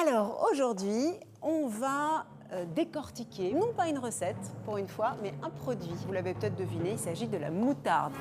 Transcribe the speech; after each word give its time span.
Alors 0.00 0.46
aujourd'hui, 0.52 1.14
on 1.42 1.66
va 1.66 2.24
euh, 2.52 2.64
décortiquer, 2.76 3.52
non 3.52 3.72
pas 3.72 3.88
une 3.88 3.98
recette 3.98 4.36
pour 4.64 4.76
une 4.76 4.86
fois, 4.86 5.16
mais 5.22 5.34
un 5.42 5.50
produit. 5.50 5.90
Vous 6.06 6.12
l'avez 6.12 6.34
peut-être 6.34 6.54
deviné, 6.54 6.92
il 6.92 6.98
s'agit 6.98 7.26
de 7.26 7.36
la 7.36 7.50
moutarde. 7.50 8.12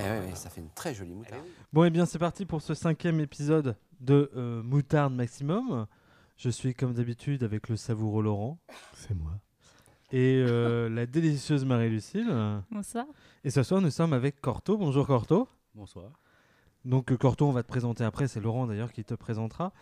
Eh 0.00 0.02
ouais, 0.02 0.34
ça 0.34 0.50
fait 0.50 0.60
une 0.60 0.70
très 0.70 0.92
jolie 0.92 1.14
moutarde. 1.14 1.44
Bon, 1.72 1.84
et 1.84 1.90
bien, 1.90 2.04
c'est 2.04 2.18
parti 2.18 2.44
pour 2.46 2.62
ce 2.62 2.74
cinquième 2.74 3.20
épisode 3.20 3.76
de 4.00 4.32
euh, 4.34 4.60
Moutarde 4.64 5.14
Maximum. 5.14 5.86
Je 6.36 6.50
suis 6.50 6.74
comme 6.74 6.94
d'habitude 6.94 7.42
avec 7.42 7.68
le 7.68 7.76
savoureux 7.76 8.22
Laurent 8.22 8.58
C'est 8.94 9.14
moi. 9.14 9.32
et 10.12 10.42
euh, 10.46 10.88
la 10.88 11.06
délicieuse 11.06 11.64
Marie-Lucille. 11.64 12.26
Bonsoir. 12.70 13.06
Et 13.44 13.50
ce 13.50 13.62
soir, 13.62 13.80
nous 13.80 13.90
sommes 13.90 14.12
avec 14.12 14.40
Corto. 14.40 14.76
Bonjour 14.76 15.06
Corto. 15.06 15.48
Bonsoir. 15.74 16.10
Donc 16.84 17.12
euh, 17.12 17.16
Corto, 17.16 17.46
on 17.46 17.52
va 17.52 17.62
te 17.62 17.68
présenter 17.68 18.04
après. 18.04 18.28
C'est 18.28 18.40
Laurent 18.40 18.66
d'ailleurs 18.66 18.92
qui 18.92 19.04
te 19.04 19.14
présentera. 19.14 19.72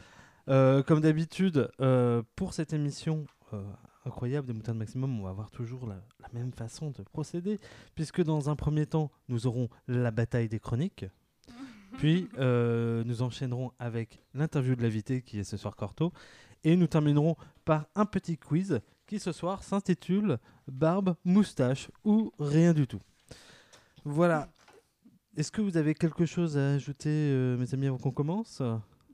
Euh, 0.49 0.83
comme 0.83 1.01
d'habitude, 1.01 1.71
euh, 1.81 2.23
pour 2.37 2.53
cette 2.53 2.73
émission 2.73 3.27
euh, 3.53 3.63
incroyable 4.05 4.47
des 4.47 4.53
Moutardes 4.53 4.79
Maximum, 4.79 5.21
on 5.21 5.25
va 5.25 5.31
avoir 5.31 5.51
toujours 5.51 5.87
la, 5.87 6.03
la 6.21 6.29
même 6.33 6.53
façon 6.53 6.91
de 6.91 7.03
procéder, 7.03 7.59
puisque 7.95 8.23
dans 8.23 8.51
un 8.51 8.57
premier 8.57 8.87
temps, 8.87 9.11
nous 9.29 9.47
aurons 9.47 9.69
la 9.89 10.11
bataille 10.11 10.49
des 10.49 10.61
chroniques. 10.61 11.07
Puis 11.99 12.29
euh, 12.39 13.05
nous 13.05 13.23
enchaînerons 13.23 13.71
avec 13.79 14.23
l'interview 14.35 14.75
de 14.75 14.83
l'invité 14.83 15.23
qui 15.23 15.39
est 15.39 15.45
ce 15.45 15.57
soir 15.57 15.77
Corto. 15.77 16.13
Et 16.65 16.77
nous 16.77 16.87
terminerons 16.87 17.37
par 17.65 17.87
un 17.95 18.05
petit 18.05 18.39
quiz 18.39 18.81
qui 19.07 19.19
ce 19.19 19.33
soir 19.33 19.63
s'intitule 19.63 20.39
Barbe, 20.69 21.17
moustache 21.25 21.91
ou 22.05 22.33
rien 22.39 22.73
du 22.73 22.87
tout. 22.87 23.01
Voilà. 24.05 24.49
Est-ce 25.37 25.51
que 25.51 25.61
vous 25.63 25.77
avez 25.77 25.95
quelque 25.95 26.27
chose 26.27 26.59
à 26.59 26.75
ajouter, 26.75 27.09
euh, 27.09 27.57
mes 27.57 27.73
amis, 27.75 27.87
avant 27.87 27.99
qu'on 27.99 28.11
commence? 28.11 28.63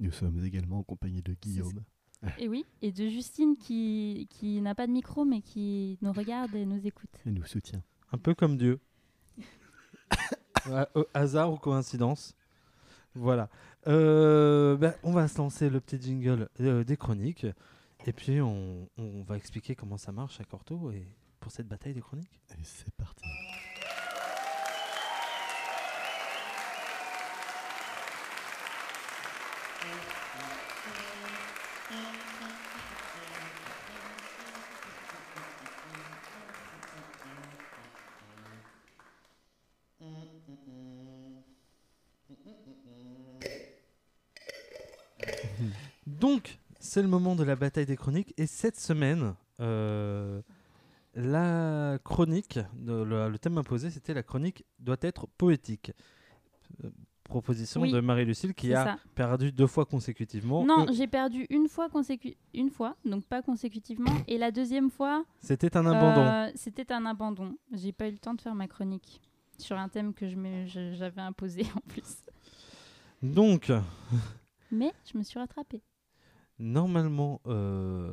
Nous 0.01 0.13
sommes 0.13 0.45
également 0.45 0.79
en 0.79 0.83
compagnie 0.83 1.23
de 1.23 1.35
Guillaume. 1.35 1.85
Et 2.39 2.49
oui, 2.49 2.65
et 2.83 2.91
de 2.91 3.09
Justine 3.09 3.57
qui, 3.57 4.27
qui 4.31 4.61
n'a 4.61 4.75
pas 4.75 4.87
de 4.87 4.93
micro 4.93 5.25
mais 5.25 5.41
qui 5.41 5.99
nous 6.03 6.13
regarde 6.13 6.55
et 6.55 6.67
nous 6.67 6.85
écoute. 6.85 7.11
Et 7.25 7.31
nous 7.31 7.45
soutient. 7.45 7.83
Un 8.13 8.19
peu 8.19 8.35
comme 8.35 8.57
Dieu. 8.57 8.81
Ouais, 10.69 10.85
au 10.95 11.07
hasard 11.15 11.53
ou 11.53 11.57
coïncidence? 11.57 12.37
Voilà. 13.19 13.49
Euh, 13.87 14.77
ben, 14.77 14.95
on 15.03 15.13
va 15.13 15.29
se 15.29 15.39
lancer 15.39 15.71
le 15.71 15.81
petit 15.81 16.01
jingle 16.01 16.49
euh, 16.61 16.85
des 16.85 16.97
chroniques. 16.97 17.47
Et 18.07 18.13
puis 18.13 18.41
on, 18.41 18.89
va 19.27 19.37
expliquer 19.37 19.75
comment 19.75 19.97
ça 19.97 20.13
marche 20.13 20.41
à 20.41 20.45
Corto 20.45 20.91
et 20.93 21.07
pour 21.41 21.53
cette 21.53 21.67
bataille 21.69 21.95
des 21.95 22.01
chroniques. 22.01 22.41
Et 22.53 22.65
c'est 22.65 22.95
parti. 22.95 23.25
Donc, 46.07 46.59
c'est 46.81 47.03
le 47.03 47.09
moment 47.09 47.35
de 47.37 47.45
la 47.45 47.57
bataille 47.57 47.87
des 47.87 47.97
chroniques. 47.97 48.33
Et 48.37 48.47
cette 48.47 48.79
semaine, 48.79 49.35
euh, 49.61 50.41
la 51.15 51.99
chronique, 52.05 52.59
le, 52.87 53.29
le 53.29 53.39
thème 53.39 53.59
imposé, 53.59 53.91
c'était 53.91 54.15
la 54.15 54.23
chronique 54.23 54.65
doit 54.79 54.97
être 55.03 55.27
poétique. 55.27 55.93
Euh, 56.85 56.91
proposition 57.25 57.83
Oui, 57.83 57.93
de 57.93 58.01
Marie-Lucille 58.01 58.55
qui 58.55 58.73
a 58.73 58.85
ça. 58.85 58.97
perdu 59.15 59.53
deux 59.53 59.67
fois 59.67 59.85
consécutivement. 59.85 60.65
Non, 60.65 60.87
Euh, 60.89 60.93
j'ai 60.95 61.07
perdu 61.07 61.47
une 61.51 61.69
fois, 61.69 61.89
consécu- 61.89 62.37
une 62.55 62.71
fois, 62.71 62.97
donc 63.05 63.27
pas 63.27 63.43
consécutivement. 63.43 64.13
Et 64.29 64.39
la 64.39 64.51
deuxième 64.51 64.89
fois, 64.91 65.25
C'était 65.43 65.77
un 65.77 65.85
abandon. 65.85 66.23
euh, 66.23 66.51
c'était 66.55 66.91
un 66.91 67.05
abandon. 67.05 67.55
J'ai 67.75 67.93
pas 67.93 68.09
eu 68.09 68.13
le 68.13 68.19
temps 68.19 68.33
de 68.33 68.41
faire 68.41 68.55
ma 68.55 68.67
chronique 68.67 69.21
sur 69.59 69.77
un 69.77 69.91
thème 69.91 70.15
que 70.15 70.27
je 70.27 70.37
me- 70.37 70.65
je- 70.67 70.95
j'avais 70.95 71.21
imposé 71.21 71.63
en 71.77 71.81
plus. 71.87 72.17
Donc, 73.23 73.71
Mais 74.71 74.93
je 75.11 75.19
me 75.19 75.23
suis 75.23 75.39
rattrapée. 75.39 75.83
Normalement, 76.59 77.41
euh, 77.47 78.11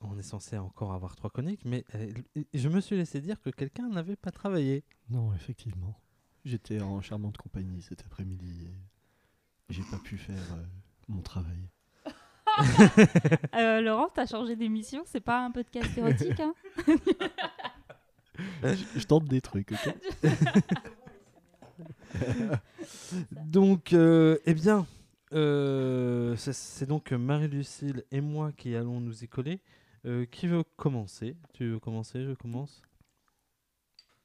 on 0.00 0.18
est 0.18 0.22
censé 0.22 0.56
encore 0.56 0.92
avoir 0.94 1.16
trois 1.16 1.28
chroniques, 1.30 1.64
mais 1.66 1.84
euh, 1.94 2.10
je 2.54 2.68
me 2.68 2.80
suis 2.80 2.96
laissé 2.96 3.20
dire 3.20 3.40
que 3.42 3.50
quelqu'un 3.50 3.88
n'avait 3.88 4.16
pas 4.16 4.30
travaillé. 4.30 4.84
Non, 5.10 5.34
effectivement. 5.34 6.00
J'étais 6.44 6.80
en 6.80 7.00
charmante 7.02 7.36
compagnie 7.36 7.82
cet 7.82 8.04
après-midi 8.04 8.68
et 8.68 9.72
j'ai 9.72 9.82
pas 9.90 9.98
pu 9.98 10.16
faire 10.16 10.52
euh, 10.52 10.64
mon 11.08 11.22
travail. 11.22 11.68
Euh, 13.56 13.80
Laurent, 13.80 14.08
t'as 14.14 14.26
changé 14.26 14.54
d'émission, 14.54 15.02
c'est 15.06 15.20
pas 15.20 15.44
un 15.44 15.50
podcast 15.50 15.90
érotique, 15.98 16.38
hein 16.38 16.54
je, 18.62 18.84
je 19.00 19.06
tente 19.06 19.24
des 19.24 19.40
trucs, 19.40 19.72
ok 19.72 19.94
Donc, 23.46 23.92
euh, 23.92 24.38
eh 24.46 24.54
bien, 24.54 24.86
euh, 25.34 26.36
c'est- 26.36 26.86
donc 26.86 27.12
Marie-Lucille 27.12 28.04
et 28.10 28.20
moi 28.20 28.52
qui 28.52 28.74
allons 28.74 29.00
nous 29.00 29.24
y 29.24 29.28
coller. 29.28 29.60
Euh, 30.06 30.26
qui 30.26 30.46
veut 30.46 30.64
commencer? 30.76 31.34
Tu 31.54 31.70
veux 31.70 31.78
commencer 31.78 32.24
Je 32.24 32.32
commence? 32.32 32.82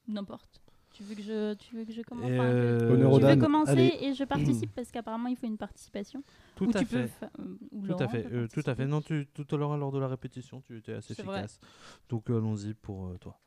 N'importe. 0.06 0.60
Tu 0.92 1.04
veux 1.04 1.14
que 1.14 1.22
je, 1.22 1.54
tu 1.54 1.76
veux 1.76 1.84
que 1.84 1.92
je 1.92 2.02
commence? 2.02 2.24
Enfin, 2.30 2.44
euh, 2.44 2.78
Tu 3.18 3.24
veux 3.24 3.36
commencer 3.36 3.70
Allez. 3.70 3.96
et 4.00 4.12
je 4.12 4.24
participe 4.24 4.74
parce 4.74 4.90
qu'apparemment 4.90 5.28
il 5.28 5.36
faut 5.36 5.46
une 5.46 5.56
participation. 5.56 6.22
Tout 6.56 6.64
Ou 6.66 6.70
à 6.70 6.80
tu 6.80 6.84
peux 6.86 7.02
fait. 7.02 7.06
fa- 7.06 7.30
ou 7.70 7.80
Tout 7.82 7.86
Laurent 7.92 8.04
à 8.04 8.08
fait, 8.08 8.22
peut 8.24 8.34
euh, 8.36 8.48
tout 8.48 8.62
à 8.66 8.74
fait. 8.74 8.86
Non, 8.86 9.00
tu, 9.00 9.26
tout 9.32 9.46
à 9.54 9.56
l'heure, 9.56 9.76
lors 9.78 9.92
de 9.92 9.98
la 10.00 10.08
répétition, 10.08 10.62
tu 10.66 10.76
étais 10.76 10.92
assez 10.92 11.14
vrai. 11.22 11.38
efficace. 11.44 11.60
Donc 12.08 12.28
euh, 12.28 12.38
allons-y 12.38 12.74
pour 12.74 13.06
euh, 13.06 13.16
toi. 13.18 13.38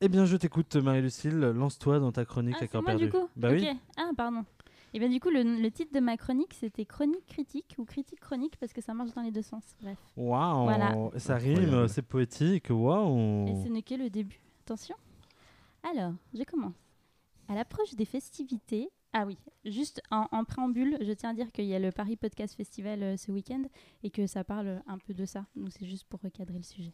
Eh 0.00 0.08
bien, 0.08 0.24
je 0.24 0.36
t'écoute, 0.36 0.76
Marie-Lucille. 0.76 1.38
Lance-toi 1.38 1.98
dans 1.98 2.12
ta 2.12 2.24
chronique 2.24 2.56
Ah, 2.58 2.64
à 2.78 2.80
moi 2.80 2.90
perdu. 2.92 3.06
du 3.06 3.10
coup? 3.10 3.28
Bah 3.36 3.48
Ok. 3.50 3.58
oui. 3.60 3.68
Ah, 3.98 4.10
pardon. 4.16 4.44
Et 4.92 4.98
bien 4.98 5.08
du 5.08 5.20
coup, 5.20 5.30
le, 5.30 5.42
le 5.42 5.70
titre 5.70 5.92
de 5.92 6.00
ma 6.00 6.16
chronique, 6.16 6.52
c'était 6.54 6.84
chronique 6.84 7.26
critique 7.26 7.74
ou 7.78 7.84
critique 7.84 8.20
chronique 8.20 8.56
parce 8.58 8.72
que 8.72 8.80
ça 8.80 8.92
marche 8.94 9.12
dans 9.14 9.22
les 9.22 9.30
deux 9.30 9.42
sens. 9.42 9.62
Bref. 9.80 9.98
Waouh, 10.16 10.64
Voilà. 10.64 10.94
ça 11.16 11.36
rime, 11.36 11.86
c'est 11.88 12.02
poétique. 12.02 12.70
Et 12.70 12.72
Waouh. 12.72 13.62
ce 13.62 13.68
n'est 13.68 13.82
que 13.82 13.94
le 13.94 14.10
début. 14.10 14.40
Attention. 14.64 14.96
Alors, 15.82 16.12
je 16.34 16.42
commence. 16.44 16.74
À 17.48 17.54
l'approche 17.54 17.94
des 17.94 18.04
festivités. 18.04 18.88
Ah 19.12 19.24
oui, 19.26 19.36
juste 19.64 20.00
en, 20.12 20.28
en 20.30 20.44
préambule, 20.44 20.96
je 21.00 21.12
tiens 21.12 21.30
à 21.30 21.34
dire 21.34 21.50
qu'il 21.50 21.64
y 21.64 21.74
a 21.74 21.80
le 21.80 21.90
Paris 21.90 22.14
Podcast 22.16 22.54
Festival 22.54 23.02
euh, 23.02 23.16
ce 23.16 23.32
week-end 23.32 23.62
et 24.04 24.10
que 24.10 24.28
ça 24.28 24.44
parle 24.44 24.80
un 24.86 24.98
peu 24.98 25.14
de 25.14 25.24
ça. 25.24 25.46
Donc 25.56 25.70
c'est 25.72 25.84
juste 25.86 26.04
pour 26.08 26.20
recadrer 26.20 26.58
le 26.58 26.62
sujet. 26.62 26.92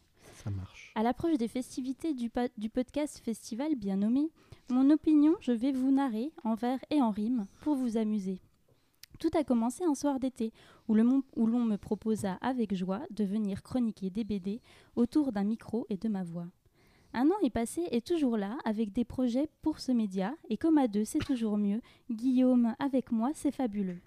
À 0.95 1.03
l'approche 1.03 1.37
des 1.37 1.47
festivités 1.47 2.13
du, 2.13 2.29
du 2.57 2.69
podcast 2.69 3.19
festival 3.19 3.75
bien 3.75 3.97
nommé, 3.97 4.29
mon 4.69 4.89
opinion, 4.89 5.35
je 5.39 5.51
vais 5.51 5.71
vous 5.71 5.91
narrer 5.91 6.31
en 6.43 6.55
vers 6.55 6.79
et 6.89 7.01
en 7.01 7.11
rime 7.11 7.47
pour 7.61 7.75
vous 7.75 7.97
amuser. 7.97 8.39
Tout 9.19 9.31
a 9.33 9.43
commencé 9.43 9.83
un 9.83 9.95
soir 9.95 10.19
d'été 10.19 10.53
où 10.87 10.95
l'on 10.95 11.23
me 11.35 11.75
proposa 11.77 12.33
avec 12.41 12.75
joie 12.75 13.01
de 13.09 13.23
venir 13.23 13.63
chroniquer 13.63 14.09
des 14.09 14.23
BD 14.23 14.61
autour 14.95 15.31
d'un 15.31 15.43
micro 15.43 15.85
et 15.89 15.97
de 15.97 16.07
ma 16.07 16.23
voix. 16.23 16.47
Un 17.13 17.27
an 17.29 17.39
est 17.43 17.49
passé 17.49 17.83
et 17.91 18.01
toujours 18.01 18.37
là, 18.37 18.57
avec 18.65 18.91
des 18.91 19.05
projets 19.05 19.49
pour 19.61 19.79
ce 19.79 19.91
média, 19.91 20.35
et 20.49 20.57
comme 20.57 20.77
à 20.77 20.87
deux 20.87 21.05
c'est 21.05 21.25
toujours 21.25 21.57
mieux, 21.57 21.81
Guillaume 22.11 22.75
avec 22.79 23.11
moi 23.11 23.31
c'est 23.33 23.51
fabuleux. 23.51 23.99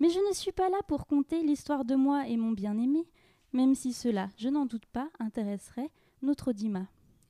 Mais 0.00 0.10
je 0.10 0.18
ne 0.28 0.34
suis 0.34 0.52
pas 0.52 0.68
là 0.68 0.78
pour 0.86 1.06
conter 1.06 1.42
l'histoire 1.42 1.84
de 1.84 1.94
moi 1.94 2.28
et 2.28 2.36
mon 2.36 2.52
bien-aimé, 2.52 3.06
même 3.52 3.74
si 3.74 3.92
cela, 3.92 4.28
je 4.36 4.48
n'en 4.48 4.66
doute 4.66 4.86
pas, 4.86 5.08
intéresserait 5.18 5.90
notre 6.22 6.52
Dima. 6.52 6.86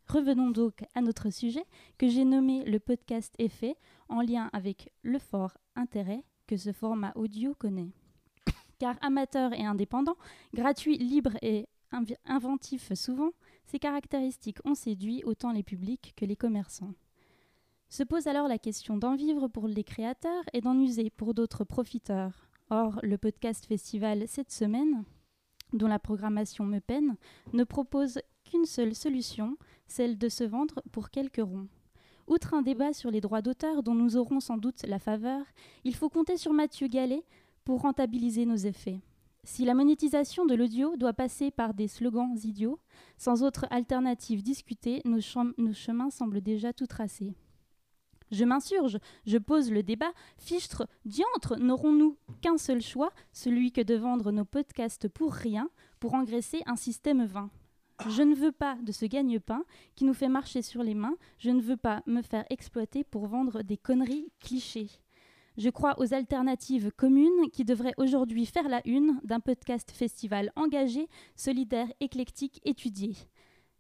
Revenons 0.09 0.51
donc 0.51 0.85
à 0.95 1.03
notre 1.03 1.31
sujet 1.31 1.65
que 1.99 2.09
j'ai 2.09 2.25
nommé 2.25 2.65
le 2.65 2.81
podcast 2.81 3.35
Effet 3.39 3.77
en 4.09 4.23
lien 4.23 4.49
avec 4.53 4.91
le 5.03 5.19
fort 5.19 5.59
intérêt 5.77 6.25
que 6.47 6.57
ce 6.57 6.73
format 6.73 7.13
audio 7.15 7.55
connaît. 7.55 7.93
Car 8.79 8.97
amateur 9.03 9.53
et 9.53 9.67
indépendant, 9.67 10.17
gratuit, 10.55 10.97
libre 10.97 11.37
et 11.43 11.69
inventif 12.25 12.93
souvent, 12.95 13.33
ces 13.67 13.79
caractéristiques 13.79 14.65
ont 14.65 14.75
séduit 14.75 15.23
autant 15.25 15.53
les 15.53 15.63
publics 15.63 16.15
que 16.17 16.25
les 16.25 16.37
commerçants. 16.37 16.95
Se 17.91 18.03
pose 18.03 18.27
alors 18.27 18.49
la 18.49 18.59
question 18.59 18.97
d'en 18.97 19.15
vivre 19.15 19.49
pour 19.49 19.69
les 19.69 19.85
créateurs 19.85 20.45
et 20.53 20.61
d'en 20.61 20.79
user 20.79 21.11
pour 21.11 21.35
d'autres 21.35 21.65
profiteurs. 21.65 22.49
Or, 22.71 23.01
le 23.03 23.17
podcast 23.19 23.67
festival 23.67 24.25
cette 24.27 24.53
semaine, 24.53 25.05
dont 25.73 25.87
la 25.87 25.99
programmation 25.99 26.65
me 26.65 26.81
peine, 26.81 27.17
ne 27.53 27.65
propose 27.65 28.21
qu'une 28.45 28.65
seule 28.65 28.95
solution, 28.95 29.57
celle 29.87 30.19
de 30.19 30.29
se 30.29 30.45
vendre 30.45 30.83
pour 30.93 31.11
quelques 31.11 31.43
ronds. 31.43 31.69
Outre 32.27 32.55
un 32.55 32.63
débat 32.63 32.93
sur 32.93 33.11
les 33.11 33.21
droits 33.23 33.43
d'auteur 33.43 33.83
dont 33.83 33.95
nous 33.95 34.17
aurons 34.17 34.41
sans 34.41 34.59
doute 34.59 34.83
la 34.87 34.99
faveur, 34.99 35.43
il 35.85 35.95
faut 35.95 36.11
compter 36.11 36.37
sur 36.37 36.53
Mathieu 36.53 36.87
Gallet 36.87 37.25
pour 37.65 37.81
rentabiliser 37.81 38.45
nos 38.45 38.57
effets. 38.57 39.01
Si 39.45 39.65
la 39.65 39.75
monétisation 39.75 40.45
de 40.45 40.55
l'audio 40.55 40.97
doit 40.97 41.15
passer 41.15 41.51
par 41.51 41.73
des 41.73 41.89
slogans 41.89 42.37
idiots, 42.45 42.79
sans 43.17 43.43
autre 43.43 43.67
alternative 43.71 44.43
discutée, 44.43 45.01
nos, 45.07 45.21
nos 45.57 45.73
chemins 45.73 46.11
semblent 46.11 46.43
déjà 46.43 46.75
tout 46.75 46.87
tracés. 46.87 47.35
Je 48.31 48.45
m'insurge, 48.45 48.99
je 49.27 49.39
pose 49.39 49.71
le 49.71 49.83
débat. 49.83 50.13
Fichtre, 50.37 50.87
diantre, 51.05 51.57
n'aurons-nous 51.59 52.17
qu'un 52.41 52.59
seul 52.59 52.83
choix, 52.83 53.11
celui 53.33 53.73
que 53.73 53.81
de 53.81 53.95
vendre 53.95 54.33
nos 54.33 54.45
podcasts 54.45 55.09
pour 55.09 55.33
rien, 55.33 55.71
pour 56.01 56.15
engraisser 56.15 56.63
un 56.67 56.77
système 56.77 57.25
vain? 57.25 57.51
Je 58.09 58.23
ne 58.23 58.35
veux 58.35 58.53
pas 58.53 58.77
de 58.83 58.93
ce 58.93 59.07
gagne-pain 59.07 59.65
qui 59.97 60.05
nous 60.05 60.15
fait 60.15 60.29
marcher 60.29 60.63
sur 60.63 60.83
les 60.83 60.95
mains, 60.95 61.17
je 61.39 61.51
ne 61.51 61.61
veux 61.61 61.77
pas 61.77 62.03
me 62.07 62.23
faire 62.23 62.45
exploiter 62.49 63.03
pour 63.03 63.27
vendre 63.27 63.63
des 63.63 63.77
conneries 63.77 64.31
clichés. 64.39 64.91
Je 65.57 65.71
crois 65.71 65.99
aux 65.99 66.15
alternatives 66.15 66.93
communes 66.93 67.51
qui 67.53 67.65
devraient 67.65 67.95
aujourd'hui 67.97 68.47
faire 68.47 68.69
la 68.69 68.81
une 68.87 69.21
d'un 69.25 69.41
podcast 69.41 69.91
festival 69.91 70.53
engagé, 70.55 71.09
solidaire, 71.35 71.89
éclectique, 71.99 72.61
étudié. 72.65 73.17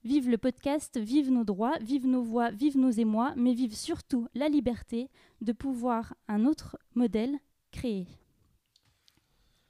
Vive 0.04 0.30
le 0.30 0.38
podcast, 0.38 0.98
vive 0.98 1.30
nos 1.30 1.44
droits, 1.44 1.76
vive 1.80 2.06
nos 2.06 2.22
voix, 2.22 2.50
vive 2.50 2.78
nos 2.78 2.90
émois, 2.90 3.34
mais 3.36 3.52
vive 3.52 3.74
surtout 3.74 4.28
la 4.34 4.48
liberté 4.48 5.10
de 5.40 5.52
pouvoir 5.52 6.14
un 6.28 6.44
autre 6.44 6.78
modèle 6.94 7.36
créer. 7.72 8.06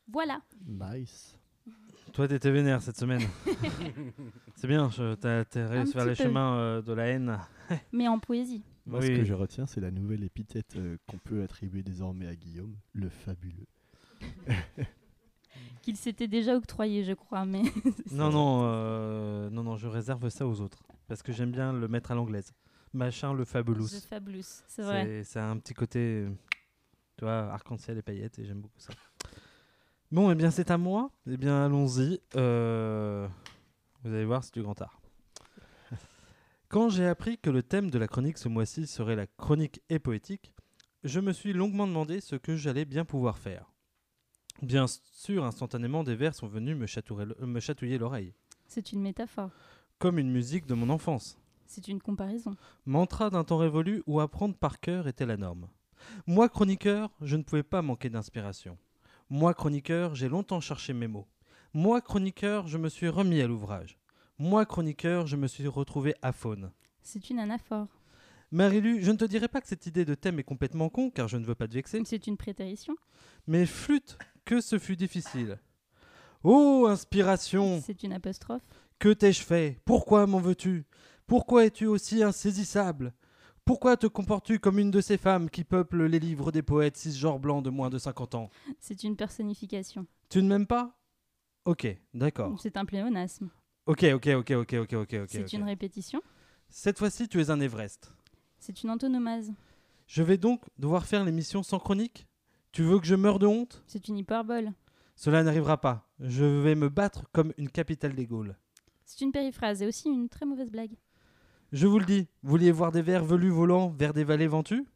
Voilà. 0.06 0.40
Nice. 0.66 1.36
Toi, 2.12 2.28
t'étais 2.28 2.50
vénère 2.50 2.82
cette 2.82 2.98
semaine. 2.98 3.22
c'est 4.56 4.66
bien, 4.68 4.88
t'as 5.20 5.44
réussi 5.66 5.96
à 5.96 6.00
faire 6.00 6.02
petit 6.04 6.08
les 6.10 6.14
peu. 6.16 6.24
chemins 6.24 6.56
euh, 6.58 6.82
de 6.82 6.92
la 6.92 7.06
haine. 7.06 7.38
Mais 7.92 8.06
en 8.08 8.18
poésie. 8.18 8.62
Moi, 8.86 9.00
Oui. 9.00 9.06
ce 9.06 9.12
que 9.12 9.24
je 9.24 9.34
retiens, 9.34 9.66
c'est 9.66 9.80
la 9.80 9.90
nouvelle 9.90 10.24
épithète 10.24 10.76
euh, 10.76 10.96
qu'on 11.06 11.18
peut 11.18 11.42
attribuer 11.42 11.82
désormais 11.82 12.26
à 12.26 12.34
Guillaume, 12.34 12.76
le 12.92 13.08
fabuleux. 13.08 13.66
Qu'il 15.82 15.96
s'était 15.96 16.28
déjà 16.28 16.54
octroyé, 16.56 17.04
je 17.04 17.12
crois, 17.12 17.44
mais 17.44 17.62
Non, 18.12 18.30
non, 18.30 18.60
euh, 18.64 19.50
non, 19.50 19.62
non, 19.62 19.76
je 19.76 19.86
réserve 19.88 20.28
ça 20.28 20.46
aux 20.46 20.60
autres. 20.60 20.82
Parce 21.06 21.22
que 21.22 21.32
j'aime 21.32 21.50
bien 21.52 21.72
le 21.72 21.88
mettre 21.88 22.10
à 22.10 22.14
l'anglaise. 22.14 22.52
Machin 22.92 23.32
le 23.34 23.44
fabulous. 23.44 23.88
The 23.88 24.00
Fabulous, 24.08 24.62
c'est 24.66 24.82
vrai. 24.82 25.04
C'est 25.04 25.24
c'est 25.24 25.40
un 25.40 25.56
petit 25.58 25.74
côté, 25.74 26.26
tu 27.16 27.24
vois, 27.24 27.52
arc-en-ciel 27.52 27.98
et 27.98 28.02
paillettes, 28.02 28.38
et 28.38 28.44
j'aime 28.44 28.60
beaucoup 28.60 28.78
ça. 28.80 28.92
Bon, 30.10 30.30
eh 30.30 30.34
bien, 30.34 30.50
c'est 30.50 30.70
à 30.70 30.78
moi. 30.78 31.10
Eh 31.26 31.36
bien, 31.36 31.66
allons-y. 31.66 32.18
Euh, 32.36 33.28
Vous 34.04 34.12
allez 34.14 34.24
voir, 34.24 34.42
c'est 34.42 34.54
du 34.54 34.62
grand 34.62 34.80
art. 34.80 35.00
Quand 36.68 36.88
j'ai 36.88 37.06
appris 37.06 37.36
que 37.38 37.50
le 37.50 37.62
thème 37.62 37.90
de 37.90 37.98
la 37.98 38.08
chronique 38.08 38.38
ce 38.38 38.48
mois-ci 38.48 38.86
serait 38.86 39.16
la 39.16 39.26
chronique 39.26 39.82
et 39.90 39.98
poétique, 39.98 40.54
je 41.04 41.20
me 41.20 41.32
suis 41.32 41.52
longuement 41.52 41.86
demandé 41.86 42.20
ce 42.20 42.36
que 42.36 42.56
j'allais 42.56 42.84
bien 42.86 43.04
pouvoir 43.04 43.36
faire. 43.38 43.70
Bien 44.62 44.86
sûr, 45.12 45.44
instantanément, 45.44 46.02
des 46.04 46.16
vers 46.16 46.34
sont 46.34 46.48
venus 46.48 46.76
me 46.76 47.60
chatouiller 47.60 47.98
l'oreille, 47.98 48.34
C'est 48.66 48.92
une 48.92 49.00
métaphore. 49.02 49.50
comme 49.98 50.18
une 50.18 50.30
musique 50.30 50.66
de 50.66 50.74
mon 50.74 50.90
enfance. 50.90 51.38
C'est 51.66 51.88
une 51.88 52.00
comparaison. 52.00 52.56
Mantra 52.86 53.30
d'un 53.30 53.44
temps 53.44 53.58
révolu 53.58 54.02
où 54.06 54.20
apprendre 54.20 54.54
par 54.56 54.80
cœur 54.80 55.06
était 55.06 55.26
la 55.26 55.36
norme. 55.36 55.68
Moi, 56.26 56.48
chroniqueur, 56.48 57.10
je 57.20 57.36
ne 57.36 57.42
pouvais 57.42 57.62
pas 57.62 57.82
manquer 57.82 58.08
d'inspiration. 58.08 58.78
Moi, 59.28 59.52
chroniqueur, 59.54 60.14
j'ai 60.14 60.28
longtemps 60.28 60.60
cherché 60.60 60.92
mes 60.92 61.08
mots. 61.08 61.26
Moi, 61.74 62.00
chroniqueur, 62.00 62.66
je 62.66 62.78
me 62.78 62.88
suis 62.88 63.08
remis 63.08 63.40
à 63.42 63.46
l'ouvrage. 63.46 63.98
Moi, 64.38 64.64
chroniqueur, 64.64 65.26
je 65.26 65.36
me 65.36 65.46
suis 65.46 65.66
retrouvé 65.66 66.14
aphone. 66.22 66.70
C'est 67.02 67.28
une 67.30 67.38
anaphore. 67.38 67.88
Marilu, 68.50 69.02
je 69.02 69.10
ne 69.10 69.16
te 69.18 69.26
dirai 69.26 69.48
pas 69.48 69.60
que 69.60 69.68
cette 69.68 69.84
idée 69.86 70.06
de 70.06 70.14
thème 70.14 70.38
est 70.38 70.44
complètement 70.44 70.88
con, 70.88 71.10
car 71.10 71.28
je 71.28 71.36
ne 71.36 71.44
veux 71.44 71.54
pas 71.54 71.68
te 71.68 71.74
vexer, 71.74 72.00
C'est 72.06 72.26
une 72.26 72.38
prétérition. 72.38 72.96
mais 73.46 73.66
flûte, 73.66 74.16
que 74.48 74.62
ce 74.62 74.78
fut 74.78 74.96
difficile. 74.96 75.58
Oh, 76.42 76.86
inspiration 76.88 77.82
C'est 77.84 78.02
une 78.02 78.14
apostrophe. 78.14 78.62
Que 78.98 79.12
t'ai-je 79.12 79.42
fait? 79.42 79.78
Pourquoi 79.84 80.26
m'en 80.26 80.40
veux-tu? 80.40 80.86
Pourquoi 81.26 81.66
es-tu 81.66 81.84
aussi 81.84 82.22
insaisissable? 82.22 83.12
Pourquoi 83.66 83.98
te 83.98 84.06
comportes-tu 84.06 84.58
comme 84.58 84.78
une 84.78 84.90
de 84.90 85.02
ces 85.02 85.18
femmes 85.18 85.50
qui 85.50 85.64
peuplent 85.64 86.06
les 86.06 86.18
livres 86.18 86.50
des 86.50 86.62
poètes 86.62 86.96
cisgenres 86.96 87.38
blancs 87.38 87.62
de 87.62 87.68
moins 87.68 87.90
de 87.90 87.98
50 87.98 88.36
ans? 88.36 88.48
C'est 88.80 89.04
une 89.04 89.16
personnification. 89.16 90.06
Tu 90.30 90.42
ne 90.42 90.48
m'aimes 90.48 90.66
pas? 90.66 90.98
Ok, 91.66 91.86
d'accord. 92.14 92.58
C'est 92.58 92.78
un 92.78 92.86
pléonasme. 92.86 93.50
Ok, 93.84 94.04
ok, 94.14 94.28
ok, 94.28 94.50
ok, 94.52 94.72
ok, 94.72 94.92
ok, 94.94 95.14
ok. 95.24 95.28
C'est 95.28 95.52
une 95.52 95.64
répétition. 95.64 96.22
Cette 96.70 96.98
fois-ci, 96.98 97.28
tu 97.28 97.38
es 97.38 97.50
un 97.50 97.60
Everest. 97.60 98.14
C'est 98.58 98.82
une 98.82 98.88
antonomase. 98.88 99.52
Je 100.06 100.22
vais 100.22 100.38
donc 100.38 100.62
devoir 100.78 101.04
faire 101.04 101.22
l'émission 101.22 101.62
sans 101.62 101.78
chronique? 101.78 102.27
Tu 102.72 102.82
veux 102.82 102.98
que 103.00 103.06
je 103.06 103.14
meure 103.14 103.38
de 103.38 103.46
honte? 103.46 103.82
C'est 103.86 104.08
une 104.08 104.18
hyperbole. 104.18 104.72
Cela 105.16 105.42
n'arrivera 105.42 105.80
pas. 105.80 106.08
Je 106.20 106.44
vais 106.44 106.74
me 106.74 106.88
battre 106.88 107.24
comme 107.32 107.52
une 107.56 107.70
capitale 107.70 108.14
des 108.14 108.26
Gaules. 108.26 108.56
C'est 109.04 109.24
une 109.24 109.32
périphrase 109.32 109.82
et 109.82 109.86
aussi 109.86 110.08
une 110.08 110.28
très 110.28 110.46
mauvaise 110.46 110.70
blague. 110.70 110.96
Je 111.72 111.86
vous 111.86 111.98
le 111.98 112.04
dis, 112.04 112.28
vous 112.42 112.50
vouliez 112.50 112.70
voir 112.70 112.92
des 112.92 113.02
vers 113.02 113.24
velus 113.24 113.50
volant 113.50 113.88
vers 113.90 114.12
des 114.12 114.24
vallées 114.24 114.46
ventues? 114.46 114.86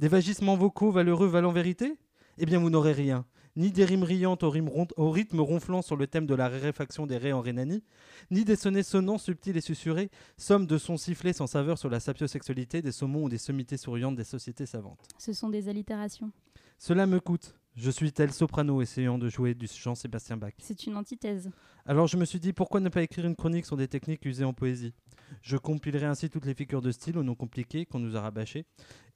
Des 0.00 0.08
vagissements 0.08 0.56
vocaux 0.56 0.90
valeureux 0.90 1.26
valant 1.26 1.52
vérité? 1.52 1.96
Eh 2.38 2.46
bien, 2.46 2.58
vous 2.58 2.70
n'aurez 2.70 2.92
rien. 2.92 3.24
Ni 3.56 3.70
des 3.70 3.84
rimes 3.84 4.02
riantes 4.02 4.42
au, 4.42 4.50
rime 4.50 4.68
au 4.96 5.10
rythme 5.10 5.40
ronflant 5.40 5.80
sur 5.80 5.96
le 5.96 6.06
thème 6.06 6.26
de 6.26 6.34
la 6.34 6.48
raréfaction 6.48 7.06
des 7.06 7.16
raies 7.16 7.32
en 7.32 7.40
Rhénanie, 7.40 7.84
ni 8.30 8.44
des 8.44 8.56
sonnets 8.56 8.82
sonnants 8.82 9.18
subtils 9.18 9.56
et 9.56 9.60
susurrés, 9.60 10.10
somme 10.36 10.66
de 10.66 10.76
sons 10.76 10.96
sifflés 10.96 11.32
sans 11.32 11.46
saveur 11.46 11.78
sur 11.78 11.88
la 11.88 12.00
sapiosexualité 12.00 12.82
des 12.82 12.90
saumons 12.90 13.24
ou 13.24 13.28
des 13.28 13.38
sommités 13.38 13.76
souriantes 13.76 14.16
des 14.16 14.24
sociétés 14.24 14.66
savantes. 14.66 15.06
Ce 15.18 15.32
sont 15.32 15.50
des 15.50 15.68
allitérations. 15.68 16.32
Cela 16.78 17.06
me 17.06 17.20
coûte. 17.20 17.54
Je 17.76 17.90
suis 17.90 18.12
tel 18.12 18.32
soprano 18.32 18.80
essayant 18.82 19.18
de 19.18 19.28
jouer 19.28 19.54
du 19.54 19.66
Jean-Sébastien 19.66 20.36
Bach. 20.36 20.52
C'est 20.58 20.86
une 20.86 20.96
antithèse. 20.96 21.50
Alors 21.86 22.06
je 22.06 22.16
me 22.16 22.24
suis 22.24 22.38
dit 22.38 22.52
pourquoi 22.52 22.80
ne 22.80 22.88
pas 22.88 23.02
écrire 23.02 23.26
une 23.26 23.34
chronique 23.34 23.66
sur 23.66 23.76
des 23.76 23.88
techniques 23.88 24.24
usées 24.24 24.44
en 24.44 24.52
poésie? 24.52 24.94
Je 25.42 25.56
compilerai 25.56 26.06
ainsi 26.06 26.30
toutes 26.30 26.46
les 26.46 26.54
figures 26.54 26.82
de 26.82 26.92
style 26.92 27.18
au 27.18 27.24
nom 27.24 27.34
compliqué 27.34 27.84
qu'on 27.84 27.98
nous 27.98 28.16
a 28.16 28.20
rabâchées, 28.20 28.66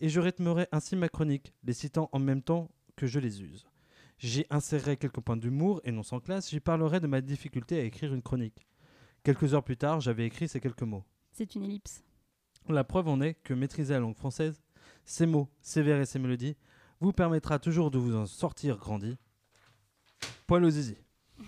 et 0.01 0.09
je 0.09 0.19
rythmerai 0.21 0.67
ainsi 0.73 0.97
ma 0.97 1.09
chronique, 1.09 1.53
les 1.63 1.73
citant 1.73 2.09
en 2.13 2.19
même 2.19 2.43
temps 2.43 2.69
que 2.97 3.07
je 3.07 3.21
les 3.21 3.43
use. 3.43 3.67
J'y 4.19 4.45
insérerai 4.51 4.97
quelques 4.97 5.21
points 5.21 5.37
d'humour 5.37 5.81
et 5.85 5.93
non 5.93 6.03
sans 6.03 6.19
classe, 6.19 6.51
j'y 6.51 6.59
parlerai 6.59 6.99
de 6.99 7.07
ma 7.07 7.21
difficulté 7.21 7.79
à 7.79 7.85
écrire 7.85 8.13
une 8.13 8.23
chronique. 8.23 8.67
Quelques 9.23 9.55
heures 9.55 9.63
plus 9.63 9.77
tard, 9.77 10.01
j'avais 10.01 10.27
écrit 10.27 10.49
ces 10.49 10.59
quelques 10.59 10.83
mots. 10.83 11.05
C'est 11.33 11.55
une 11.55 11.63
ellipse. 11.63 12.03
La 12.69 12.83
preuve 12.83 13.07
en 13.07 13.21
est 13.21 13.35
que 13.35 13.55
maîtriser 13.55 13.95
la 13.95 14.01
langue 14.01 14.17
française, 14.17 14.61
ses 15.05 15.27
mots, 15.27 15.49
ses 15.61 15.83
vers 15.83 16.01
et 16.01 16.07
ses 16.07 16.19
mélodies, 16.19 16.57
vous 17.01 17.13
permettra 17.13 17.59
toujours 17.59 17.91
de 17.91 17.99
vous 17.99 18.17
en 18.17 18.27
sortir 18.27 18.79
grandi. 18.79 19.17
Poil 20.47 20.65
aux 20.65 20.71
zizi. 20.71 20.97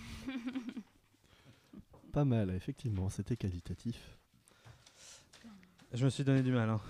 Pas 2.12 2.24
mal, 2.24 2.50
effectivement, 2.50 3.08
c'était 3.08 3.36
qualitatif. 3.36 4.18
Je 5.92 6.04
me 6.04 6.10
suis 6.10 6.24
donné 6.24 6.42
du 6.42 6.52
mal. 6.52 6.68
hein. 6.68 6.80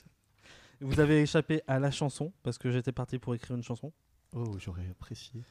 Vous 0.80 0.98
avez 0.98 1.20
échappé 1.20 1.60
à 1.66 1.78
la 1.78 1.90
chanson 1.90 2.32
parce 2.42 2.56
que 2.56 2.70
j'étais 2.70 2.92
parti 2.92 3.18
pour 3.18 3.34
écrire 3.34 3.56
une 3.56 3.62
chanson. 3.62 3.92
Oh, 4.34 4.56
j'aurais 4.58 4.88
apprécié. 4.88 5.42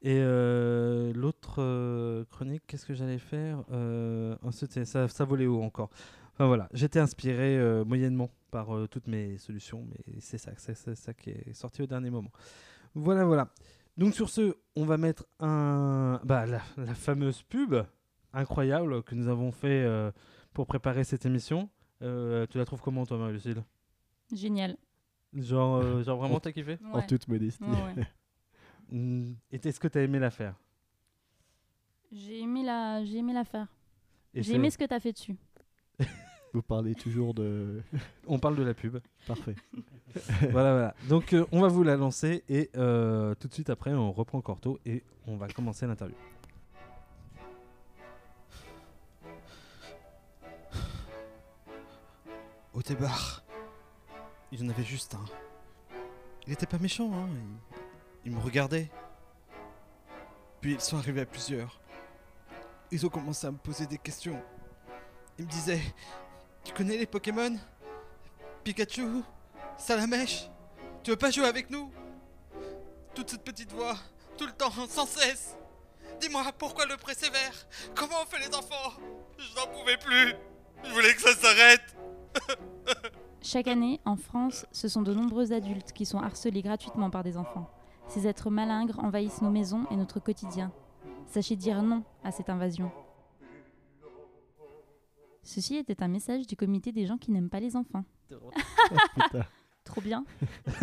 Et 0.00 0.18
euh, 0.20 1.12
l'autre 1.12 1.56
euh, 1.58 2.24
chronique, 2.30 2.62
qu'est-ce 2.66 2.86
que 2.86 2.94
j'allais 2.94 3.18
faire? 3.18 3.64
Euh, 3.70 4.36
ça, 4.84 5.08
ça 5.08 5.24
volait 5.24 5.46
haut 5.46 5.62
encore. 5.62 5.90
Enfin 6.34 6.46
voilà, 6.46 6.68
j'étais 6.72 7.00
inspiré 7.00 7.58
euh, 7.58 7.84
moyennement 7.84 8.30
par 8.50 8.74
euh, 8.76 8.86
toutes 8.86 9.06
mes 9.06 9.38
solutions, 9.38 9.86
mais 9.90 10.20
c'est 10.20 10.38
ça, 10.38 10.52
c'est 10.56 10.74
c'est 10.74 10.94
ça 10.94 11.14
qui 11.14 11.30
est 11.30 11.52
sorti 11.54 11.82
au 11.82 11.86
dernier 11.86 12.10
moment. 12.10 12.30
Voilà, 12.94 13.24
voilà. 13.24 13.52
Donc 13.96 14.14
sur 14.14 14.30
ce, 14.30 14.56
on 14.76 14.84
va 14.84 14.96
mettre 14.96 15.26
un, 15.40 16.20
bah, 16.24 16.46
la, 16.46 16.62
la 16.76 16.94
fameuse 16.94 17.42
pub 17.42 17.74
incroyable 18.32 19.02
que 19.02 19.14
nous 19.14 19.28
avons 19.28 19.50
fait 19.52 19.82
euh, 19.84 20.10
pour 20.52 20.66
préparer 20.66 21.04
cette 21.04 21.26
émission. 21.26 21.68
Euh, 22.02 22.46
tu 22.46 22.58
la 22.58 22.64
trouves 22.64 22.80
comment 22.80 23.04
toi, 23.06 23.18
Marie-Lucille? 23.18 23.64
Génial. 24.32 24.76
Genre, 25.34 25.76
euh, 25.76 26.02
genre 26.02 26.18
vraiment, 26.18 26.38
t'as 26.40 26.52
kiffé? 26.52 26.78
En 26.92 27.02
toute 27.02 27.26
modestie. 27.28 27.62
Ouais, 27.64 27.94
ouais. 27.96 28.06
Mm, 28.90 29.34
Et 29.52 29.56
est-ce 29.68 29.78
que 29.78 29.88
t'as 29.88 30.00
aimé 30.00 30.18
la 30.18 30.30
faire? 30.30 30.54
J'ai 32.10 32.40
aimé 32.40 32.62
la, 32.64 33.04
j'ai 33.04 33.18
aimé 33.18 33.34
la 33.34 33.44
faire. 33.44 33.66
J'ai 34.32 34.54
aimé 34.54 34.70
ce 34.70 34.78
que 34.78 34.84
t'as 34.86 34.98
fait 35.00 35.12
dessus. 35.12 35.36
Vous 36.54 36.62
parlez 36.62 36.94
toujours 36.94 37.34
de. 37.34 37.82
On 38.26 38.38
parle 38.38 38.56
de 38.56 38.62
la 38.62 38.74
pub. 38.74 38.98
Parfait. 39.26 39.54
voilà, 40.50 40.72
voilà. 40.72 40.94
Donc, 41.08 41.32
euh, 41.32 41.44
on 41.52 41.60
va 41.60 41.68
vous 41.68 41.82
la 41.82 41.96
lancer 41.96 42.42
et 42.48 42.70
euh, 42.76 43.34
tout 43.34 43.48
de 43.48 43.52
suite 43.52 43.70
après, 43.70 43.92
on 43.92 44.10
reprend 44.12 44.40
Corto 44.40 44.78
et 44.86 45.04
on 45.26 45.36
va 45.36 45.48
commencer 45.48 45.86
l'interview. 45.86 46.16
Au 52.72 52.82
départ, 52.82 53.42
il 54.52 54.62
y 54.62 54.66
en 54.66 54.70
avait 54.70 54.84
juste 54.84 55.14
un. 55.14 55.24
Il 56.46 56.52
était 56.52 56.66
pas 56.66 56.78
méchant, 56.78 57.10
hein. 57.12 57.28
Il, 58.24 58.30
il 58.30 58.36
me 58.36 58.40
regardait. 58.40 58.88
Puis 60.60 60.72
ils 60.72 60.80
sont 60.80 60.96
arrivés 60.96 61.20
à 61.20 61.26
plusieurs. 61.26 61.80
Ils 62.90 63.04
ont 63.04 63.10
commencé 63.10 63.46
à 63.46 63.50
me 63.50 63.58
poser 63.58 63.86
des 63.86 63.98
questions. 63.98 64.40
Ils 65.38 65.44
me 65.44 65.50
disaient 65.50 65.80
Tu 66.64 66.72
connais 66.72 66.96
les 66.96 67.06
Pokémon? 67.06 67.56
Pikachu 68.64 69.22
Salamèche 69.76 70.48
Tu 71.02 71.10
veux 71.10 71.16
pas 71.16 71.30
jouer 71.30 71.46
avec 71.46 71.70
nous? 71.70 71.90
Toute 73.14 73.30
cette 73.30 73.44
petite 73.44 73.72
voix, 73.72 73.96
tout 74.36 74.46
le 74.46 74.52
temps, 74.52 74.70
sans 74.88 75.06
cesse. 75.06 75.56
Dis-moi, 76.20 76.44
pourquoi 76.58 76.86
le 76.86 76.96
pré 76.96 77.14
sévère 77.14 77.52
Comment 77.94 78.16
on 78.22 78.26
fait 78.26 78.38
les 78.38 78.54
enfants? 78.54 78.92
Je 79.38 79.54
n'en 79.56 79.66
pouvais 79.68 79.96
plus. 79.96 80.34
Je 80.84 80.90
voulais 80.90 81.14
que 81.14 81.20
ça 81.20 81.34
s'arrête. 81.34 81.96
Chaque 83.42 83.68
année, 83.68 84.00
en 84.04 84.16
France, 84.16 84.66
ce 84.72 84.88
sont 84.88 85.02
de 85.02 85.14
nombreux 85.14 85.52
adultes 85.52 85.92
qui 85.92 86.06
sont 86.06 86.18
harcelés 86.18 86.62
gratuitement 86.62 87.10
par 87.10 87.22
des 87.22 87.36
enfants. 87.36 87.70
Ces 88.08 88.26
êtres 88.26 88.50
malingres 88.50 88.98
envahissent 88.98 89.42
nos 89.42 89.50
maisons 89.50 89.86
et 89.90 89.96
notre 89.96 90.18
quotidien. 90.20 90.72
Sachez 91.26 91.56
dire 91.56 91.82
non 91.82 92.02
à 92.24 92.32
cette 92.32 92.50
invasion. 92.50 92.90
Ceci 95.48 95.76
était 95.76 96.02
un 96.02 96.08
message 96.08 96.46
du 96.46 96.56
comité 96.56 96.92
des 96.92 97.06
gens 97.06 97.16
qui 97.16 97.30
n'aiment 97.30 97.48
pas 97.48 97.58
les 97.60 97.74
enfants. 97.74 98.04
Trop 99.84 100.00
bien. 100.02 100.24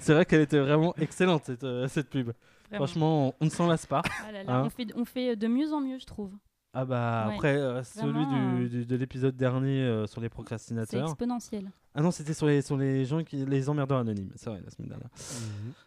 C'est 0.00 0.12
vrai 0.12 0.26
qu'elle 0.26 0.42
était 0.42 0.58
vraiment 0.58 0.94
excellente 0.96 1.44
cette, 1.46 1.64
euh, 1.64 1.88
cette 1.88 2.10
pub. 2.10 2.26
Vraiment. 2.68 2.84
Franchement, 2.84 3.28
on, 3.28 3.34
on 3.40 3.44
ne 3.46 3.50
s'en 3.50 3.66
lasse 3.66 3.86
pas. 3.86 4.02
Ah 4.26 4.32
là 4.32 4.42
là, 4.44 4.54
hein. 4.56 4.62
on, 4.66 4.70
fait, 4.70 4.86
on 4.94 5.04
fait 5.06 5.34
de 5.36 5.46
mieux 5.48 5.72
en 5.72 5.80
mieux, 5.80 5.98
je 5.98 6.04
trouve. 6.04 6.32
Ah 6.74 6.84
bah 6.84 7.26
Ouais. 7.28 7.34
après 7.36 7.56
euh, 7.56 7.82
celui 7.82 8.26
du, 8.26 8.34
euh, 8.34 8.68
du- 8.68 8.84
de 8.86 8.96
l'épisode 8.96 9.34
dernier 9.34 9.80
euh, 9.82 10.06
sur 10.06 10.20
les 10.20 10.26
C'est 10.26 10.30
procrastinateurs. 10.30 11.08
exponentiel. 11.08 11.70
Ah 11.94 12.02
non, 12.02 12.10
c'était 12.10 12.34
sur 12.34 12.46
les, 12.46 12.60
sur 12.60 12.76
les 12.76 13.06
gens 13.06 13.24
qui 13.24 13.46
les 13.46 13.68
emmerdeurs 13.70 13.98
anonymes. 14.00 14.32
C'est 14.36 14.50
vrai 14.50 14.60
la 14.62 14.70
semaine 14.70 14.90
dernière. 14.90 15.08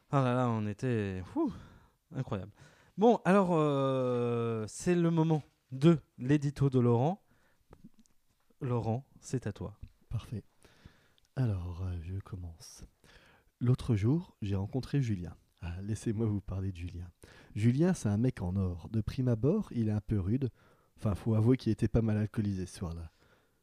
Ah 0.09 0.23
là 0.23 0.33
là, 0.33 0.49
on 0.49 0.65
était 0.65 1.21
fou, 1.25 1.51
incroyable. 2.15 2.51
Bon, 2.97 3.19
alors 3.23 3.49
euh, 3.51 4.65
c'est 4.67 4.95
le 4.95 5.11
moment 5.11 5.43
de 5.71 5.99
l'édito 6.17 6.69
de 6.69 6.79
Laurent. 6.79 7.21
Laurent, 8.61 9.05
c'est 9.21 9.47
à 9.47 9.53
toi. 9.53 9.77
Parfait. 10.09 10.43
Alors, 11.35 11.83
euh, 11.83 11.97
je 12.01 12.19
commence. 12.19 12.83
L'autre 13.59 13.95
jour, 13.95 14.35
j'ai 14.41 14.55
rencontré 14.55 15.01
Julien. 15.01 15.35
Ah, 15.61 15.81
Laissez-moi 15.81 16.25
vous 16.25 16.41
parler 16.41 16.71
de 16.71 16.77
Julien. 16.77 17.09
Julien, 17.55 17.93
c'est 17.93 18.09
un 18.09 18.17
mec 18.17 18.41
en 18.41 18.55
or. 18.55 18.89
De 18.89 19.01
prime 19.01 19.27
abord, 19.27 19.69
il 19.71 19.89
est 19.89 19.93
un 19.93 20.01
peu 20.01 20.19
rude. 20.19 20.49
Enfin, 20.97 21.15
faut 21.15 21.35
avouer 21.35 21.57
qu'il 21.57 21.71
était 21.71 21.87
pas 21.87 22.01
mal 22.01 22.17
alcoolisé 22.17 22.65
ce 22.65 22.77
soir-là. 22.77 23.11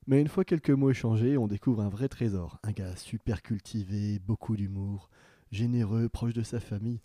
Mais 0.06 0.20
une 0.20 0.28
fois 0.28 0.44
quelques 0.44 0.70
mots 0.70 0.90
échangés, 0.90 1.36
on 1.36 1.48
découvre 1.48 1.82
un 1.82 1.88
vrai 1.88 2.08
trésor. 2.08 2.58
Un 2.62 2.72
gars 2.72 2.94
super 2.96 3.42
cultivé, 3.42 4.18
beaucoup 4.20 4.56
d'humour, 4.56 5.10
généreux, 5.50 6.08
proche 6.08 6.34
de 6.34 6.42
sa 6.42 6.60
famille. 6.60 7.00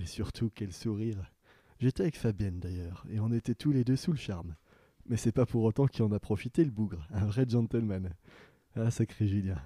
Et 0.00 0.06
surtout, 0.06 0.50
quel 0.54 0.72
sourire. 0.72 1.30
J'étais 1.78 2.02
avec 2.02 2.16
Fabienne 2.16 2.58
d'ailleurs, 2.58 3.04
et 3.10 3.20
on 3.20 3.30
était 3.32 3.54
tous 3.54 3.70
les 3.70 3.84
deux 3.84 3.96
sous 3.96 4.12
le 4.12 4.18
charme. 4.18 4.56
Mais 5.06 5.16
c'est 5.16 5.32
pas 5.32 5.46
pour 5.46 5.62
autant 5.64 5.86
qu'il 5.86 6.02
en 6.04 6.12
a 6.12 6.18
profité 6.18 6.64
le 6.64 6.70
bougre, 6.70 7.06
un 7.10 7.26
vrai 7.26 7.46
gentleman. 7.48 8.14
Ah, 8.74 8.90
sacré 8.90 9.28
Julien. 9.28 9.60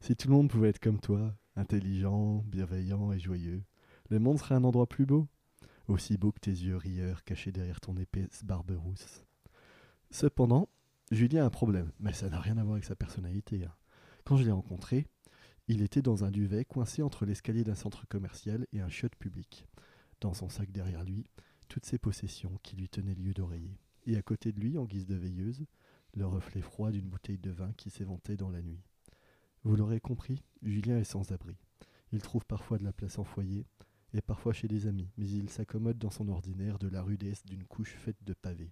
Si 0.00 0.16
tout 0.16 0.28
le 0.28 0.34
monde 0.34 0.50
pouvait 0.50 0.70
être 0.70 0.80
comme 0.80 1.00
toi, 1.00 1.34
intelligent, 1.54 2.44
bienveillant 2.46 3.12
et 3.12 3.18
joyeux, 3.18 3.62
le 4.10 4.18
monde 4.18 4.38
serait 4.38 4.54
un 4.54 4.64
endroit 4.64 4.88
plus 4.88 5.06
beau. 5.06 5.28
Aussi 5.88 6.16
beau 6.18 6.32
que 6.32 6.40
tes 6.40 6.50
yeux 6.50 6.76
rieurs 6.76 7.22
cachés 7.22 7.52
derrière 7.52 7.80
ton 7.80 7.96
épaisse 7.96 8.44
barbe 8.44 8.72
rousse. 8.72 9.24
Cependant, 10.10 10.68
Julien 11.12 11.44
a 11.44 11.46
un 11.46 11.50
problème, 11.50 11.92
mais 12.00 12.12
ça 12.12 12.28
n'a 12.28 12.40
rien 12.40 12.58
à 12.58 12.64
voir 12.64 12.74
avec 12.74 12.84
sa 12.84 12.96
personnalité. 12.96 13.64
hein. 13.64 13.72
Quand 14.24 14.36
je 14.36 14.44
l'ai 14.44 14.50
rencontré, 14.50 15.06
il 15.68 15.82
était 15.82 16.02
dans 16.02 16.24
un 16.24 16.32
duvet 16.32 16.64
coincé 16.64 17.02
entre 17.02 17.24
l'escalier 17.24 17.62
d'un 17.62 17.76
centre 17.76 18.06
commercial 18.08 18.66
et 18.72 18.80
un 18.80 18.88
chiotte 18.88 19.14
public. 19.14 19.66
Dans 20.20 20.34
son 20.34 20.48
sac 20.48 20.70
derrière 20.72 21.04
lui, 21.04 21.24
toutes 21.68 21.84
ses 21.84 21.98
possessions 21.98 22.58
qui 22.62 22.76
lui 22.76 22.88
tenaient 22.88 23.14
lieu 23.14 23.34
d'oreiller. 23.34 23.78
Et 24.06 24.16
à 24.16 24.22
côté 24.22 24.52
de 24.52 24.60
lui, 24.60 24.78
en 24.78 24.84
guise 24.84 25.06
de 25.06 25.16
veilleuse, 25.16 25.66
le 26.14 26.26
reflet 26.26 26.62
froid 26.62 26.90
d'une 26.90 27.08
bouteille 27.08 27.38
de 27.38 27.50
vin 27.50 27.72
qui 27.76 27.90
s'éventait 27.90 28.36
dans 28.36 28.50
la 28.50 28.62
nuit. 28.62 28.80
Vous 29.64 29.76
l'aurez 29.76 30.00
compris, 30.00 30.42
Julien 30.62 30.98
est 30.98 31.04
sans 31.04 31.32
abri. 31.32 31.56
Il 32.12 32.22
trouve 32.22 32.46
parfois 32.46 32.78
de 32.78 32.84
la 32.84 32.92
place 32.92 33.18
en 33.18 33.24
foyer, 33.24 33.66
et 34.14 34.22
parfois 34.22 34.52
chez 34.52 34.68
des 34.68 34.86
amis, 34.86 35.10
mais 35.18 35.28
il 35.28 35.50
s'accommode 35.50 35.98
dans 35.98 36.10
son 36.10 36.28
ordinaire 36.28 36.78
de 36.78 36.88
la 36.88 37.02
rudesse 37.02 37.44
d'une 37.44 37.64
couche 37.64 37.94
faite 37.96 38.22
de 38.24 38.32
pavés. 38.32 38.70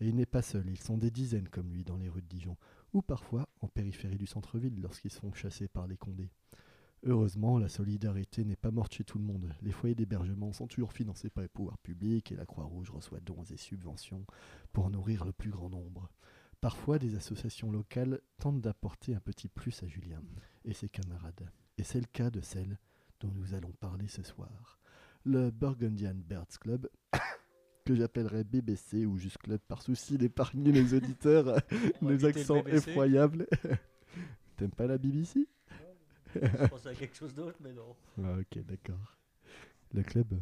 Et 0.00 0.08
il 0.08 0.14
n'est 0.14 0.26
pas 0.26 0.42
seul, 0.42 0.68
ils 0.68 0.80
sont 0.80 0.98
des 0.98 1.10
dizaines 1.10 1.48
comme 1.48 1.72
lui 1.72 1.84
dans 1.84 1.96
les 1.96 2.08
rues 2.08 2.22
de 2.22 2.28
Dijon, 2.28 2.56
ou 2.92 3.02
parfois 3.02 3.48
en 3.60 3.68
périphérie 3.68 4.18
du 4.18 4.26
centre-ville 4.26 4.80
lorsqu'ils 4.80 5.10
sont 5.10 5.32
chassés 5.32 5.68
par 5.68 5.86
les 5.86 5.96
condés. 5.96 6.30
Heureusement, 7.02 7.58
la 7.58 7.70
solidarité 7.70 8.44
n'est 8.44 8.56
pas 8.56 8.70
morte 8.70 8.92
chez 8.92 9.04
tout 9.04 9.18
le 9.18 9.24
monde. 9.24 9.54
Les 9.62 9.72
foyers 9.72 9.94
d'hébergement 9.94 10.52
sont 10.52 10.66
toujours 10.66 10.92
financés 10.92 11.30
par 11.30 11.42
les 11.42 11.48
pouvoirs 11.48 11.78
publics 11.78 12.30
et 12.30 12.36
la 12.36 12.44
Croix-Rouge 12.44 12.90
reçoit 12.90 13.20
dons 13.20 13.44
et 13.44 13.56
subventions 13.56 14.26
pour 14.72 14.90
nourrir 14.90 15.24
le 15.24 15.32
plus 15.32 15.50
grand 15.50 15.70
nombre. 15.70 16.10
Parfois, 16.60 16.98
des 16.98 17.14
associations 17.14 17.72
locales 17.72 18.20
tentent 18.38 18.60
d'apporter 18.60 19.14
un 19.14 19.20
petit 19.20 19.48
plus 19.48 19.82
à 19.82 19.86
Julien 19.86 20.22
et 20.66 20.74
ses 20.74 20.90
camarades. 20.90 21.50
Et 21.78 21.84
c'est 21.84 22.00
le 22.00 22.06
cas 22.12 22.28
de 22.28 22.42
celle 22.42 22.78
dont 23.20 23.30
nous 23.34 23.54
allons 23.54 23.72
parler 23.80 24.06
ce 24.06 24.22
soir. 24.22 24.78
Le 25.24 25.50
Burgundian 25.50 26.14
Birds 26.14 26.58
Club, 26.60 26.90
que 27.86 27.94
j'appellerai 27.94 28.44
BBC 28.44 29.06
ou 29.06 29.16
juste 29.16 29.38
Club 29.38 29.60
par 29.66 29.80
souci 29.80 30.18
d'épargner 30.18 30.70
les 30.70 30.92
auditeurs 30.92 31.62
On 32.02 32.06
va 32.06 32.12
nos 32.12 32.18
éviter 32.18 32.32
le 32.32 32.40
accents 32.40 32.66
effroyables. 32.66 33.46
T'aimes 34.58 34.70
pas 34.70 34.86
la 34.86 34.98
BBC 34.98 35.48
Je 36.34 36.66
pensais 36.68 36.88
à 36.88 36.94
quelque 36.94 37.16
chose 37.16 37.34
d'autre, 37.34 37.58
mais 37.60 37.72
non. 37.72 37.94
Ah, 38.22 38.38
ok, 38.38 38.64
d'accord. 38.66 39.16
Le 39.92 40.02
club 40.02 40.40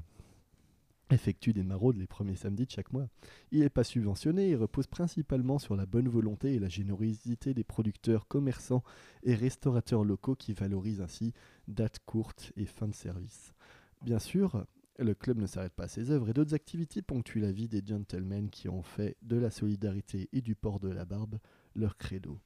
effectue 1.10 1.52
des 1.52 1.62
maraudes 1.62 1.96
les 1.96 2.06
premiers 2.06 2.36
samedis 2.36 2.66
de 2.66 2.70
chaque 2.70 2.92
mois. 2.92 3.08
Il 3.50 3.60
n'est 3.60 3.70
pas 3.70 3.84
subventionné, 3.84 4.50
il 4.50 4.56
repose 4.56 4.86
principalement 4.86 5.58
sur 5.58 5.76
la 5.76 5.86
bonne 5.86 6.08
volonté 6.08 6.54
et 6.54 6.58
la 6.58 6.68
générosité 6.68 7.54
des 7.54 7.64
producteurs, 7.64 8.28
commerçants 8.28 8.82
et 9.22 9.34
restaurateurs 9.34 10.04
locaux 10.04 10.34
qui 10.34 10.52
valorisent 10.52 11.00
ainsi 11.00 11.32
dates 11.66 12.00
courtes 12.04 12.52
et 12.56 12.66
fin 12.66 12.88
de 12.88 12.94
service. 12.94 13.54
Bien 14.02 14.18
sûr, 14.18 14.66
le 14.98 15.14
club 15.14 15.38
ne 15.38 15.46
s'arrête 15.46 15.72
pas 15.72 15.84
à 15.84 15.88
ses 15.88 16.10
œuvres 16.10 16.28
et 16.28 16.34
d'autres 16.34 16.54
activités 16.54 17.02
ponctuent 17.02 17.40
la 17.40 17.52
vie 17.52 17.68
des 17.68 17.82
gentlemen 17.84 18.50
qui 18.50 18.68
ont 18.68 18.82
fait 18.82 19.16
de 19.22 19.36
la 19.36 19.50
solidarité 19.50 20.28
et 20.32 20.40
du 20.40 20.54
port 20.54 20.80
de 20.80 20.88
la 20.88 21.04
barbe 21.04 21.38
leur 21.74 21.96
credo. 21.96 22.38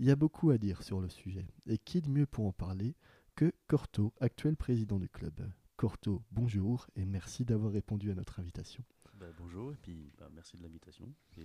Il 0.00 0.06
y 0.06 0.10
a 0.10 0.16
beaucoup 0.16 0.50
à 0.50 0.58
dire 0.58 0.82
sur 0.82 1.00
le 1.00 1.08
sujet, 1.08 1.46
et 1.66 1.78
qui 1.78 2.00
de 2.00 2.08
mieux 2.08 2.26
pour 2.26 2.46
en 2.46 2.52
parler 2.52 2.94
que 3.34 3.52
Corto, 3.66 4.12
actuel 4.20 4.56
président 4.56 4.98
du 4.98 5.08
club? 5.08 5.34
Corto, 5.76 6.22
bonjour 6.30 6.86
et 6.96 7.04
merci 7.04 7.44
d'avoir 7.44 7.72
répondu 7.72 8.10
à 8.10 8.14
notre 8.14 8.38
invitation. 8.40 8.84
Bah, 9.18 9.26
bonjour, 9.38 9.72
et 9.72 9.76
puis 9.82 10.12
bah, 10.18 10.28
merci 10.32 10.56
de 10.56 10.62
l'invitation. 10.62 11.06
Et... 11.38 11.42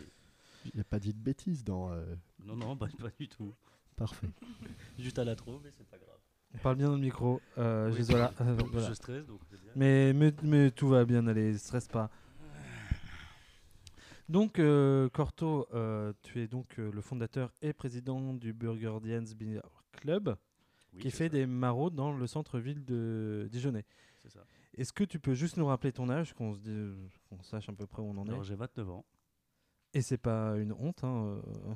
Il 0.66 0.72
n'y 0.76 0.82
a 0.82 0.84
pas 0.84 1.00
dit 1.00 1.14
de 1.14 1.20
bêtises 1.20 1.64
dans... 1.64 1.92
euh, 1.92 2.16
Non, 2.46 2.56
non, 2.56 2.76
bah, 2.76 2.88
pas 3.00 3.10
du 3.20 3.28
tout. 3.28 3.54
Parfait. 3.96 4.30
Juste 5.00 5.18
à 5.20 5.24
la 5.26 5.36
trop, 5.36 5.60
mais 5.64 5.72
c'est 5.72 5.88
pas 5.88 5.98
grave. 5.98 6.18
On 6.54 6.58
parle 6.60 6.76
bien 6.78 6.88
dans 6.88 6.96
le 6.96 7.02
micro. 7.02 7.42
Euh, 7.58 7.90
Oui. 7.90 7.98
juste 7.98 8.12
voilà, 8.12 8.32
euh, 8.42 8.56
Donc, 8.56 8.70
voilà. 8.70 8.88
Je 8.90 8.94
stresse, 8.94 9.26
donc 9.26 9.42
c'est 9.50 9.60
bien. 9.60 9.72
Mais, 9.76 10.14
mais, 10.14 10.32
mais 10.44 10.70
tout 10.70 10.88
va 10.88 11.04
bien 11.06 11.26
aller, 11.26 11.58
stresse 11.58 11.88
pas. 11.88 12.12
Donc, 14.30 14.58
euh, 14.60 15.10
Corto, 15.10 15.68
euh, 15.74 16.14
tu 16.22 16.42
es 16.42 16.48
donc 16.48 16.80
euh, 16.80 16.92
le 16.92 17.02
fondateur 17.02 17.52
et 17.62 17.74
président 17.74 18.34
du 18.34 18.54
Burgundians 18.54 19.24
Beer 19.36 19.62
Club, 19.92 20.36
Oui, 20.94 21.02
qui 21.02 21.12
fait 21.12 21.26
ça, 21.26 21.30
des 21.30 21.46
maraudes 21.46 21.96
dans 21.96 22.12
le 22.16 22.26
centre-ville 22.28 22.84
de 22.86 23.48
Dijonais. 23.52 23.86
C'est 24.20 24.30
ça. 24.30 24.44
Est-ce 24.76 24.94
que 24.94 25.04
tu 25.04 25.20
peux 25.20 25.34
juste 25.34 25.58
nous 25.58 25.66
rappeler 25.68 25.92
ton 25.92 26.10
âge, 26.10 26.34
qu'on 26.34 26.54
se 26.54 26.60
dise- 26.60 26.96
qu'on 27.30 27.42
sache 27.44 27.70
à 27.70 27.74
peu 27.74 27.86
près 27.86 28.02
où 28.02 28.06
on 28.06 28.18
en 28.18 28.26
Alors 28.28 28.42
est 28.42 28.46
j'ai 28.46 28.56
29 28.56 28.90
ans. 28.90 29.06
Et 29.94 30.02
c'est 30.02 30.18
pas 30.18 30.56
une 30.58 30.72
honte, 30.74 31.04
hein, 31.04 31.42
euh, 31.46 31.74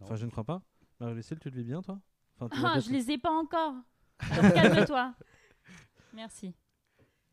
Enfin, 0.00 0.16
je 0.16 0.24
ne 0.24 0.30
crois 0.30 0.44
pas. 0.44 0.62
Marie-Lucille, 0.98 1.38
tu 1.38 1.50
le 1.50 1.56
vis 1.56 1.64
bien, 1.64 1.82
toi? 1.82 2.00
Enfin, 2.36 2.48
tu 2.48 2.58
Ah, 2.64 2.80
je 2.80 2.90
les 2.90 3.10
ai 3.10 3.18
pas 3.18 3.30
encore. 3.32 3.74
Alors 4.20 4.52
calme-toi. 4.54 5.14
Merci. 6.14 6.54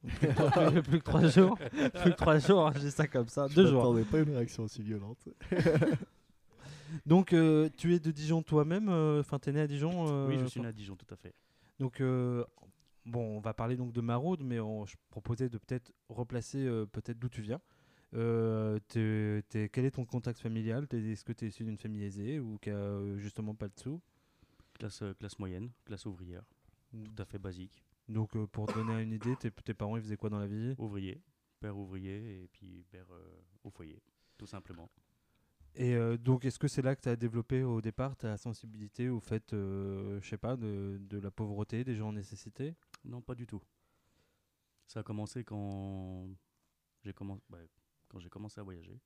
Plus, 0.08 0.28
que- 0.28 0.80
plus 0.82 1.00
que 1.00 1.04
trois 1.04 1.28
jours. 1.28 1.58
Plus 1.58 2.12
que 2.12 2.16
trois 2.16 2.40
jours, 2.40 2.72
je 2.74 2.80
dis 2.80 2.92
ça 2.92 3.08
comme 3.08 3.28
ça. 3.28 3.48
Deux 3.48 3.64
Je 3.66 3.70
jours. 3.72 3.84
m'attendais 3.84 4.04
pas 4.06 4.20
une 4.20 4.30
réaction 4.36 4.64
aussi 4.64 4.82
violente. 4.82 5.28
Donc, 7.06 7.34
euh, 7.34 7.70
tu 7.78 7.94
es 7.94 8.00
de 8.00 8.12
Dijon 8.12 8.42
toi-même 8.42 8.88
euh, 8.90 9.20
Enfin, 9.20 9.40
t'es 9.40 9.52
né 9.52 9.60
à 9.62 9.68
Dijon 9.68 10.08
euh, 10.08 10.28
oui, 10.30 10.38
je 10.40 10.46
suis 10.46 10.62
né 10.62 10.68
à 10.68 10.72
Dijon, 10.72 10.96
tout 10.96 11.12
à 11.14 11.18
fait. 11.18 11.34
Donc, 11.80 12.00
euh, 12.02 12.44
bon, 13.06 13.38
on 13.38 13.40
va 13.40 13.54
parler 13.54 13.76
donc 13.76 13.92
de 13.94 14.02
maraude, 14.02 14.42
mais 14.44 14.60
on- 14.60 14.86
je 14.86 14.96
proposais 15.10 15.50
de 15.50 15.58
peut-être 15.58 15.92
replacer 16.10 16.66
euh, 16.66 16.86
peut-être 16.86 17.20
d'où 17.20 17.30
tu 17.30 17.42
viens. 17.42 17.60
Euh, 18.14 18.80
t'es- 18.88 19.44
t'es- 19.50 19.68
quel 19.70 19.84
est 19.86 19.92
ton 19.92 20.06
contact 20.06 20.40
familial? 20.40 20.88
T'es- 20.88 20.98
Est-ce 21.12 21.26
que 21.26 21.34
tu 21.34 21.46
es 21.46 21.50
issu 21.50 21.66
d'une 21.66 21.78
famille 21.78 22.04
aisée 22.06 22.40
ou 22.40 22.58
qui 22.62 22.70
a 22.70 23.00
justement 23.18 23.54
pas 23.54 23.68
de 23.68 23.74
sous? 23.78 24.02
Classe, 24.80 25.04
classe 25.20 25.38
moyenne, 25.40 25.70
classe 25.86 26.06
ouvrière, 26.06 26.44
tout 26.92 27.22
à 27.22 27.26
fait 27.26 27.40
basique. 27.40 27.84
Donc, 28.08 28.36
euh, 28.36 28.48
pour 28.48 28.68
te 28.68 28.74
donner 28.74 29.02
une 29.02 29.12
idée, 29.12 29.36
tes, 29.36 29.52
tes 29.52 29.74
parents 29.74 29.98
ils 29.98 30.02
faisaient 30.04 30.18
quoi 30.18 30.30
dans 30.30 30.40
la 30.40 30.48
vie? 30.48 30.76
Ouvrier, 30.78 31.22
père 31.60 31.78
ouvrier, 31.78 32.44
et 32.44 32.48
puis 32.48 32.86
père 32.90 33.08
euh, 33.12 33.42
au 33.64 33.70
foyer, 33.70 34.02
tout 34.38 34.48
simplement. 34.48 34.90
Et 35.76 35.94
euh, 35.94 36.18
donc, 36.18 36.46
est-ce 36.46 36.58
que 36.58 36.68
c'est 36.68 36.82
là 36.82 36.96
que 36.96 37.02
tu 37.02 37.10
as 37.10 37.16
développé 37.16 37.64
au 37.64 37.82
départ 37.82 38.16
ta 38.16 38.38
sensibilité 38.38 39.10
au 39.10 39.20
fait, 39.20 39.52
je 39.52 40.20
sais 40.24 40.38
pas, 40.38 40.56
de, 40.56 40.98
de 41.02 41.20
la 41.20 41.30
pauvreté, 41.30 41.84
des 41.84 41.96
gens 41.96 42.10
en 42.10 42.14
nécessité? 42.14 42.76
Non, 43.04 43.22
pas 43.22 43.36
du 43.36 43.46
tout. 43.46 43.62
Ça 44.88 45.02
a 45.02 45.04
commencé 45.04 45.44
quand 45.44 46.28
j'ai 47.04 47.14
commencé, 47.14 47.44
quand 48.08 48.20
j'ai 48.20 48.30
commencé 48.30 48.60
à 48.60 48.64
voyager. 48.64 49.00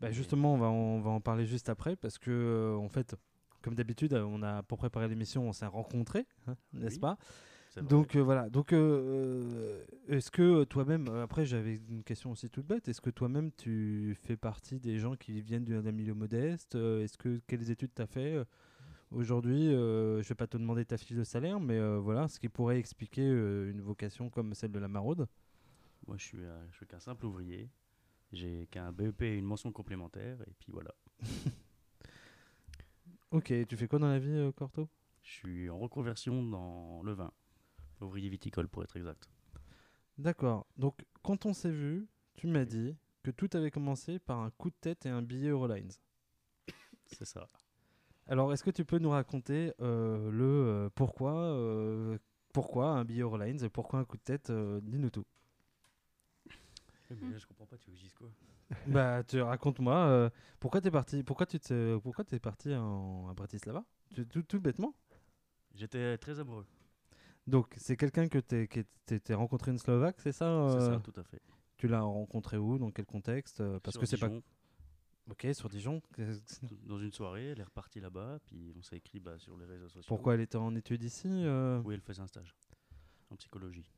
Bah 0.00 0.10
justement, 0.10 0.54
on 0.54 0.58
va, 0.58 0.66
en, 0.68 0.72
on 0.74 1.00
va 1.00 1.10
en 1.10 1.20
parler 1.20 1.46
juste 1.46 1.68
après 1.68 1.96
parce 1.96 2.18
que, 2.18 2.74
en 2.78 2.88
fait, 2.88 3.14
comme 3.62 3.74
d'habitude, 3.74 4.14
on 4.14 4.42
a 4.42 4.62
pour 4.62 4.78
préparer 4.78 5.06
l'émission, 5.06 5.46
on 5.48 5.52
s'est 5.52 5.66
rencontrés, 5.66 6.26
hein, 6.46 6.56
n'est-ce 6.72 6.94
Oui. 6.96 7.00
pas? 7.00 7.18
Donc 7.82 8.16
euh, 8.16 8.22
voilà. 8.22 8.48
Donc 8.48 8.72
euh, 8.72 9.84
est-ce 10.08 10.30
que 10.30 10.64
toi-même, 10.64 11.08
euh, 11.08 11.22
après 11.22 11.44
j'avais 11.44 11.80
une 11.90 12.02
question 12.04 12.30
aussi 12.30 12.48
toute 12.48 12.66
bête, 12.66 12.88
est-ce 12.88 13.00
que 13.00 13.10
toi-même 13.10 13.50
tu 13.52 14.16
fais 14.22 14.36
partie 14.36 14.78
des 14.80 14.98
gens 14.98 15.14
qui 15.16 15.42
viennent 15.42 15.64
d'un 15.64 15.92
milieu 15.92 16.14
modeste 16.14 16.74
Euh, 16.74 17.02
Est-ce 17.04 17.18
que 17.18 17.40
quelles 17.46 17.70
études 17.70 17.92
tu 17.94 18.02
as 18.02 18.06
fait 18.06 18.34
euh, 18.36 18.44
Aujourd'hui, 19.10 19.72
euh, 19.74 20.22
je 20.22 20.28
vais 20.28 20.34
pas 20.34 20.46
te 20.46 20.56
demander 20.56 20.84
ta 20.84 20.96
fiche 20.96 21.16
de 21.16 21.24
salaire, 21.24 21.60
mais 21.60 21.78
euh, 21.78 21.98
voilà, 21.98 22.28
ce 22.28 22.40
qui 22.40 22.48
pourrait 22.48 22.78
expliquer 22.78 23.22
euh, 23.22 23.70
une 23.70 23.80
vocation 23.80 24.30
comme 24.30 24.54
celle 24.54 24.72
de 24.72 24.78
la 24.80 24.88
maraude? 24.88 25.28
Moi, 26.06 26.16
je 26.18 26.24
suis, 26.24 26.42
euh, 26.42 26.66
je 26.70 26.76
suis 26.76 26.86
qu'un 26.86 26.98
simple 26.98 27.26
ouvrier. 27.26 27.70
J'ai 28.32 28.66
qu'un 28.70 28.90
BEP 28.92 29.22
et 29.22 29.38
une 29.38 29.44
mention 29.44 29.70
complémentaire, 29.70 30.40
et 30.42 30.52
puis 30.58 30.72
voilà. 30.72 30.92
Ok, 33.32 33.52
tu 33.68 33.76
fais 33.76 33.88
quoi 33.88 33.98
dans 33.98 34.08
la 34.08 34.18
vie, 34.18 34.30
euh, 34.30 34.52
Corto? 34.52 34.88
Je 35.22 35.30
suis 35.32 35.68
en 35.70 35.78
reconversion 35.78 36.42
dans 36.42 37.02
le 37.02 37.12
vin. 37.12 37.32
Ouvrier 38.00 38.28
viticole, 38.28 38.68
pour 38.68 38.82
être 38.82 38.96
exact. 38.96 39.28
D'accord. 40.18 40.66
Donc 40.76 41.04
quand 41.22 41.46
on 41.46 41.52
s'est 41.52 41.70
vu, 41.70 42.08
tu 42.34 42.46
m'as 42.46 42.64
dit 42.64 42.96
que 43.22 43.30
tout 43.30 43.48
avait 43.54 43.70
commencé 43.70 44.18
par 44.18 44.40
un 44.40 44.50
coup 44.50 44.70
de 44.70 44.76
tête 44.80 45.06
et 45.06 45.08
un 45.08 45.22
billet 45.22 45.48
Eurolines. 45.48 45.92
C'est 47.06 47.24
ça. 47.24 47.48
Alors, 48.28 48.52
est-ce 48.52 48.64
que 48.64 48.70
tu 48.70 48.84
peux 48.84 48.98
nous 48.98 49.10
raconter 49.10 49.72
euh, 49.80 50.30
le 50.30 50.44
euh, 50.44 50.90
pourquoi, 50.94 51.32
euh, 51.34 52.18
pourquoi 52.52 52.88
un 52.90 53.04
billet 53.04 53.22
Eurolines 53.22 53.62
et 53.62 53.68
pourquoi 53.68 54.00
un 54.00 54.04
coup 54.04 54.16
de 54.16 54.22
tête 54.22 54.50
euh, 54.50 54.80
Dis-nous 54.82 55.10
tout. 55.10 55.24
Mais 57.10 57.32
là, 57.32 57.38
je 57.38 57.46
comprends 57.46 57.66
pas, 57.66 57.76
tu 57.78 57.86
veux 57.90 57.92
que 57.94 57.98
je 57.98 58.04
dise 58.04 58.14
quoi? 58.14 58.28
Bah, 58.86 59.22
tu 59.22 59.40
raconte-moi 59.40 59.94
euh, 59.96 60.30
pourquoi 60.58 60.80
t'es 60.80 60.90
parti, 60.90 61.22
pourquoi 61.22 61.46
tu 61.46 61.60
te, 61.60 61.98
pourquoi 61.98 62.24
t'es 62.24 62.40
parti 62.40 62.74
en, 62.74 63.28
à 63.28 63.34
Bratislava? 63.34 63.84
Tu- 64.14 64.26
tout, 64.26 64.42
tout 64.42 64.60
bêtement? 64.60 64.92
J'étais 65.74 66.18
très 66.18 66.40
amoureux. 66.40 66.66
Donc, 67.46 67.72
c'est 67.76 67.96
quelqu'un 67.96 68.28
que 68.28 68.38
que 68.38 68.80
t'es- 69.06 69.34
rencontré 69.34 69.70
une 69.70 69.78
Slovaque, 69.78 70.16
c'est 70.20 70.32
ça 70.32 70.46
C'est 70.70 70.78
euh, 70.78 70.94
ça, 70.94 71.00
tout 71.00 71.12
à 71.18 71.22
fait. 71.22 71.40
Tu 71.76 71.86
l'as 71.88 72.00
rencontré 72.02 72.56
où 72.56 72.78
Dans 72.78 72.90
quel 72.90 73.06
contexte 73.06 73.60
euh, 73.60 73.78
Parce 73.80 73.94
Sur 73.94 74.00
que 74.00 74.06
c'est 74.06 74.18
pas. 74.18 74.30
Ok, 75.28 75.46
sur 75.52 75.68
Dijon. 75.68 76.00
Dans 76.86 76.98
une 77.00 77.10
soirée, 77.12 77.46
elle 77.46 77.60
est 77.60 77.64
repartie 77.64 78.00
là-bas, 78.00 78.38
puis 78.46 78.72
on 78.78 78.82
s'est 78.82 78.96
écrit 78.96 79.18
bah, 79.20 79.38
sur 79.38 79.56
les 79.56 79.64
réseaux 79.64 79.88
sociaux. 79.88 80.06
Pourquoi 80.08 80.34
elle 80.34 80.40
était 80.40 80.56
en 80.56 80.74
études 80.76 81.02
ici 81.02 81.28
euh, 81.28 81.80
Oui, 81.84 81.94
elle 81.94 82.00
faisait 82.00 82.22
un 82.22 82.28
stage 82.28 82.54
en 83.30 83.36
psychologie. 83.36 83.90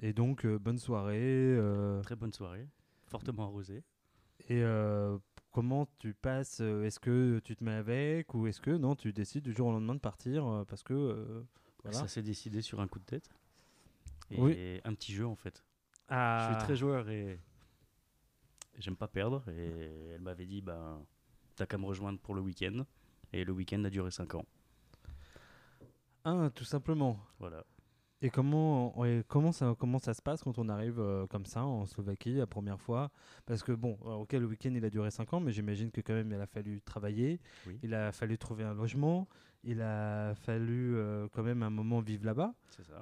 Et 0.00 0.12
donc, 0.12 0.44
euh, 0.44 0.58
bonne 0.58 0.78
soirée. 0.78 1.18
euh, 1.56 2.02
Très 2.02 2.16
bonne 2.16 2.32
soirée, 2.32 2.68
fortement 3.06 3.44
arrosée. 3.44 3.82
Et 4.48 4.62
euh, 4.62 5.16
comment 5.52 5.86
tu 5.98 6.12
passes 6.12 6.60
euh, 6.60 6.84
Est-ce 6.84 7.00
que 7.00 7.38
tu 7.44 7.56
te 7.56 7.64
mets 7.64 7.72
avec 7.72 8.34
ou 8.34 8.46
est-ce 8.46 8.60
que 8.60 8.72
non, 8.72 8.94
tu 8.94 9.12
décides 9.14 9.44
du 9.44 9.54
jour 9.54 9.68
au 9.68 9.72
lendemain 9.72 9.94
de 9.94 10.00
partir 10.00 10.46
euh, 10.46 10.64
parce 10.64 10.82
que 10.82 10.92
euh, 10.92 11.42
voilà. 11.82 11.98
Ça 11.98 12.08
s'est 12.08 12.22
décidé 12.22 12.62
sur 12.62 12.80
un 12.80 12.88
coup 12.88 12.98
de 12.98 13.04
tête. 13.04 13.30
Et 14.30 14.40
Oui. 14.40 14.80
un 14.84 14.94
petit 14.94 15.12
jeu 15.12 15.26
en 15.26 15.34
fait. 15.36 15.62
Ah, 16.08 16.48
Je 16.50 16.54
suis 16.56 16.64
très 16.64 16.76
joueur 16.76 17.08
et 17.10 17.38
j'aime 18.78 18.96
pas 18.96 19.08
perdre. 19.08 19.42
Et 19.50 20.10
elle 20.14 20.20
m'avait 20.22 20.46
dit 20.46 20.60
ben, 20.62 21.04
T'as 21.56 21.66
qu'à 21.66 21.78
me 21.78 21.84
rejoindre 21.86 22.18
pour 22.18 22.34
le 22.34 22.40
week-end. 22.40 22.84
Et 23.32 23.44
le 23.44 23.52
week-end 23.52 23.82
a 23.84 23.90
duré 23.90 24.10
5 24.10 24.34
ans. 24.34 24.46
Ah, 26.24 26.50
tout 26.54 26.64
simplement. 26.64 27.18
Voilà. 27.38 27.64
Et 28.24 28.30
comment, 28.30 28.94
comment, 29.26 29.50
ça, 29.50 29.74
comment 29.76 29.98
ça 29.98 30.14
se 30.14 30.22
passe 30.22 30.42
quand 30.44 30.56
on 30.58 30.68
arrive 30.68 31.00
euh, 31.00 31.26
comme 31.26 31.44
ça 31.44 31.64
en 31.64 31.86
Slovaquie 31.86 32.34
la 32.34 32.46
première 32.46 32.80
fois? 32.80 33.10
Parce 33.46 33.64
que 33.64 33.72
bon, 33.72 33.98
euh, 34.04 34.12
ok, 34.12 34.32
le 34.34 34.46
week-end 34.46 34.72
il 34.74 34.84
a 34.84 34.90
duré 34.90 35.10
5 35.10 35.34
ans, 35.34 35.40
mais 35.40 35.50
j'imagine 35.50 35.90
que 35.90 36.00
quand 36.00 36.12
même 36.14 36.30
il 36.30 36.40
a 36.40 36.46
fallu 36.46 36.80
travailler, 36.82 37.40
Oui. 37.66 37.80
il 37.82 37.94
a 37.94 38.12
fallu 38.12 38.38
trouver 38.38 38.62
un 38.62 38.74
logement, 38.74 39.28
il 39.64 39.82
a 39.82 40.36
fallu 40.36 40.94
euh, 40.96 41.26
quand 41.32 41.42
même 41.42 41.64
un 41.64 41.70
moment 41.70 42.00
vivre 42.00 42.24
là-bas. 42.24 42.54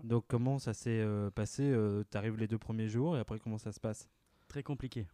Donc 0.04 0.24
comment 0.26 0.58
ça 0.58 0.72
s'est 0.72 1.00
euh, 1.02 1.30
passé 1.30 1.70
Tu 2.10 2.16
arrives 2.16 2.38
les 2.38 2.48
deux 2.48 2.58
premiers 2.58 2.88
jours 2.88 3.14
et 3.18 3.20
après 3.20 3.38
comment 3.38 3.58
ça 3.58 3.72
se 3.72 3.80
passe? 3.80 4.08
Très 4.48 4.62
compliqué. 4.62 5.06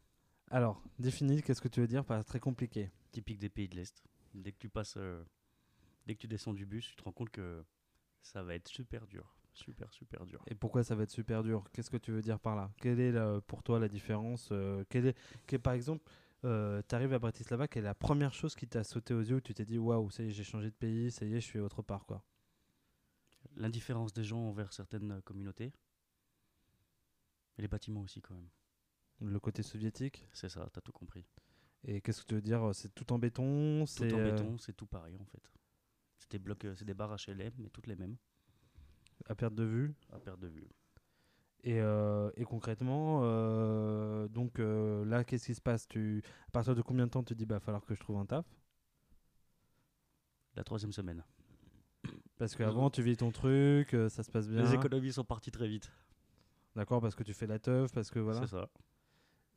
Alors, 0.52 0.80
définis, 1.00 1.42
qu'est-ce 1.42 1.60
que 1.60 1.66
tu 1.68 1.80
veux 1.80 1.88
dire 1.88 2.04
par 2.04 2.24
très 2.24 2.38
compliqué? 2.38 2.92
Typique 3.10 3.40
des 3.40 3.48
pays 3.48 3.68
de 3.68 3.74
l'Est. 3.74 4.04
Dès 4.34 4.52
que 4.52 4.58
tu 4.58 4.68
passes. 4.68 4.96
dès 6.06 6.14
que 6.14 6.20
tu 6.20 6.28
descends 6.28 6.54
du 6.54 6.64
bus, 6.64 6.86
tu 6.90 6.94
te 6.94 7.02
rends 7.02 7.10
compte 7.10 7.30
que 7.30 7.64
ça 8.22 8.44
va 8.44 8.54
être 8.54 8.68
super 8.68 9.08
dur. 9.08 9.35
Super, 9.56 9.90
super 9.92 10.26
dur. 10.26 10.42
Et 10.48 10.54
pourquoi 10.54 10.84
ça 10.84 10.94
va 10.94 11.04
être 11.04 11.10
super 11.10 11.42
dur? 11.42 11.64
Qu'est-ce 11.72 11.90
que 11.90 11.96
tu 11.96 12.12
veux 12.12 12.20
dire 12.20 12.38
par 12.38 12.56
là? 12.56 12.70
Quelle 12.80 13.00
est 13.00 13.10
la- 13.10 13.40
pour 13.40 13.62
toi 13.62 13.80
la 13.80 13.88
différence 13.88 14.50
euh, 14.52 14.84
quelle 14.90 15.06
est, 15.06 15.16
quelle- 15.46 15.60
Par 15.60 15.72
exemple, 15.72 16.04
tu 16.42 16.94
arrives 16.94 17.14
à 17.14 17.18
Bratislava, 17.18 17.66
quelle 17.66 17.84
est 17.84 17.86
la 17.86 17.94
première 17.94 18.34
chose 18.34 18.54
qui 18.54 18.66
t'a 18.68 18.84
sauté 18.84 19.14
aux 19.14 19.22
yeux 19.22 19.36
où 19.36 19.40
tu 19.40 19.54
t'es 19.54 19.64
dit 19.64 19.78
waouh, 19.78 20.10
ça 20.10 20.22
y 20.22 20.28
est, 20.28 20.30
j'ai 20.30 20.44
changé 20.44 20.68
de 20.68 20.74
pays, 20.74 21.10
ça 21.10 21.24
y 21.24 21.34
est, 21.34 21.40
je 21.40 21.46
suis 21.46 21.58
autre 21.58 21.82
part 21.82 22.04
quoi? 22.04 22.22
L'indifférence 23.56 24.12
des 24.12 24.24
gens 24.24 24.40
envers 24.40 24.72
certaines 24.74 25.12
euh, 25.12 25.20
communautés. 25.22 25.72
Et 27.58 27.62
les 27.62 27.68
bâtiments 27.68 28.02
aussi, 28.02 28.20
quand 28.20 28.34
même. 28.34 28.48
Le 29.20 29.40
côté 29.40 29.62
soviétique? 29.62 30.28
C'est 30.32 30.50
ça, 30.50 30.68
t'as 30.72 30.82
tout 30.82 30.92
compris. 30.92 31.24
Et 31.84 32.00
qu'est-ce 32.02 32.22
que 32.22 32.26
tu 32.26 32.34
veux 32.34 32.42
dire 32.42 32.70
C'est 32.74 32.94
tout 32.94 33.10
en 33.12 33.18
béton 33.18 33.84
Tout 33.96 34.04
c'est 34.04 34.12
en 34.12 34.18
euh, 34.18 34.32
béton, 34.32 34.58
c'est 34.58 34.74
tout 34.74 34.86
pareil 34.86 35.16
en 35.18 35.24
fait. 35.24 35.50
C'est 36.18 36.30
des 36.32 36.38
blocs, 36.38 36.64
euh, 36.66 36.74
c'est 36.74 36.84
des 36.84 36.94
barres 36.94 37.16
HLM, 37.16 37.52
mais 37.58 37.70
toutes 37.70 37.86
les 37.86 37.96
mêmes, 37.96 38.16
à 39.28 39.34
perte 39.34 39.54
de 39.54 39.64
vue. 39.64 39.94
à 40.12 40.18
perte 40.18 40.40
de 40.40 40.48
vue. 40.48 40.68
Et, 41.64 41.80
euh, 41.80 42.30
et 42.36 42.44
concrètement, 42.44 43.22
euh, 43.24 44.28
donc 44.28 44.60
euh, 44.60 45.04
là, 45.04 45.24
qu'est-ce 45.24 45.46
qui 45.46 45.54
se 45.54 45.60
passe? 45.60 45.88
Tu, 45.88 46.22
À 46.48 46.50
partir 46.52 46.74
de 46.76 46.82
combien 46.82 47.06
de 47.06 47.10
temps 47.10 47.24
tu 47.24 47.34
te 47.34 47.38
dis 47.38 47.46
bah 47.46 47.58
falloir 47.58 47.84
que 47.84 47.94
je 47.94 48.00
trouve 48.00 48.18
un 48.18 48.26
taf? 48.26 48.46
La 50.54 50.62
troisième 50.62 50.92
semaine. 50.92 51.24
Parce 52.38 52.54
qu'avant 52.54 52.88
tu 52.88 53.02
vis 53.02 53.16
ton 53.16 53.32
truc, 53.32 53.90
ça 54.08 54.22
se 54.22 54.30
passe 54.30 54.48
bien. 54.48 54.62
Les 54.62 54.74
économies 54.74 55.12
sont 55.12 55.24
parties 55.24 55.50
très 55.50 55.66
vite. 55.66 55.90
D'accord, 56.76 57.00
parce 57.00 57.14
que 57.14 57.22
tu 57.24 57.34
fais 57.34 57.46
la 57.46 57.58
teuf, 57.58 57.92
parce 57.92 58.10
que 58.10 58.20
voilà. 58.20 58.40
C'est 58.40 58.48
ça. 58.48 58.68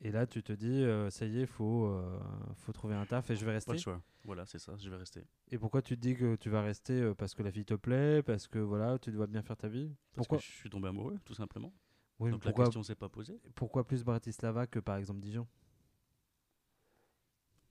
Et 0.02 0.10
là, 0.12 0.26
tu 0.26 0.42
te 0.42 0.52
dis, 0.52 0.82
euh, 0.82 1.10
ça 1.10 1.26
y 1.26 1.40
est, 1.40 1.46
faut, 1.46 1.84
euh, 1.86 2.18
faut 2.56 2.72
trouver 2.72 2.94
un 2.94 3.04
taf 3.04 3.28
et 3.30 3.36
je 3.36 3.40
vais 3.44 3.50
Pas 3.50 3.52
rester. 3.52 3.72
le 3.72 3.78
choix. 3.78 4.02
Voilà, 4.24 4.46
c'est 4.46 4.58
ça, 4.58 4.74
je 4.78 4.88
vais 4.88 4.96
rester. 4.96 5.26
Et 5.50 5.58
pourquoi 5.58 5.82
tu 5.82 5.94
te 5.96 6.00
dis 6.00 6.14
que 6.16 6.36
tu 6.36 6.48
vas 6.48 6.62
rester 6.62 6.94
euh, 6.94 7.14
Parce 7.14 7.34
que 7.34 7.42
la 7.42 7.52
fille 7.52 7.66
te 7.66 7.74
plaît, 7.74 8.22
parce 8.22 8.48
que 8.48 8.58
voilà, 8.58 8.98
tu 8.98 9.12
dois 9.12 9.26
bien 9.26 9.42
faire 9.42 9.56
ta 9.58 9.68
vie? 9.68 9.88
Parce 10.14 10.26
Pourquoi 10.26 10.38
que 10.38 10.44
je 10.44 10.50
suis 10.52 10.70
tombé 10.70 10.88
amoureux, 10.88 11.18
tout 11.24 11.34
simplement. 11.34 11.72
Oui, 12.18 12.30
Donc 12.30 12.42
pourquoi, 12.42 12.64
la 12.64 12.68
question 12.68 12.82
s'est 12.82 12.94
pas 12.94 13.08
posée. 13.10 13.40
pourquoi 13.54 13.86
plus 13.86 14.02
Bratislava 14.04 14.66
que 14.66 14.78
par 14.78 14.96
exemple 14.96 15.20
Dijon? 15.20 15.46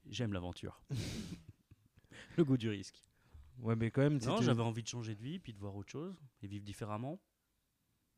J'aime 0.08 0.34
l'aventure. 0.34 0.82
le 2.38 2.44
goût 2.46 2.58
du 2.58 2.70
risque. 2.70 3.02
Ouais, 3.60 3.76
mais 3.76 3.92
quand 3.92 4.02
même, 4.02 4.20
si 4.20 4.28
non, 4.28 4.38
tu- 4.38 4.44
j'avais 4.44 4.62
envie 4.64 4.84
de 4.84 4.88
changer 4.88 5.16
de 5.16 5.22
vie, 5.22 5.40
puis 5.40 5.54
de 5.54 5.60
voir 5.60 5.76
autre 5.76 5.90
chose, 5.92 6.16
et 6.42 6.48
vivre 6.48 6.64
différemment. 6.64 7.20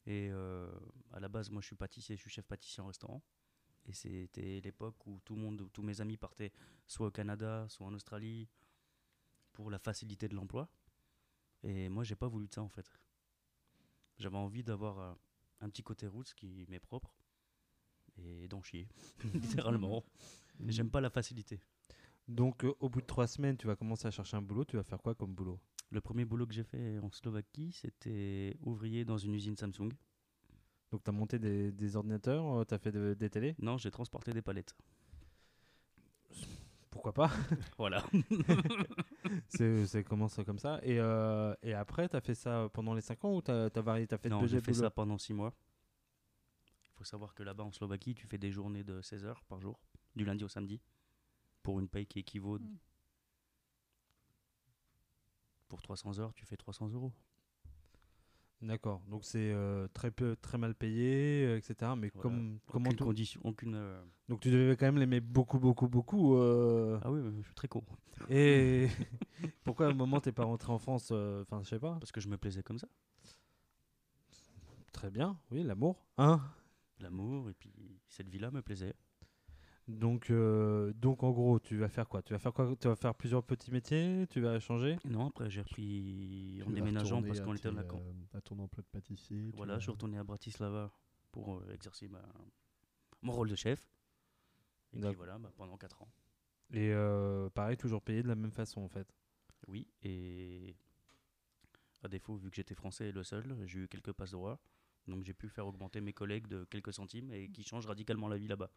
Et 0.05 0.29
euh, 0.31 0.69
à 1.13 1.19
la 1.19 1.27
base, 1.29 1.49
moi, 1.49 1.61
je 1.61 1.67
suis 1.67 1.75
pâtissier, 1.75 2.15
je 2.15 2.21
suis 2.21 2.29
chef 2.29 2.45
pâtissier 2.45 2.81
en 2.83 2.87
restaurant. 2.87 3.21
Et 3.87 3.93
c'était 3.93 4.61
l'époque 4.61 5.05
où 5.07 5.19
tout 5.25 5.35
le 5.35 5.41
monde, 5.41 5.61
où 5.61 5.69
tous 5.69 5.81
mes 5.81 6.01
amis 6.01 6.17
partaient 6.17 6.51
soit 6.85 7.07
au 7.07 7.11
Canada, 7.11 7.65
soit 7.69 7.85
en 7.85 7.93
Australie, 7.93 8.47
pour 9.53 9.69
la 9.69 9.79
facilité 9.79 10.27
de 10.27 10.35
l'emploi. 10.35 10.69
Et 11.63 11.89
moi, 11.89 12.03
j'ai 12.03 12.15
pas 12.15 12.27
voulu 12.27 12.47
de 12.47 12.53
ça 12.53 12.61
en 12.61 12.69
fait. 12.69 12.89
J'avais 14.17 14.37
envie 14.37 14.63
d'avoir 14.63 14.99
euh, 14.99 15.13
un 15.61 15.69
petit 15.69 15.83
côté 15.83 16.07
roots 16.07 16.33
qui 16.35 16.65
m'est 16.69 16.79
propre 16.79 17.15
et 18.17 18.47
d'en 18.47 18.61
chier, 18.61 18.87
littéralement. 19.33 20.03
J'aime 20.67 20.91
pas 20.91 21.01
la 21.01 21.09
facilité. 21.09 21.59
Donc, 22.27 22.63
euh, 22.63 22.73
au 22.79 22.89
bout 22.89 23.01
de 23.01 23.05
trois 23.05 23.27
semaines, 23.27 23.57
tu 23.57 23.67
vas 23.67 23.75
commencer 23.75 24.07
à 24.07 24.11
chercher 24.11 24.37
un 24.37 24.41
boulot. 24.41 24.63
Tu 24.65 24.75
vas 24.75 24.83
faire 24.83 25.01
quoi 25.01 25.15
comme 25.15 25.33
boulot? 25.33 25.59
Le 25.89 26.01
premier 26.01 26.23
boulot 26.23 26.45
que 26.45 26.53
j'ai 26.53 26.63
fait 26.63 26.99
en 26.99 27.11
Slovaquie, 27.11 27.71
c'était 27.73 28.55
ouvrier 28.61 29.03
dans 29.03 29.17
une 29.17 29.33
usine 29.33 29.57
Samsung. 29.57 29.91
Donc, 30.91 31.03
tu 31.03 31.09
as 31.09 31.13
monté 31.13 31.39
des, 31.39 31.71
des 31.71 31.95
ordinateurs, 31.95 32.65
tu 32.67 32.73
as 32.73 32.77
fait 32.77 32.91
de- 32.91 33.13
des 33.13 33.29
télés 33.29 33.55
Non, 33.59 33.77
j'ai 33.77 33.91
transporté 33.91 34.33
des 34.33 34.41
palettes. 34.41 34.75
Pourquoi 36.89 37.13
pas 37.13 37.31
Voilà. 37.77 38.03
C'est 39.47 40.03
commence 40.03 40.35
comme 40.45 40.59
ça? 40.59 40.79
Et, 40.83 40.99
euh, 40.99 41.55
et 41.63 41.73
après, 41.73 42.09
tu 42.09 42.17
as 42.17 42.21
fait 42.21 42.35
ça 42.35 42.69
pendant 42.73 42.93
les 42.93 43.01
5 43.01 43.23
ans 43.23 43.33
ou 43.35 43.41
tu 43.41 43.49
as, 43.51 43.69
varié 43.81 44.05
Tu 44.05 44.13
as 44.13 44.17
fait 44.17 44.29
non, 44.29 44.45
j'ai 44.45 44.59
fait 44.59 44.73
ça 44.73 44.89
pendant 44.91 45.17
6 45.17 45.33
mois. 45.33 45.53
Il 46.83 46.89
faut 46.97 47.05
savoir 47.05 47.33
que 47.33 47.43
là-bas 47.43 47.63
en 47.63 47.71
Slovaquie, 47.71 48.13
tu 48.13 48.27
fais 48.27 48.37
des 48.37 48.51
journées 48.51 48.83
de 48.83 49.01
16 49.01 49.25
heures 49.25 49.43
par 49.45 49.61
jour, 49.61 49.79
du 50.15 50.25
lundi 50.25 50.43
au 50.43 50.49
samedi, 50.49 50.81
pour 51.63 51.79
une 51.79 51.87
paye 51.87 52.05
qui 52.05 52.19
équivaut. 52.19 52.59
Mm. 52.59 52.77
Pour 55.69 55.81
300 55.81 56.19
heures, 56.19 56.33
tu 56.33 56.45
fais 56.45 56.57
300 56.57 56.89
euros. 56.89 57.13
D'accord. 58.61 59.01
Donc, 59.09 59.23
c'est 59.25 59.51
euh, 59.51 59.87
très, 59.93 60.11
peu, 60.11 60.35
très 60.39 60.57
mal 60.59 60.75
payé, 60.75 61.45
euh, 61.47 61.57
etc. 61.57 61.95
Mais 61.97 62.11
Voilà. 62.13 62.21
comme, 62.21 62.59
comment 62.67 62.89
aucune 62.89 62.97
tout- 62.97 63.05
condition, 63.05 63.41
aucune. 63.43 63.73
euh, 63.75 64.03
Donc, 64.29 64.41
tu 64.41 64.51
devais 64.51 64.77
quand 64.77 64.85
même 64.85 64.99
l'aimer 64.99 65.19
beaucoup, 65.19 65.59
beaucoup, 65.59 65.87
beaucoup. 65.87 66.35
Ah 66.37 67.09
oui, 67.11 67.21
je 67.39 67.45
suis 67.45 67.55
très 67.55 67.67
con. 67.67 67.83
Et 68.29 68.87
pourquoi 69.63 69.87
à 69.87 69.89
un 69.89 69.93
moment 69.95 70.19
t'es 70.21 70.31
pas 70.31 70.43
rentré 70.43 70.71
en 70.71 70.77
France 70.77 71.11
Enfin, 71.11 71.61
je 71.63 71.69
sais 71.69 71.79
pas? 71.79 71.97
Parce 71.99 72.11
que 72.11 72.21
je 72.21 72.27
me 72.29 72.37
plaisais 72.37 72.61
comme 72.61 72.77
ça. 72.77 72.87
Très 74.91 75.09
bien, 75.09 75.37
oui, 75.49 75.63
l'amour. 75.63 76.05
Hein? 76.17 76.39
L'amour, 76.99 77.49
et 77.49 77.53
puis 77.53 77.71
cette 78.09 78.29
vie-là 78.29 78.51
me 78.51 78.61
plaisait. 78.61 78.93
Donc, 79.99 80.29
euh, 80.29 80.93
donc 80.93 81.23
en 81.23 81.31
gros, 81.31 81.59
tu 81.59 81.77
vas 81.77 81.89
faire 81.89 82.07
quoi? 82.07 82.21
Tu 82.21 82.33
vas 82.33 82.39
faire 82.39 82.53
quoi? 82.53 82.73
Tu 82.79 82.87
vas 82.87 82.95
faire 82.95 83.13
plusieurs 83.15 83.43
petits 83.43 83.71
métiers? 83.71 84.25
Tu 84.29 84.41
vas 84.41 84.59
changer? 84.59 84.97
Non, 85.05 85.27
après 85.27 85.49
j'ai 85.49 85.61
repris 85.61 86.55
Tu 86.57 86.63
en 86.63 86.71
déménageant 86.71 87.21
parce 87.23 87.39
qu'on 87.41 87.55
était 87.55 87.69
en 87.69 87.73
vacances. 87.73 88.01
euh, 88.33 88.37
à 88.37 88.41
ton 88.41 88.57
emploi 88.59 88.83
de 88.83 88.87
pâtissier. 88.87 89.51
Voilà, 89.53 89.73
vas- 89.73 89.79
je 89.79 89.83
suis 89.83 89.91
retourné 89.91 90.17
à 90.17 90.23
Bratislava 90.23 90.91
pour 91.31 91.55
euh, 91.55 91.73
exercer 91.73 92.07
ma- 92.07 92.21
mon 93.21 93.33
rôle 93.33 93.49
de 93.49 93.55
chef. 93.55 93.85
Et 94.93 94.99
puis 94.99 95.15
voilà, 95.15 95.37
bah, 95.37 95.51
pendant 95.55 95.77
4 95.77 96.01
ans. 96.01 96.11
Et 96.73 96.91
euh, 96.93 97.49
pareil, 97.49 97.77
toujours 97.77 98.01
payé 98.01 98.23
de 98.23 98.27
la 98.27 98.35
même 98.35 98.51
façon 98.51 98.81
en 98.81 98.89
fait. 98.89 99.07
Oui, 99.67 99.87
et 100.03 100.75
à 102.03 102.07
défaut, 102.07 102.35
vu 102.35 102.49
que 102.49 102.55
j'étais 102.55 102.75
français 102.75 103.09
et 103.09 103.11
le 103.11 103.23
seul, 103.23 103.55
j'ai 103.65 103.79
eu 103.79 103.87
quelques 103.87 104.11
passes 104.13 104.31
droits. 104.31 104.59
Donc 105.07 105.23
j'ai 105.23 105.33
pu 105.33 105.49
faire 105.49 105.65
augmenter 105.67 106.01
mes 106.01 106.13
collègues 106.13 106.47
de 106.47 106.63
quelques 106.65 106.93
centimes 106.93 107.31
et 107.31 107.49
qui 107.49 107.63
changent 107.63 107.87
radicalement 107.87 108.27
la 108.27 108.37
vie 108.37 108.47
là-bas. 108.47 108.69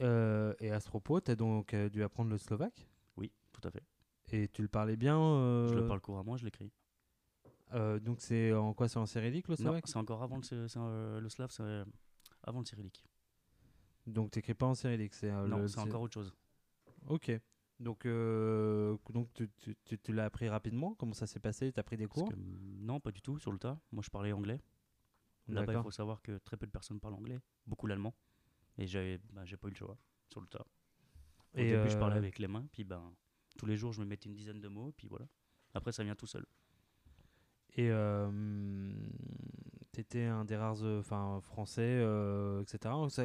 Euh, 0.00 0.54
et 0.60 0.70
à 0.70 0.80
ce 0.80 0.88
propos, 0.88 1.20
tu 1.20 1.30
as 1.30 1.36
donc 1.36 1.74
euh, 1.74 1.88
dû 1.88 2.02
apprendre 2.02 2.30
le 2.30 2.38
slovaque? 2.38 2.88
Oui, 3.16 3.32
tout 3.52 3.60
à 3.66 3.70
fait. 3.70 3.82
Et 4.30 4.48
tu 4.48 4.62
le 4.62 4.68
parlais 4.68 4.96
bien 4.96 5.18
euh, 5.20 5.68
Je 5.68 5.74
le 5.74 5.86
parle 5.86 6.00
couramment, 6.00 6.36
je 6.36 6.44
l'écris. 6.44 6.70
euh, 7.74 7.98
Donc 7.98 8.20
c'est 8.20 8.52
en 8.52 8.74
quoi 8.74 8.88
C'est 8.88 8.98
en 8.98 9.06
cyrillique 9.06 9.48
le 9.48 9.56
slovaque? 9.56 9.84
c'est 9.86 9.96
encore 9.96 10.22
avant 10.22 10.38
le, 10.38 11.20
le 11.20 11.28
slave, 11.28 11.50
c'est 11.50 11.82
avant 12.42 12.60
le 12.60 12.64
cyrillique. 12.64 13.02
Donc 14.06 14.30
t'écris 14.30 14.54
pas 14.54 14.66
en 14.66 14.74
cyrillique 14.74 15.14
c'est 15.14 15.30
non, 15.30 15.62
le- 15.62 15.68
c'est 15.68 15.80
encore 15.80 16.02
autre 16.02 16.14
chose. 16.14 16.32
Ok. 17.08 17.30
Donc, 17.80 18.06
euh, 18.06 18.96
donc 19.10 19.32
tu, 19.34 19.48
tu- 19.56 19.76
tu- 19.84 19.98
tu 19.98 20.12
l'as 20.12 20.24
appris 20.24 20.48
rapidement? 20.48 20.94
Comment 20.96 21.12
ça 21.14 21.26
s'est 21.28 21.38
passé? 21.38 21.72
Tu 21.72 21.78
as 21.78 21.82
pris 21.84 21.96
des 21.96 22.06
cours? 22.06 22.28
que, 22.28 22.34
mm, 22.34 22.78
non, 22.80 22.98
pas 23.00 23.12
du 23.12 23.22
tout, 23.22 23.38
sur 23.38 23.52
le 23.52 23.58
tas. 23.58 23.78
Moi, 23.92 24.02
je 24.04 24.10
parlais 24.10 24.32
anglais. 24.32 24.60
Là-bas, 25.48 25.74
il 25.74 25.82
faut 25.82 25.90
savoir 25.90 26.22
que 26.22 26.38
très 26.38 26.56
peu 26.56 26.66
de 26.66 26.70
personnes 26.70 27.00
parlent 27.00 27.14
anglais, 27.14 27.38
beaucoup 27.66 27.86
l'allemand. 27.86 28.14
Et 28.78 28.86
bah, 29.32 29.44
j'ai 29.44 29.56
pas 29.56 29.68
eu 29.68 29.70
le 29.70 29.76
choix 29.76 29.96
sur 30.28 30.40
le 30.40 30.46
tas. 30.46 30.64
Au 31.54 31.58
Et, 31.58 31.72
début, 31.72 31.90
je 31.90 31.96
parlais 31.96 32.14
euh, 32.14 32.18
avec 32.18 32.38
les 32.38 32.48
mains, 32.48 32.66
puis 32.72 32.84
ben, 32.84 33.12
tous 33.56 33.66
les 33.66 33.76
jours, 33.76 33.92
je 33.92 34.00
me 34.00 34.06
mettais 34.06 34.28
une 34.28 34.34
dizaine 34.34 34.60
de 34.60 34.68
mots, 34.68 34.92
puis 34.96 35.08
voilà. 35.08 35.26
Après, 35.74 35.92
ça 35.92 36.04
vient 36.04 36.14
tout 36.14 36.26
seul. 36.26 36.46
Et 37.76 37.90
euh, 37.90 38.30
t'étais 39.92 40.24
un 40.24 40.44
des 40.44 40.56
rares 40.56 40.82
euh, 40.82 41.00
enfin, 41.00 41.40
français, 41.42 41.82
euh, 41.82 42.62
etc. 42.62 42.94
Ça- 43.08 43.24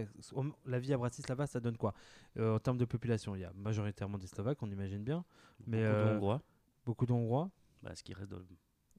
la 0.66 0.80
vie 0.80 0.94
à 0.94 0.98
Bratislava, 0.98 1.48
ça 1.48 1.60
donne 1.60 1.78
quoi? 1.78 1.94
En 2.40 2.60
termes 2.60 2.78
de 2.78 2.86
population, 2.86 3.36
il 3.36 3.42
y 3.42 3.46
a 3.46 3.54
majoritairement 3.54 4.18
des 4.18 4.28
Slovaques, 4.28 4.62
on 4.62 4.70
imagine 4.72 5.04
bien. 5.04 5.24
Mais, 5.68 5.78
Beaucoup 5.78 5.96
de 5.96 6.04
euh, 6.04 6.16
Hongrois, 6.16 6.42
Beaucoup 6.86 7.06
d'Hongrois, 7.06 7.50
bah, 7.82 7.96
ce 7.96 8.04
qui 8.04 8.14
reste 8.14 8.30
de, 8.32 8.46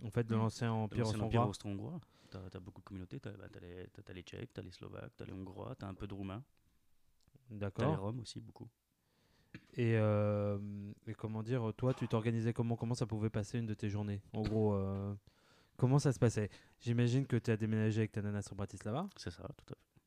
en 0.02 0.10
fait, 0.10 0.24
de 0.26 0.34
Mm. 0.34 0.38
l'ancien 0.38 0.72
Empire 0.72 1.06
empire 1.06 1.06
austro-hongrois. 1.08 1.46
austro-hongrois. 1.48 2.00
T'as 2.30 2.40
as 2.52 2.60
beaucoup 2.60 2.80
de 2.80 2.84
communautés, 2.86 3.20
t'as 3.20 3.30
bah, 3.32 3.46
t'as 3.52 3.60
les, 3.60 3.86
les 4.14 4.22
Tchèques, 4.22 4.52
t'as 4.52 4.62
les 4.62 4.70
Slovaques, 4.72 5.12
t'as 5.16 5.24
les 5.24 5.32
Hongrois, 5.32 5.74
t'as 5.78 5.86
un 5.86 5.94
peu 5.94 6.06
de 6.08 6.14
Roumains, 6.14 6.42
t'as 7.48 7.54
les 7.54 7.58
D'accord. 7.60 7.98
Roms 8.00 8.18
aussi, 8.20 8.40
beaucoup. 8.40 8.68
Et, 9.74 9.96
euh, 9.96 10.58
et 11.06 11.14
comment 11.14 11.42
dire, 11.44 11.72
toi, 11.76 11.94
tu 11.94 12.08
t'organisais 12.08 12.52
comment 12.52 12.74
Comment 12.76 12.94
ça 12.94 13.06
pouvait 13.06 13.30
passer 13.30 13.58
une 13.58 13.66
de 13.66 13.74
tes 13.74 13.88
journées? 13.88 14.20
En 14.32 14.42
gros, 14.42 14.74
euh, 14.74 15.14
comment 15.76 16.00
ça 16.00 16.12
se 16.12 16.18
passait? 16.18 16.50
J'imagine 16.80 17.24
que 17.26 17.36
tu 17.36 17.50
as 17.52 17.56
déménagé 17.56 18.00
avec 18.00 18.12
ta 18.12 18.20
nana 18.22 18.42
sur 18.42 18.56
Bratislava. 18.56 19.08
C'est 19.16 19.30
ça, 19.30 19.44
tout 19.56 19.72
à 19.72 19.76
fait. 19.76 20.00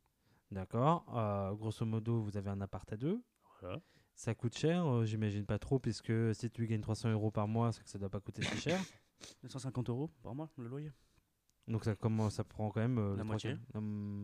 D'accord. 0.51 1.05
Euh, 1.15 1.53
grosso 1.53 1.85
modo, 1.85 2.19
vous 2.21 2.35
avez 2.35 2.49
un 2.49 2.59
appart 2.59 2.91
à 2.91 2.97
deux. 2.97 3.21
Voilà. 3.61 3.79
Ça 4.15 4.33
coûte 4.35 4.57
cher, 4.57 4.85
euh, 4.85 5.05
j'imagine 5.05 5.45
pas 5.45 5.59
trop, 5.59 5.79
puisque 5.79 6.11
si 6.35 6.49
tu 6.49 6.65
gagnes 6.67 6.81
300 6.81 7.11
euros 7.11 7.31
par 7.31 7.47
mois, 7.47 7.71
c'est 7.71 7.83
que 7.83 7.89
ça 7.89 7.99
doit 7.99 8.09
pas 8.09 8.19
coûter 8.19 8.41
si 8.43 8.57
cher. 8.57 8.79
250 9.43 9.89
euros 9.89 10.09
par 10.23 10.35
mois, 10.35 10.49
le 10.57 10.67
loyer. 10.67 10.91
Donc 11.67 11.83
ça, 11.83 11.95
commence, 11.95 12.35
ça 12.35 12.43
prend 12.43 12.69
quand 12.71 12.79
même 12.79 12.97
euh, 12.97 13.11
La 13.11 13.17
le 13.17 13.23
moitié. 13.23 13.57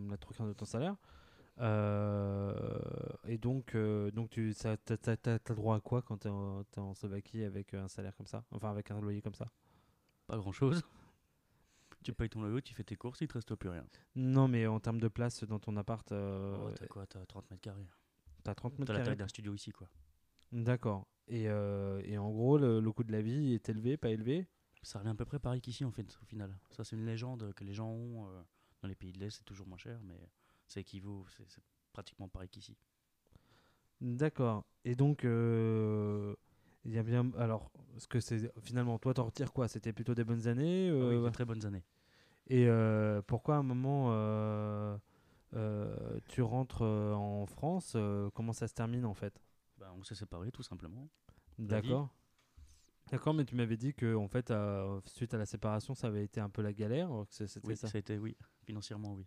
la 0.09 0.17
trois 0.17 0.35
quarts 0.35 0.47
de 0.47 0.53
ton 0.53 0.65
salaire. 0.65 0.95
Euh, 1.59 2.53
et 3.27 3.37
donc, 3.37 3.75
euh, 3.75 4.11
donc 4.11 4.29
tu 4.29 4.53
t'as- 4.55 4.77
t'as 4.77 5.53
droit 5.53 5.75
à 5.75 5.79
quoi 5.81 6.01
quand 6.01 6.17
tu 6.19 6.27
es 6.27 6.31
en, 6.31 6.93
Slovaquie 6.95 7.43
avec 7.43 7.73
un 7.73 7.87
salaire 7.87 8.15
comme 8.15 8.27
ça? 8.27 8.43
Enfin, 8.51 8.71
avec 8.71 8.91
un 8.91 8.99
loyer 8.99 9.21
comme 9.21 9.35
ça? 9.35 9.51
Pas 10.27 10.37
grand 10.37 10.51
chose. 10.51 10.81
tu 12.03 12.13
payes 12.13 12.29
ton 12.29 12.41
loyer, 12.41 12.61
tu 12.61 12.73
fais 12.73 12.83
tes 12.83 12.95
courses, 12.95 13.21
il 13.21 13.27
te 13.27 13.33
reste 13.33 13.53
plus 13.55 13.69
rien. 13.69 13.85
Non, 14.15 14.47
mais 14.47 14.65
en 14.67 14.79
termes 14.79 14.99
de 14.99 15.07
place 15.07 15.43
dans 15.43 15.59
ton 15.59 15.75
appart, 15.77 16.11
euh, 16.11 16.57
Oh, 16.59 16.71
t'as 16.75 16.87
quoi? 16.87 17.05
T'as 17.07 17.25
30 17.25 17.49
mètres 17.51 17.61
carrés. 17.61 17.87
t'as 18.43 18.55
30 18.55 18.77
mètres 18.79 18.85
T'as 18.87 18.93
la 18.93 18.99
taille 18.99 19.05
carrés. 19.07 19.15
d'un 19.17 19.27
studio 19.27 19.53
ici, 19.53 19.71
quoi. 19.71 19.87
D'accord. 20.51 21.07
Et, 21.27 21.43
et 21.43 22.17
en 22.17 22.29
gros, 22.31 22.57
le, 22.57 22.79
le 22.79 22.91
coût 22.91 23.03
de 23.03 23.11
la 23.11 23.21
vie 23.21 23.53
est 23.53 23.69
élevé, 23.69 23.95
pas 23.97 24.09
élevé? 24.09 24.47
Ça 24.83 24.99
revient 24.99 25.09
à 25.11 25.15
peu 25.15 25.25
près 25.25 25.39
pareil 25.39 25.61
qu'ici, 25.61 25.85
en 25.85 25.91
fait, 25.91 26.17
au 26.21 26.25
final. 26.25 26.55
Ça, 26.71 26.83
c'est 26.83 26.95
une 26.95 27.05
légende 27.05 27.53
que 27.55 27.63
les 27.63 27.73
gens 27.73 27.89
ont. 27.89 28.27
euh, 28.27 28.41
dans 28.81 28.87
les 28.89 28.95
pays 28.95 29.13
de 29.13 29.19
l'Est, 29.19 29.31
c'est 29.31 29.45
toujours 29.45 29.65
moins 29.67 29.77
cher, 29.77 29.99
mais 30.03 30.19
ça 30.67 30.79
équivaut, 30.81 31.25
c'est 31.47 31.63
pratiquement 31.93 32.27
pareil 32.27 32.49
qu'ici. 32.49 32.77
D'accord. 34.01 34.65
Et 34.85 34.95
donc, 34.95 35.23
euh, 35.23 36.35
il 36.85 36.91
y 36.93 36.97
a 36.99 37.03
bien. 37.03 37.31
Alors, 37.37 37.71
ce 37.97 38.07
que 38.07 38.19
c'est 38.19 38.51
finalement, 38.61 38.99
toi, 38.99 39.13
t'en 39.13 39.25
retires 39.25 39.53
quoi? 39.53 39.67
C'était 39.67 39.93
plutôt 39.93 40.13
des 40.15 40.23
bonnes 40.25 40.47
années 40.47 40.89
Ah 40.99 41.07
oui, 41.07 41.15
euh, 41.15 41.29
très 41.31 41.45
bonnes 41.45 41.65
années. 41.65 41.83
Et 42.47 42.67
euh, 42.67 43.21
pourquoi 43.23 43.55
à 43.55 43.59
un 43.59 43.63
moment 43.63 44.07
euh, 44.11 44.97
euh, 45.55 46.19
tu 46.29 46.41
rentres 46.41 46.83
euh, 46.83 47.13
en 47.13 47.45
France 47.45 47.93
euh, 47.95 48.29
Comment 48.33 48.53
ça 48.53 48.67
se 48.67 48.73
termine 48.73 49.05
en 49.05 49.13
fait? 49.13 49.41
Bah, 49.77 49.93
on 49.97 50.03
s'est 50.03 50.15
séparés, 50.15 50.51
tout 50.51 50.63
simplement. 50.63 51.09
D'accord. 51.57 52.09
D'accord, 53.11 53.33
mais 53.33 53.45
tu 53.45 53.55
m'avais 53.55 53.77
dit 53.77 53.93
que 53.93 54.15
en 54.15 54.27
fait, 54.27 54.49
euh, 54.51 54.99
suite 55.05 55.33
à 55.33 55.37
la 55.37 55.45
séparation, 55.45 55.93
ça 55.93 56.07
avait 56.07 56.23
été 56.23 56.39
un 56.39 56.49
peu 56.49 56.61
la 56.61 56.73
galère. 56.73 57.09
que 57.37 57.45
C'était 57.47 57.67
Oui, 57.67 57.75
ça. 57.77 57.87
ça 57.87 57.97
a 57.97 57.99
été, 57.99 58.17
oui. 58.17 58.35
Financièrement, 58.63 59.13
oui. 59.13 59.25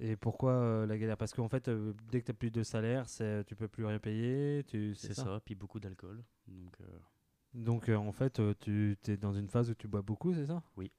Et 0.00 0.16
pourquoi 0.16 0.52
euh, 0.52 0.86
la 0.86 0.96
galère? 0.96 1.16
Parce 1.16 1.32
qu'en 1.32 1.48
fait, 1.48 1.68
euh, 1.68 1.92
dès 2.10 2.20
que 2.20 2.26
tu 2.26 2.30
n'as 2.32 2.36
plus 2.36 2.50
de 2.50 2.62
salaire, 2.62 3.08
c'est, 3.08 3.44
tu 3.44 3.56
peux 3.56 3.68
plus 3.68 3.84
rien 3.84 3.98
payer. 3.98 4.64
Tu, 4.64 4.94
C'est 4.94 5.14
ça. 5.14 5.40
puis 5.44 5.54
beaucoup 5.54 5.80
d'alcool. 5.80 6.22
Donc, 6.46 6.76
euh, 6.80 6.98
Donc 7.54 7.88
euh, 7.88 7.96
en 7.96 8.12
fait, 8.12 8.38
euh, 8.40 8.54
tu 8.60 8.96
es 9.08 9.16
dans 9.16 9.32
une 9.34 9.48
phase 9.48 9.70
où 9.70 9.74
tu 9.74 9.88
bois 9.88 10.02
beaucoup, 10.02 10.32
c'est 10.34 10.46
ça? 10.46 10.62
Oui. 10.76 10.90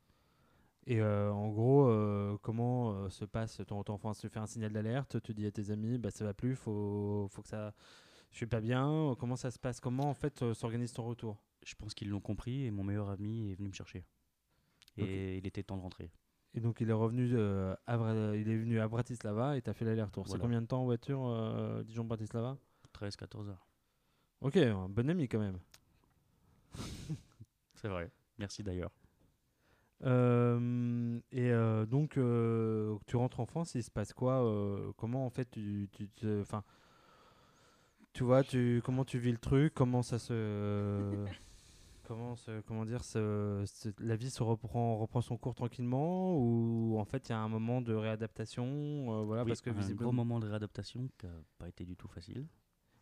Et 0.85 1.01
euh, 1.01 1.31
en 1.31 1.49
gros, 1.49 1.87
euh, 1.87 2.37
comment 2.41 2.91
euh, 2.93 3.09
se 3.09 3.23
passe 3.25 3.61
ton, 3.67 3.83
ton 3.83 3.93
enfance 3.93 4.19
Tu 4.19 4.27
fais 4.29 4.39
un 4.39 4.47
signal 4.47 4.71
d'alerte, 4.73 5.21
tu 5.21 5.33
dis 5.33 5.45
à 5.45 5.51
tes 5.51 5.69
amis, 5.71 5.97
bah 5.97 6.09
ça 6.11 6.25
va 6.25 6.33
plus, 6.33 6.55
faut, 6.55 7.27
faut 7.31 7.41
que 7.41 7.47
ça, 7.47 7.73
je 8.31 8.37
suis 8.37 8.47
pas 8.47 8.59
bien. 8.61 9.15
Comment 9.19 9.35
ça 9.35 9.51
se 9.51 9.59
passe? 9.59 9.79
Comment 9.79 10.09
en 10.09 10.13
fait 10.13 10.41
euh, 10.41 10.53
s'organise 10.53 10.91
ton 10.93 11.03
retour? 11.05 11.37
Je 11.69 11.75
pense 11.75 11.93
qu'ils 11.93 12.09
l'ont 12.09 12.19
compris 12.19 12.65
et 12.65 12.71
mon 12.71 12.83
meilleur 12.83 13.09
ami 13.09 13.51
est 13.51 13.55
venu 13.55 13.69
me 13.69 13.73
chercher. 13.73 14.05
Et 14.97 15.37
il 15.37 15.45
était 15.47 15.63
temps 15.63 15.77
de 15.77 15.81
rentrer. 15.81 16.11
Et 16.55 16.59
donc 16.59 16.81
il 16.81 16.89
est 16.89 16.93
revenu 16.93 17.29
euh, 17.35 17.75
à, 17.85 17.97
Bra- 17.97 18.35
il 18.35 18.49
est 18.49 18.57
venu 18.57 18.79
à 18.79 18.87
Bratislava 18.87 19.55
et 19.55 19.61
t'as 19.61 19.73
fait 19.73 19.85
l'aller-retour. 19.85 20.27
C'est 20.27 20.33
combien 20.41 20.61
de 20.61 20.67
temps 20.67 20.81
en 20.81 20.85
voiture, 20.85 21.25
euh, 21.27 21.83
Dijon-Bratislava? 21.83 22.57
13-14 22.93 23.49
heures. 23.49 23.67
Ok, 24.41 24.57
un 24.57 24.89
bon 24.89 25.09
ami 25.09 25.27
quand 25.27 25.39
même. 25.39 25.59
C'est 27.75 27.87
vrai. 27.87 28.11
Merci 28.39 28.63
d'ailleurs. 28.63 28.91
Euh, 30.03 31.19
et 31.31 31.51
euh, 31.51 31.85
donc, 31.85 32.17
euh, 32.17 32.97
tu 33.05 33.15
rentres 33.17 33.39
en 33.41 33.45
France, 33.45 33.75
il 33.75 33.83
se 33.83 33.91
passe 33.91 34.13
quoi 34.13 34.41
Comment 34.97 35.25
en 35.25 35.29
fait 35.29 35.49
tu, 35.51 35.89
tu, 35.91 36.09
tu 38.13 38.23
vois, 38.23 38.43
tu, 38.43 38.81
comment 38.83 39.05
tu 39.05 39.19
vis 39.19 39.31
le 39.31 39.37
truc 39.37 39.73
Comment 39.73 40.01
ça 40.01 40.17
se, 40.19 40.33
comment 42.09 42.35
se, 42.35 42.61
comment 42.61 42.85
dire, 42.85 43.03
se- 43.03 43.63
se- 43.67 43.89
la 43.99 44.15
vie 44.15 44.31
se 44.31 44.41
reprend, 44.41 44.97
reprend 44.97 45.21
son 45.21 45.37
cours 45.37 45.53
tranquillement 45.53 46.35
ou 46.35 46.97
en 46.99 47.05
fait 47.05 47.29
il 47.29 47.31
y 47.31 47.35
a 47.35 47.39
un 47.39 47.47
moment 47.47 47.81
de 47.81 47.93
réadaptation, 47.93 48.65
euh, 48.65 49.23
voilà, 49.23 49.43
Oui, 49.43 49.49
parce 49.49 49.61
que 49.61 49.69
un 49.69 49.73
gros 49.73 49.81
visiblement, 49.81 50.11
moment 50.13 50.39
de 50.39 50.47
réadaptation 50.47 51.07
qui 51.19 51.27
n'a 51.27 51.33
pas 51.59 51.67
été 51.69 51.85
du 51.85 51.95
tout 51.95 52.07
facile. 52.07 52.47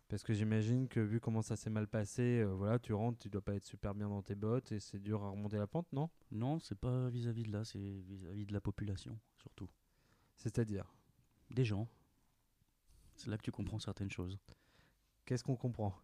parce 0.08 0.22
que 0.22 0.32
j'imagine 0.34 0.88
que 0.88 1.00
vu 1.00 1.20
comment 1.20 1.40
ça 1.42 1.56
s'est 1.56 1.70
mal 1.70 1.86
passé, 1.86 2.40
euh, 2.40 2.54
voilà, 2.54 2.78
tu 2.78 2.92
rentres, 2.92 3.18
tu 3.18 3.28
dois 3.30 3.40
pas 3.42 3.54
être 3.54 3.64
super 3.64 3.94
bien 3.94 4.08
dans 4.10 4.22
tes 4.22 4.34
bottes 4.34 4.72
et 4.72 4.80
c'est 4.80 4.98
dur 4.98 5.22
à 5.24 5.30
remonter 5.30 5.56
la 5.58 5.66
pente, 5.66 5.90
non? 5.92 6.10
Non, 6.30 6.58
c'est 6.60 6.78
pas 6.78 7.08
vis-à-vis 7.08 7.44
de 7.44 7.52
là, 7.52 7.64
c'est 7.64 7.78
vis-à-vis 7.78 8.44
de 8.46 8.52
la 8.52 8.60
population, 8.60 9.18
surtout. 9.38 9.68
C'est-à-dire, 10.36 10.84
Des 11.50 11.64
gens. 11.64 11.88
C'est 13.16 13.30
là 13.30 13.36
que 13.38 13.42
tu 13.42 13.50
comprends 13.52 13.78
certaines 13.78 14.10
choses. 14.10 14.38
qu'est-ce 15.24 15.42
qu'on 15.44 15.56
comprend? 15.56 15.94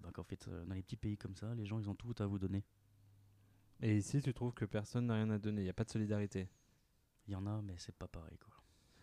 Bah, 0.00 0.10
qu'en 0.12 0.24
fait, 0.24 0.48
euh, 0.48 0.64
dans 0.64 0.74
les 0.74 0.82
petits 0.82 0.96
pays 0.96 1.16
comme 1.16 1.34
ça, 1.34 1.54
les 1.54 1.66
gens, 1.66 1.78
ils 1.78 1.88
ont 1.88 1.94
tout 1.94 2.14
à 2.18 2.26
vous 2.26 2.38
donner. 2.38 2.64
Et 3.82 3.96
ici, 3.96 4.20
tu 4.20 4.32
trouves 4.34 4.52
que 4.52 4.64
personne 4.64 5.06
n'a 5.06 5.14
rien 5.14 5.30
à 5.30 5.38
donner, 5.38 5.62
il 5.62 5.64
n'y 5.64 5.70
a 5.70 5.74
pas 5.74 5.84
de 5.84 5.90
solidarité. 5.90 6.48
Il 7.26 7.32
y 7.32 7.36
en 7.36 7.46
a, 7.46 7.62
mais 7.62 7.74
c'est 7.78 7.94
pas 7.94 8.08
pareil, 8.08 8.38
quoi. 8.38 8.54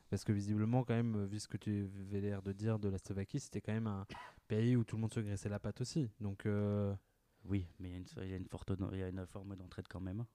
Parce 0.09 0.23
que 0.23 0.31
visiblement, 0.31 0.83
quand 0.83 0.93
même, 0.93 1.25
vu 1.25 1.39
ce 1.39 1.47
que 1.47 1.57
tu 1.57 1.89
avais 1.99 2.21
l'air 2.21 2.41
de 2.41 2.53
dire 2.53 2.79
de 2.79 2.87
la 2.87 2.97
Slovaquie, 2.97 3.39
c'était 3.39 3.59
quand 3.59 3.73
même 3.73 3.87
un 3.87 4.05
pays 4.47 4.75
où 4.75 4.83
tout 4.83 4.95
le 4.95 5.01
monde 5.01 5.13
se 5.13 5.19
graissait 5.19 5.49
la 5.49 5.59
patte 5.59 5.81
aussi. 5.81 6.09
Donc, 6.19 6.45
euh, 6.45 6.95
Oui, 7.43 7.67
mais 7.79 7.89
il 7.89 7.91
y 7.91 7.95
a 7.95 7.97
une, 7.97 8.05
il 8.23 8.29
y 8.29 8.33
a 8.33 8.37
une 8.37 8.47
forte, 8.47 8.71
il 8.93 8.97
y 8.97 9.03
a 9.03 9.09
une 9.09 9.25
forme 9.25 9.55
d'entraide 9.55 9.87
quand 9.89 9.99
même. 9.99 10.25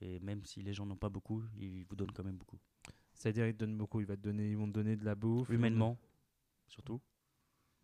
Et 0.00 0.20
même 0.20 0.44
si 0.44 0.62
les 0.62 0.72
gens 0.72 0.86
n'ont 0.86 0.96
pas 0.96 1.08
beaucoup, 1.08 1.42
ils 1.56 1.84
vous 1.84 1.96
donnent 1.96 2.12
quand 2.12 2.24
même 2.24 2.36
beaucoup. 2.36 2.58
c'est-à-dire, 3.14 3.46
ils 3.46 3.54
te 3.54 3.58
donnent 3.58 3.78
beaucoup. 3.78 4.00
Ils, 4.00 4.06
va 4.06 4.16
te 4.16 4.22
donner, 4.22 4.50
ils 4.50 4.56
vont 4.56 4.66
te 4.66 4.72
donner 4.72 4.96
de 4.96 5.04
la 5.04 5.14
bouffe. 5.14 5.48
vont 5.48 5.54
Humainement, 5.54 5.98
surtout. 6.66 7.00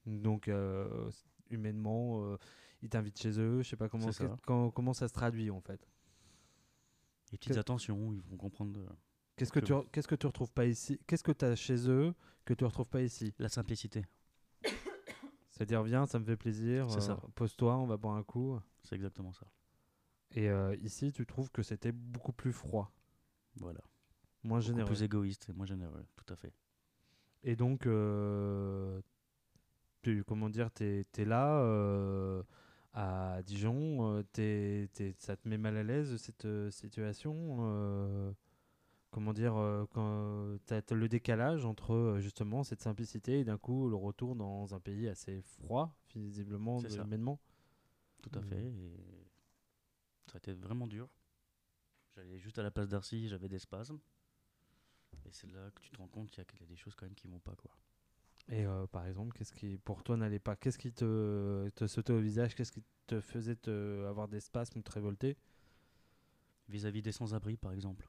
Donc, 0.08 0.48
euh, 0.48 1.10
humainement, 1.50 2.24
euh, 2.24 2.36
ils 2.82 2.88
t'invitent 2.88 3.18
chez 3.20 3.38
eux. 3.38 3.62
Je 3.62 3.68
sais 3.68 3.76
pas 3.76 3.88
comment, 3.88 4.10
ça. 4.12 4.36
quand- 4.46 4.70
comment 4.70 4.92
ça 4.94 5.08
se 5.08 5.12
traduit, 5.12 5.50
en 5.50 5.60
fait. 5.60 5.86
Les 7.32 7.38
petites 7.38 7.56
attentions, 7.58 8.12
ils 8.14 8.20
vont 8.22 8.36
comprendre 8.38 8.80
euh, 8.80 8.88
Qu'est-ce 9.36 9.52
que, 9.52 9.60
tu, 9.60 9.72
qu'est-ce 9.92 10.08
que 10.08 10.14
tu 10.16 10.26
retrouves 10.26 10.50
pas 10.52 10.64
ici 10.66 10.98
Qu'est-ce 11.06 11.22
que 11.22 11.30
tu 11.32 11.44
as 11.44 11.54
chez 11.54 11.88
eux 11.88 12.12
que 12.44 12.54
tu 12.54 12.64
retrouves 12.64 12.88
pas 12.88 13.02
ici? 13.02 13.34
La 13.38 13.48
simplicité. 13.48 14.04
C'est-à-dire, 15.50 15.82
viens, 15.82 16.06
ça 16.06 16.18
me 16.18 16.24
fait 16.24 16.36
plaisir, 16.36 16.90
C'est 16.90 17.00
ça. 17.00 17.12
euh, 17.22 17.28
pose-toi, 17.34 17.76
on 17.76 17.86
va 17.86 17.96
boire 17.96 18.16
un 18.16 18.22
coup. 18.24 18.58
C'est 18.82 18.94
exactement 18.96 19.32
ça. 19.32 19.46
Et 20.32 20.48
euh, 20.48 20.74
ici, 20.76 21.12
tu 21.12 21.24
trouves 21.26 21.50
que 21.50 21.62
c'était 21.62 21.92
beaucoup 21.92 22.32
plus 22.32 22.52
froid, 22.52 22.90
Voilà. 23.56 23.80
moins 24.42 24.58
Beaucoup 24.58 24.66
généreux. 24.68 24.86
plus 24.88 25.02
égoïste 25.02 25.48
et 25.48 25.52
moins 25.52 25.66
généreux, 25.66 26.04
tout 26.16 26.32
à 26.32 26.36
fait. 26.36 26.52
Et 27.44 27.56
donc, 27.56 27.86
euh, 27.86 29.00
tu, 30.12 30.24
comment 30.24 30.48
dire, 30.48 30.70
t'es 30.70 31.06
es 31.18 31.24
là 31.24 31.60
euh, 31.60 32.42
à 32.94 33.42
Dijon, 33.44 34.16
euh, 34.18 34.22
t'es- 34.32 34.88
t'es- 34.94 35.14
ça 35.18 35.36
te 35.36 35.48
met 35.48 35.58
mal 35.58 35.76
à 35.76 35.82
l'aise 35.82 36.16
cette 36.16 36.44
euh, 36.46 36.70
situation 36.70 38.34
Comment 39.10 39.32
dire, 39.32 39.54
quand 39.92 40.58
t'as 40.66 40.80
as 40.90 40.94
le 40.94 41.08
décalage 41.08 41.64
entre 41.64 42.18
justement 42.20 42.62
cette 42.62 42.82
simplicité 42.82 43.40
et 43.40 43.44
d'un 43.44 43.56
coup 43.58 43.88
le 43.88 43.96
retour 43.96 44.36
dans 44.36 44.74
un 44.74 44.80
pays 44.80 45.08
assez 45.08 45.40
froid, 45.42 45.94
visiblement, 46.14 46.78
humainement? 46.80 47.40
Tout 48.22 48.30
à 48.34 48.42
Mhm. 48.42 48.48
fait. 48.48 48.66
Et 48.66 49.26
ça 50.26 50.34
a 50.34 50.38
été 50.38 50.52
vraiment 50.52 50.86
dur. 50.86 51.08
J'allais 52.14 52.38
juste 52.38 52.58
à 52.58 52.62
la 52.62 52.70
place 52.70 52.88
d'Arcy, 52.88 53.28
j'avais 53.28 53.48
des 53.48 53.58
spasmes. 53.58 53.98
Et 55.26 55.32
c'est 55.32 55.46
là 55.52 55.70
que 55.70 55.80
tu 55.80 55.90
te 55.90 55.96
rends 55.98 56.08
compte 56.08 56.28
qu'il 56.30 56.38
y 56.38 56.40
a- 56.40 56.44
qu'il 56.44 56.60
y 56.60 56.64
a 56.64 56.66
des 56.66 56.76
choses 56.76 56.94
quand 56.96 57.06
même 57.06 57.14
qui 57.14 57.28
vont 57.28 57.38
pas. 57.40 57.54
quoi. 57.54 57.70
Et 58.50 58.64
euh, 58.64 58.86
par 58.86 59.06
exemple, 59.06 59.36
qu'est-ce 59.36 59.52
qui 59.52 59.78
pour 59.78 60.02
toi 60.02 60.16
n'allait 60.16 60.38
pas? 60.38 60.56
Qu'est-ce 60.56 60.78
qui 60.78 60.92
te, 60.92 61.68
te 61.74 61.86
sautait 61.86 62.12
au 62.12 62.20
visage? 62.20 62.54
Qu'est-ce 62.54 62.72
qui 62.72 62.82
te 63.06 63.20
faisait 63.20 63.56
te, 63.56 64.06
avoir 64.06 64.28
des 64.28 64.40
spasmes 64.40 64.78
ou 64.78 64.82
te 64.82 64.90
révolter? 64.92 65.36
Vis-à-vis 66.68 67.02
des 67.02 67.10
sans-abri, 67.10 67.56
par 67.56 67.72
exemple. 67.72 68.08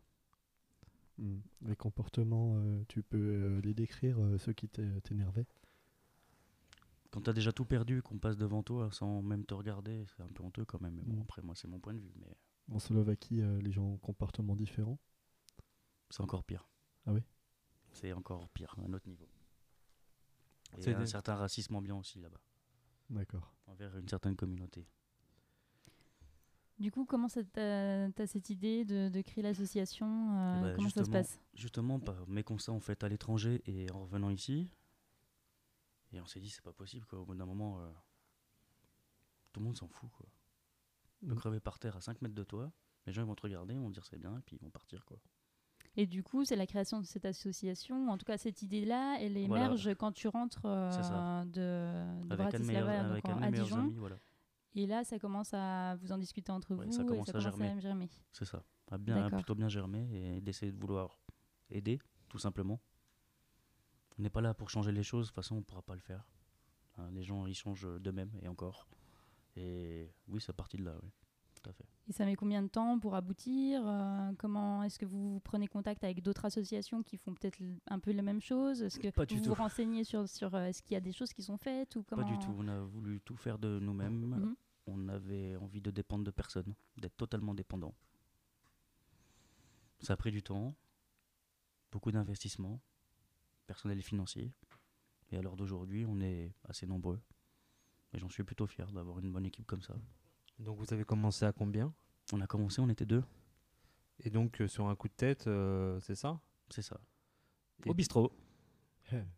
Hmm. 1.17 1.39
Les 1.67 1.75
comportements, 1.75 2.55
euh, 2.57 2.83
tu 2.87 3.03
peux 3.03 3.17
euh, 3.17 3.61
les 3.61 3.73
décrire, 3.73 4.19
euh, 4.19 4.37
ceux 4.37 4.53
qui 4.53 4.67
t'é- 4.69 5.01
t'énervaient? 5.03 5.45
Quand 7.11 7.21
t'as 7.21 7.33
déjà 7.33 7.51
tout 7.51 7.65
perdu, 7.65 8.01
qu'on 8.01 8.17
passe 8.17 8.35
devant 8.37 8.63
toi 8.63 8.89
sans 8.91 9.21
même 9.21 9.45
te 9.45 9.53
regarder, 9.53 10.05
c'est 10.07 10.23
un 10.23 10.27
peu 10.29 10.43
honteux 10.43 10.65
quand 10.65 10.81
même. 10.81 10.95
Mais 10.95 11.03
bon, 11.03 11.15
Mhm. 11.15 11.23
après, 11.23 11.41
moi, 11.43 11.55
c'est 11.55 11.67
mon 11.67 11.79
point 11.79 11.93
de 11.93 11.99
vue. 11.99 12.13
Mais 12.15 12.35
En 12.71 12.79
Slovaquie, 12.79 13.41
euh, 13.41 13.59
les 13.61 13.73
gens 13.73 13.83
ont 13.83 13.97
comportements 13.97 14.55
différents? 14.55 14.97
c'est 16.09 16.21
encore 16.21 16.43
pire. 16.43 16.67
Ah 17.05 17.11
oui? 17.13 17.21
C'est 17.91 18.13
encore 18.13 18.49
pire, 18.49 18.73
à 18.79 18.81
un 18.81 18.93
autre 18.93 19.07
niveau. 19.07 19.29
Et 20.77 20.81
C'est 20.81 20.93
un 20.93 20.99
des- 20.99 21.05
certain 21.07 21.35
racisme 21.35 21.75
ambiant 21.75 21.99
aussi 21.99 22.19
là-bas, 22.19 22.39
D'accord. 23.09 23.53
envers 23.67 23.97
une 23.97 24.07
certaine 24.07 24.35
communauté. 24.35 24.87
Du 26.77 26.91
coup, 26.91 27.03
comment 27.05 27.27
ça 27.27 27.43
t'a 27.43 28.09
t'as 28.13 28.25
cette 28.27 28.49
idée 28.49 28.85
de, 28.85 29.09
de 29.09 29.21
créer 29.21 29.43
l'association 29.43 30.07
euh, 30.37 30.55
Eh 30.57 30.61
ben, 30.61 30.75
Comment 30.75 30.87
ça 30.89 30.93
se 30.93 30.99
justement, 30.99 31.11
passe? 31.19 31.39
Justement, 31.53 31.99
par 31.99 32.27
mes 32.27 32.43
constats 32.43 32.71
en 32.71 32.79
fait 32.79 33.03
à 33.03 33.09
l'étranger 33.09 33.61
et 33.65 33.91
en 33.91 34.01
revenant 34.03 34.29
ici, 34.29 34.71
et 36.13 36.21
on 36.21 36.25
s'est 36.25 36.39
dit 36.39 36.49
c'est 36.49 36.63
pas 36.63 36.71
possible 36.71 37.05
quoi. 37.05 37.19
Au 37.19 37.25
bout 37.25 37.35
d'un 37.35 37.45
moment, 37.45 37.81
euh, 37.81 37.91
tout 39.51 39.59
le 39.59 39.65
monde 39.65 39.75
s'en 39.77 39.89
fout 39.89 40.09
quoi. 40.11 40.27
De 41.21 41.33
Mm. 41.33 41.37
crever 41.37 41.59
par 41.59 41.79
terre 41.79 41.97
à 41.97 42.01
5 42.01 42.21
mètres 42.21 42.35
de 42.35 42.43
toi, 42.45 42.71
les 43.05 43.11
gens 43.11 43.23
ils 43.23 43.27
vont 43.27 43.35
te 43.35 43.41
regarder, 43.41 43.73
ils 43.73 43.79
vont 43.79 43.89
dire 43.89 44.05
c'est 44.05 44.17
bien 44.17 44.37
et 44.37 44.41
puis 44.41 44.55
ils 44.55 44.61
vont 44.63 44.69
partir 44.69 45.03
quoi. 45.03 45.19
Et 45.99 46.05
du 46.07 46.23
coup, 46.23 46.45
c'est 46.45 46.55
la 46.55 46.65
création 46.65 47.01
de 47.01 47.05
cette 47.05 47.25
association, 47.25 48.09
en 48.09 48.17
tout 48.17 48.23
cas 48.25 48.37
cette 48.37 48.61
idée-là, 48.61 49.17
elle 49.19 49.33
Voilà. 49.47 49.65
émerge 49.65 49.93
quand 49.95 50.13
tu 50.13 50.29
rentres 50.29 50.61
euh, 50.65 51.43
de, 51.45 52.27
de 52.29 52.35
Bratislava 52.37 53.03
donc 53.15 53.25
en- 53.25 53.41
à 53.41 53.51
Dijon. 53.51 53.79
amis, 53.79 53.95
voilà. 53.97 54.15
Et 54.75 54.87
là, 54.87 55.03
ça 55.03 55.19
commence 55.19 55.53
à 55.53 55.95
vous 55.97 56.11
en 56.13 56.17
discuter 56.17 56.51
entre 56.53 56.73
Ouais, 56.75 56.85
vous 56.85 56.91
ça 56.93 57.01
et 57.01 57.05
commence 57.05 57.25
ça 57.25 57.31
à 57.37 57.41
commence 57.41 57.57
germer. 57.59 57.67
à 57.77 57.79
germer. 57.81 58.09
C'est 58.31 58.45
ça. 58.45 58.63
A 58.91 58.97
bien, 58.97 59.29
plutôt 59.29 59.55
bien 59.55 59.67
germé 59.67 60.07
et 60.13 60.39
d'essayer 60.41 60.71
de 60.71 60.79
vouloir 60.79 61.19
aider, 61.69 61.99
tout 62.29 62.37
simplement. 62.39 62.79
On 64.17 64.21
n'est 64.21 64.29
pas 64.29 64.41
là 64.41 64.53
pour 64.53 64.69
changer 64.69 64.91
les 64.93 65.03
choses, 65.03 65.25
de 65.25 65.29
toute 65.31 65.35
façon 65.35 65.55
on 65.55 65.59
ne 65.59 65.63
pourra 65.63 65.81
pas 65.81 65.95
le 65.95 66.01
faire. 66.01 66.23
Hein, 66.97 67.09
les 67.11 67.23
gens 67.23 67.45
ils 67.45 67.55
changent 67.55 67.87
d'eux-mêmes 67.99 68.31
et 68.41 68.47
encore. 68.47 68.87
Et 69.57 70.13
oui, 70.29 70.39
c'est 70.39 70.53
parti 70.53 70.77
de 70.77 70.83
là, 70.85 70.95
oui. 71.03 71.09
Tout 71.61 71.69
à 71.69 71.73
fait. 71.73 71.85
Et 72.07 72.13
ça 72.13 72.25
met 72.25 72.35
combien 72.35 72.61
de 72.61 72.67
temps 72.69 72.99
pour 72.99 73.15
aboutir 73.15 73.81
Euh, 73.85 74.31
Comment 74.37 74.83
est-ce 74.83 74.97
que 74.97 75.05
vous 75.05 75.39
prenez 75.43 75.67
contact 75.67 76.03
avec 76.03 76.21
d'autres 76.21 76.45
associations 76.45 77.03
qui 77.03 77.17
font 77.17 77.33
peut-être 77.33 77.59
un 77.87 77.99
peu 77.99 78.11
la 78.11 78.21
même 78.21 78.41
chose? 78.41 78.81
Est-ce 78.81 78.99
que 78.99 79.09
Pas 79.09 79.25
du 79.25 79.35
vous 79.35 79.41
tout. 79.43 79.49
vous 79.49 79.55
renseignez 79.55 80.03
sur, 80.03 80.27
sur 80.29 80.55
euh, 80.55 80.65
est-ce 80.65 80.81
qu'il 80.81 80.93
y 80.93 80.97
a 80.97 81.01
des 81.01 81.11
choses 81.11 81.33
qui 81.33 81.43
sont 81.43 81.57
faites 81.57 81.95
ou 81.97 82.03
comment 82.03 82.23
Pas 82.23 82.29
du 82.31 82.37
tout. 82.39 82.53
On 82.57 82.67
a 82.67 82.79
voulu 82.81 83.19
tout 83.21 83.35
faire 83.35 83.59
de 83.59 83.79
nous-mêmes. 83.79 84.25
Mhm. 84.25 84.55
On 84.87 85.07
avait 85.09 85.55
envie 85.57 85.81
de 85.81 85.91
dépendre 85.91 86.23
de 86.23 86.31
personne, 86.31 86.73
d'être 86.97 87.15
totalement 87.17 87.53
dépendant. 87.53 87.93
Ça 89.99 90.13
a 90.13 90.17
pris 90.17 90.31
du 90.31 90.41
temps, 90.41 90.73
beaucoup 91.91 92.11
d'investissements, 92.11 92.79
personnel 93.67 93.99
et 93.99 94.01
financier. 94.01 94.51
Et 95.31 95.37
à 95.37 95.41
l'heure 95.41 95.57
d'aujourd'hui, 95.57 96.05
on 96.07 96.19
est 96.21 96.53
assez 96.63 96.87
nombreux. 96.87 97.19
Et 98.13 98.17
j'en 98.17 98.29
suis 98.29 98.43
plutôt 98.43 98.65
fier 98.65 98.91
d'avoir 98.91 99.19
une 99.19 99.31
bonne 99.31 99.45
équipe 99.45 99.67
comme 99.67 99.81
ça. 99.83 99.93
Donc 100.59 100.77
vous 100.77 100.93
avez 100.93 101.03
commencé 101.03 101.45
à 101.45 101.51
combien? 101.51 101.93
On 102.33 102.41
a 102.41 102.47
commencé, 102.47 102.79
on 102.81 102.89
était 102.89 103.05
deux, 103.05 103.23
Et 104.23 104.29
donc 104.29 104.61
euh, 104.61 104.67
sur 104.67 104.87
un 104.87 104.95
coup 104.95 105.07
de 105.07 105.13
tête, 105.13 105.47
euh, 105.47 105.99
c'est 106.01 106.15
ça? 106.15 106.39
C'est 106.69 106.81
ça. 106.81 106.99
Et- 107.85 107.89
Au 107.89 107.93
bistrot. 107.93 108.31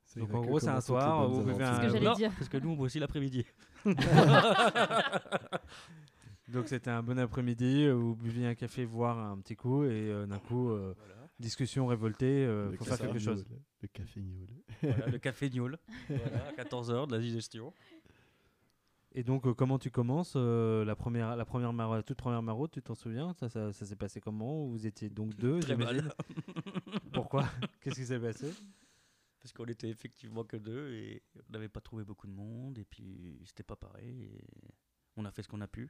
C'est 0.05 0.19
Donc 0.19 0.33
en 0.33 0.41
que 0.41 0.47
gros, 0.47 0.59
c'est 0.59 0.67
un 0.67 0.71
commencent 0.81 0.85
toutes 0.87 0.95
les 0.95 0.99
soir, 1.01 1.29
bonnes 1.29 1.31
vous 1.31 1.43
buvez 1.45 1.63
aventures. 1.63 1.67
C'est 1.67 1.75
ce 1.75 1.79
que 1.79 1.85
un- 1.85 1.89
j'allais 1.93 2.05
non, 2.05 2.13
dire. 2.13 2.31
parce 2.37 2.49
que 2.49 2.57
nous, 2.57 2.69
on 2.71 2.75
boit 2.75 2.85
aussi 2.87 2.99
l'après-midi. 2.99 3.45
Donc 6.49 6.67
c'était 6.67 6.89
un 6.89 7.01
bon 7.01 7.17
après-midi, 7.17 7.85
euh, 7.85 7.93
vous 7.93 8.13
buviez 8.15 8.47
un 8.47 8.55
café, 8.55 8.83
voire 8.83 9.17
un 9.17 9.37
petit 9.39 9.55
coup, 9.55 9.83
et 9.85 9.89
euh, 10.11 10.25
d'un 10.25 10.39
coup, 10.39 10.69
euh, 10.71 10.93
discussion 11.39 11.87
révoltée, 11.87 12.45
euh, 12.45 12.71
Le 12.71 12.77
faut 12.77 12.83
faire 12.83 12.97
café 12.97 13.07
quelque 13.09 13.19
chose. 13.23 13.45
Le 13.81 13.87
café 13.87 14.19
gnôle. 14.21 14.49
Voilà, 14.81 15.07
le 15.07 15.17
café 15.19 15.49
gnôle. 15.49 15.77
Voilà, 16.09 16.47
à 16.47 16.51
14h 16.51 17.07
de 17.07 17.13
la 17.15 17.19
digestion. 17.21 17.73
Et 19.13 19.23
donc 19.23 19.45
euh, 19.45 19.53
comment 19.53 19.77
tu 19.77 19.91
commences 19.91 20.33
euh, 20.35 20.85
la 20.85 20.95
première, 20.95 21.35
la 21.35 21.45
première 21.45 21.73
la 21.73 22.03
toute 22.03 22.17
première 22.17 22.41
maraude, 22.41 22.71
tu 22.71 22.81
t'en 22.81 22.95
souviens? 22.95 23.33
Ça, 23.33 23.49
ça, 23.49 23.73
ça 23.73 23.85
s'est 23.85 23.95
passé 23.95 24.21
comment? 24.21 24.67
Vous 24.67 24.87
étiez 24.87 25.09
donc 25.09 25.35
deux, 25.35 25.59
Très 25.59 25.75
mal. 25.75 26.13
Pourquoi? 27.13 27.45
Qu'est-ce 27.81 27.95
qui 27.95 28.05
s'est 28.05 28.19
passé? 28.19 28.53
Parce 29.41 29.51
qu'on 29.53 29.65
était 29.65 29.89
effectivement 29.89 30.43
que 30.43 30.55
deux 30.55 30.93
et 30.93 31.23
on 31.49 31.51
n'avait 31.51 31.67
pas 31.67 31.81
trouvé 31.81 32.03
beaucoup 32.03 32.27
de 32.27 32.31
monde 32.31 32.77
et 32.77 32.85
puis 32.85 33.41
c'était 33.45 33.63
pas 33.63 33.75
pareil. 33.75 34.23
Et 34.23 34.45
on 35.17 35.25
a 35.25 35.31
fait 35.31 35.43
ce 35.43 35.49
qu'on 35.49 35.61
a 35.61 35.67
pu. 35.67 35.89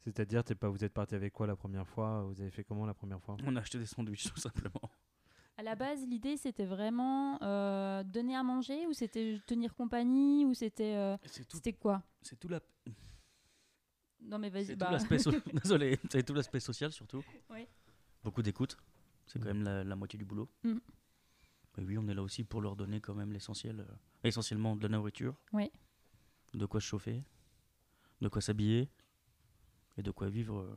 C'est-à-dire, 0.00 0.44
t'es 0.44 0.54
pas, 0.54 0.68
vous 0.68 0.84
êtes 0.84 0.94
parti 0.94 1.14
avec 1.14 1.32
quoi 1.32 1.46
la 1.46 1.56
première 1.56 1.86
fois? 1.86 2.22
Vous 2.22 2.40
avez 2.40 2.50
fait 2.50 2.64
comment 2.64 2.86
la 2.86 2.94
première 2.94 3.20
fois? 3.20 3.36
On 3.44 3.56
a 3.56 3.60
acheté 3.60 3.78
des 3.78 3.86
sandwichs 3.86 4.32
tout 4.32 4.40
simplement. 4.40 4.90
À 5.56 5.62
la 5.62 5.74
base, 5.74 6.06
l'idée 6.06 6.36
c'était 6.38 6.64
vraiment 6.64 7.40
euh, 7.42 8.02
donner 8.02 8.34
à 8.34 8.42
manger 8.42 8.86
ou 8.86 8.92
c'était 8.94 9.38
tenir 9.46 9.74
compagnie 9.74 10.46
ou 10.46 10.54
c'était 10.54 10.94
euh, 10.94 11.16
C'est 11.26 11.46
tout, 11.46 11.56
c'était 11.58 11.74
quoi? 11.74 12.02
C'est 12.22 12.38
tout, 12.38 12.48
la- 12.48 12.60
Non 14.22 14.38
mais 14.38 14.48
vas-y 14.48 14.74
bah. 14.76 14.98
so- 15.18 15.30
désolé, 15.62 15.98
c'est 16.10 16.22
tout 16.24 16.32
l'aspect 16.34 16.60
social 16.60 16.92
surtout. 16.92 17.22
Oui. 17.50 17.66
Beaucoup 18.24 18.42
d'écoute, 18.42 18.76
c'est 19.26 19.38
quand 19.38 19.50
Mm. 19.50 19.52
même 19.58 19.62
la, 19.64 19.84
la 19.84 19.96
moitié 19.96 20.18
du 20.18 20.24
boulot. 20.24 20.48
Mm. 20.64 20.78
Et 21.78 21.84
oui, 21.84 21.98
on 21.98 22.08
est 22.08 22.14
là 22.14 22.22
aussi 22.22 22.42
pour 22.44 22.60
leur 22.60 22.74
donner 22.76 23.00
quand 23.00 23.14
même 23.14 23.32
l'essentiel, 23.32 23.80
euh, 23.80 23.94
essentiellement 24.24 24.76
de 24.76 24.82
la 24.82 24.88
nourriture, 24.88 25.34
Oui. 25.52 25.70
de 26.54 26.66
quoi 26.66 26.80
se 26.80 26.86
chauffer, 26.86 27.22
de 28.20 28.28
quoi 28.28 28.40
s'habiller 28.40 28.88
et 29.96 30.02
de 30.02 30.10
quoi 30.10 30.28
vivre 30.28 30.58
euh, 30.58 30.74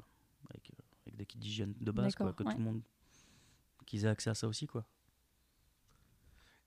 avec, 0.50 0.70
euh, 0.72 0.84
avec 1.06 1.16
des 1.16 1.26
kits 1.26 1.38
d'hygiène 1.40 1.74
de 1.80 1.92
base, 1.92 2.16
quoi, 2.16 2.32
que 2.34 2.44
ouais. 2.44 2.52
tout 2.52 2.58
le 2.58 2.64
monde 2.64 2.82
qu'ils 3.84 4.06
aient 4.06 4.10
accès 4.10 4.30
à 4.30 4.34
ça 4.36 4.48
aussi, 4.48 4.68
quoi. 4.68 4.86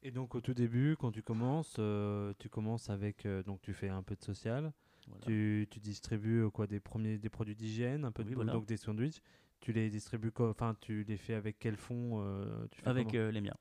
Et 0.02 0.10
donc 0.10 0.34
au 0.34 0.40
tout 0.40 0.54
début, 0.54 0.96
quand 0.98 1.10
tu 1.10 1.22
commences, 1.22 1.76
euh, 1.78 2.32
tu 2.38 2.48
commences 2.48 2.90
avec, 2.90 3.26
euh, 3.26 3.42
donc 3.42 3.60
tu 3.62 3.72
fais 3.72 3.88
un 3.88 4.02
peu 4.02 4.14
de 4.14 4.22
social, 4.22 4.72
Voilà. 5.08 5.24
tu, 5.26 5.66
tu 5.70 5.80
distribues 5.80 6.42
euh, 6.44 6.50
quoi 6.50 6.66
des 6.68 6.78
premiers, 6.80 7.18
des 7.18 7.28
produits 7.28 7.56
d'hygiène, 7.56 8.04
un 8.04 8.12
peu 8.12 8.22
de 8.22 8.32
voilà. 8.34 8.52
donc 8.52 8.66
des 8.66 8.76
sandwichs. 8.76 9.20
Tu 9.60 9.72
les 9.72 9.90
distribues, 9.90 10.30
enfin 10.38 10.76
tu 10.80 11.02
les 11.04 11.16
fais 11.16 11.34
avec 11.34 11.58
quel 11.58 11.76
fond 11.76 12.22
tu 12.70 12.80
fais 12.82 12.88
Avec 12.88 13.12
les 13.12 13.40
miens. 13.40 13.56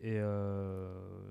Et 0.00 0.20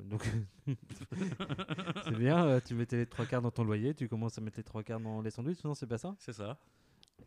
donc 0.10 0.24
c'est 2.04 2.18
bien, 2.18 2.60
tu 2.60 2.76
mettais 2.76 2.98
les 2.98 3.06
trois 3.08 3.26
quarts 3.26 3.42
dans 3.42 3.50
ton 3.50 3.64
loyer, 3.64 3.96
tu 3.96 4.08
commences 4.10 4.38
à 4.38 4.42
mettre 4.42 4.58
les 4.58 4.64
trois 4.64 4.84
quarts 4.84 5.00
dans 5.00 5.22
les 5.22 5.32
sandwichs, 5.32 5.64
non 5.64 5.74
c'est 5.74 5.88
pas 5.88 5.98
ça? 5.98 6.16
C'est 6.20 6.34
ça. 6.34 6.60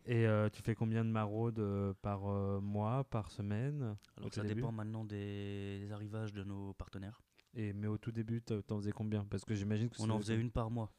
Et 0.05 0.27
euh, 0.27 0.49
tu 0.49 0.61
fais 0.61 0.75
combien 0.75 1.03
de 1.03 1.09
maraudes 1.09 1.59
euh, 1.59 1.93
par 2.01 2.27
euh, 2.27 2.59
mois, 2.59 3.03
par 3.05 3.31
semaine? 3.31 3.95
Alors 4.17 4.33
ça 4.33 4.43
dépend 4.43 4.71
maintenant 4.71 5.03
des, 5.03 5.79
des 5.79 5.91
arrivages 5.91 6.33
de 6.33 6.43
nos 6.43 6.73
partenaires. 6.73 7.21
Et 7.55 7.73
mais 7.73 7.87
au 7.87 7.97
tout 7.97 8.11
début, 8.11 8.41
t'en 8.41 8.77
faisais 8.77 8.91
combien? 8.91 9.25
Parce 9.25 9.45
que 9.45 9.55
j'imagine 9.55 9.89
que 9.89 9.95
On 9.99 10.09
en 10.09 10.17
faisait 10.19 10.35
une 10.39 10.51
par 10.51 10.69
mois. 10.69 10.91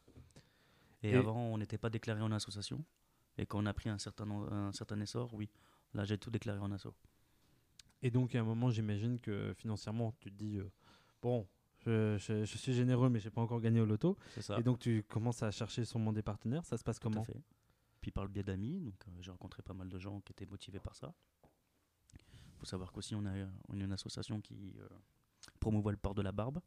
Et, 1.03 1.11
Et- 1.11 1.17
avant, 1.17 1.37
on 1.53 1.59
n'était 1.59 1.79
pas 1.79 1.91
déclaré 1.91 2.21
en 2.23 2.33
association. 2.33 2.85
Et 3.39 3.45
quand 3.47 3.63
on 3.63 3.67
a 3.67 3.75
pris 3.75 3.91
un 3.91 3.99
certain, 3.99 4.29
un 4.31 4.73
certain 4.73 4.99
essor, 5.01 5.33
oui, 5.35 5.51
là 5.93 6.05
j'ai 6.05 6.17
tout 6.19 6.31
déclaré 6.31 6.59
en 6.59 6.73
asso. 6.73 6.89
Et 8.03 8.11
donc, 8.11 8.35
à 8.35 8.41
un 8.41 8.45
moment, 8.45 8.71
j'imagine 8.71 9.21
que 9.21 9.53
financièrement, 9.55 10.13
tu 10.21 10.31
te 10.31 10.37
dis 10.37 10.57
euh, 10.57 10.71
bon, 11.23 11.47
je, 11.85 12.17
je- 12.19 12.45
je 12.45 12.59
suis 12.59 12.73
généreux, 12.73 13.09
mais 13.11 13.21
j'ai 13.21 13.31
pas 13.31 13.41
encore 13.43 13.61
gagné 13.61 13.81
au 13.81 13.87
loto. 13.87 14.17
C'est 14.31 14.43
ça. 14.43 14.59
Et 14.59 14.63
donc, 14.63 14.79
tu 14.79 15.03
commences 15.03 15.43
à 15.43 15.51
chercher 15.51 15.85
sûrement 15.85 16.13
des 16.13 16.23
partenaires. 16.23 16.65
Ça 16.65 16.77
se 16.79 16.85
passe 16.85 16.99
Tout 16.99 17.09
à 17.09 17.11
comment? 17.13 17.25
fait. 17.25 17.37
Puis 18.07 18.13
par 18.13 18.23
le 18.23 18.31
biais 18.31 18.45
d'amis, 18.45 18.79
donc 18.79 18.95
euh, 19.09 19.11
j'ai 19.21 19.33
rencontré 19.33 19.63
pas 19.65 19.75
mal 19.75 19.89
de 19.89 19.99
gens 19.99 20.21
qui 20.21 20.31
étaient 20.31 20.47
motivés 20.47 20.79
par 20.79 20.95
ça. 20.95 21.13
Il 21.43 22.57
faut 22.61 22.65
savoir 22.65 22.93
qu'aussi 22.93 23.17
on 23.17 23.27
a, 23.27 23.33
une 23.75 23.91
association 23.91 24.41
qui 24.41 24.77
euh, 24.79 24.87
promouvoit 25.59 25.91
le 25.91 25.99
port 25.99 26.15
de 26.15 26.23
la 26.23 26.31
barbe. 26.31 26.61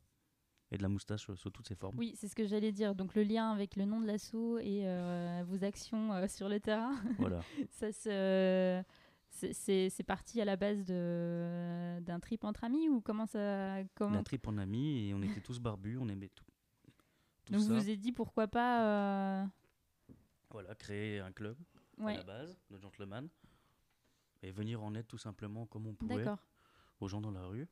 et 0.70 0.78
de 0.78 0.82
la 0.84 0.90
moustache 0.90 1.30
euh, 1.30 1.38
sous 1.38 1.50
toutes 1.50 1.66
ses 1.70 1.76
formes. 1.76 1.98
Oui, 1.98 2.12
c'est 2.18 2.28
ce 2.28 2.36
que 2.36 2.46
j'allais 2.46 2.74
dire. 2.74 2.94
Donc 2.94 3.16
le 3.16 3.24
lien 3.24 3.52
avec 3.54 3.78
le 3.78 3.86
nom 3.86 4.02
de 4.02 4.06
l'assaut 4.06 4.58
et 4.60 4.82
euh, 4.86 5.42
vos 5.48 5.64
actions 5.64 6.12
euh, 6.12 6.28
sur 6.28 6.50
le 6.50 6.60
terrain, 6.60 6.94
Voilà. 7.20 7.40
ça 7.72 7.90
se... 7.94 8.84
c'est- 9.30 10.04
parti 10.06 10.42
à 10.42 10.46
la 10.46 10.58
base 10.58 10.84
de- 10.84 12.00
d'un 12.02 12.20
trip 12.20 12.44
entre 12.44 12.66
amis 12.66 12.90
ou 12.90 13.00
comment 13.00 13.28
ça 13.28 13.82
comment 13.96 14.18
La 14.18 14.24
trip 14.24 14.46
en 14.46 14.58
ami 14.58 15.08
et 15.08 15.14
on 15.14 15.22
était 15.22 15.40
tous 15.40 15.60
barbus, 15.62 15.98
on 16.02 16.10
aimait 16.10 16.32
tout. 16.36 16.44
tout 17.46 17.54
Donc 17.54 17.62
ça. 17.62 17.68
vous 17.70 17.76
vous 17.76 17.90
êtes 17.90 18.02
dit 18.02 18.12
pourquoi 18.12 18.50
pas 18.50 19.44
euh, 19.44 19.46
Voilà, 20.52 20.74
créer 20.76 21.20
un 21.20 21.32
club 21.32 21.58
à 22.14 22.18
la 22.18 22.24
base, 22.24 22.58
de 22.72 22.78
gentleman, 22.80 23.30
et 24.42 24.52
venir 24.52 24.82
en 24.84 24.96
aide 24.96 25.08
tout 25.08 25.18
simplement 25.18 25.66
comme 25.68 25.86
on 25.88 25.94
pouvait 25.94 26.26
aux 27.00 27.08
gens 27.08 27.22
dans 27.22 27.32
la 27.32 27.46
rue, 27.46 27.68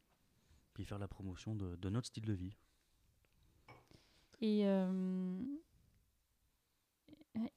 puis 0.73 0.85
faire 0.85 0.99
la 0.99 1.07
promotion 1.07 1.55
de, 1.55 1.75
de 1.75 1.89
notre 1.89 2.07
style 2.07 2.25
de 2.25 2.33
vie. 2.33 2.55
et 4.41 4.67
euh, 4.67 5.41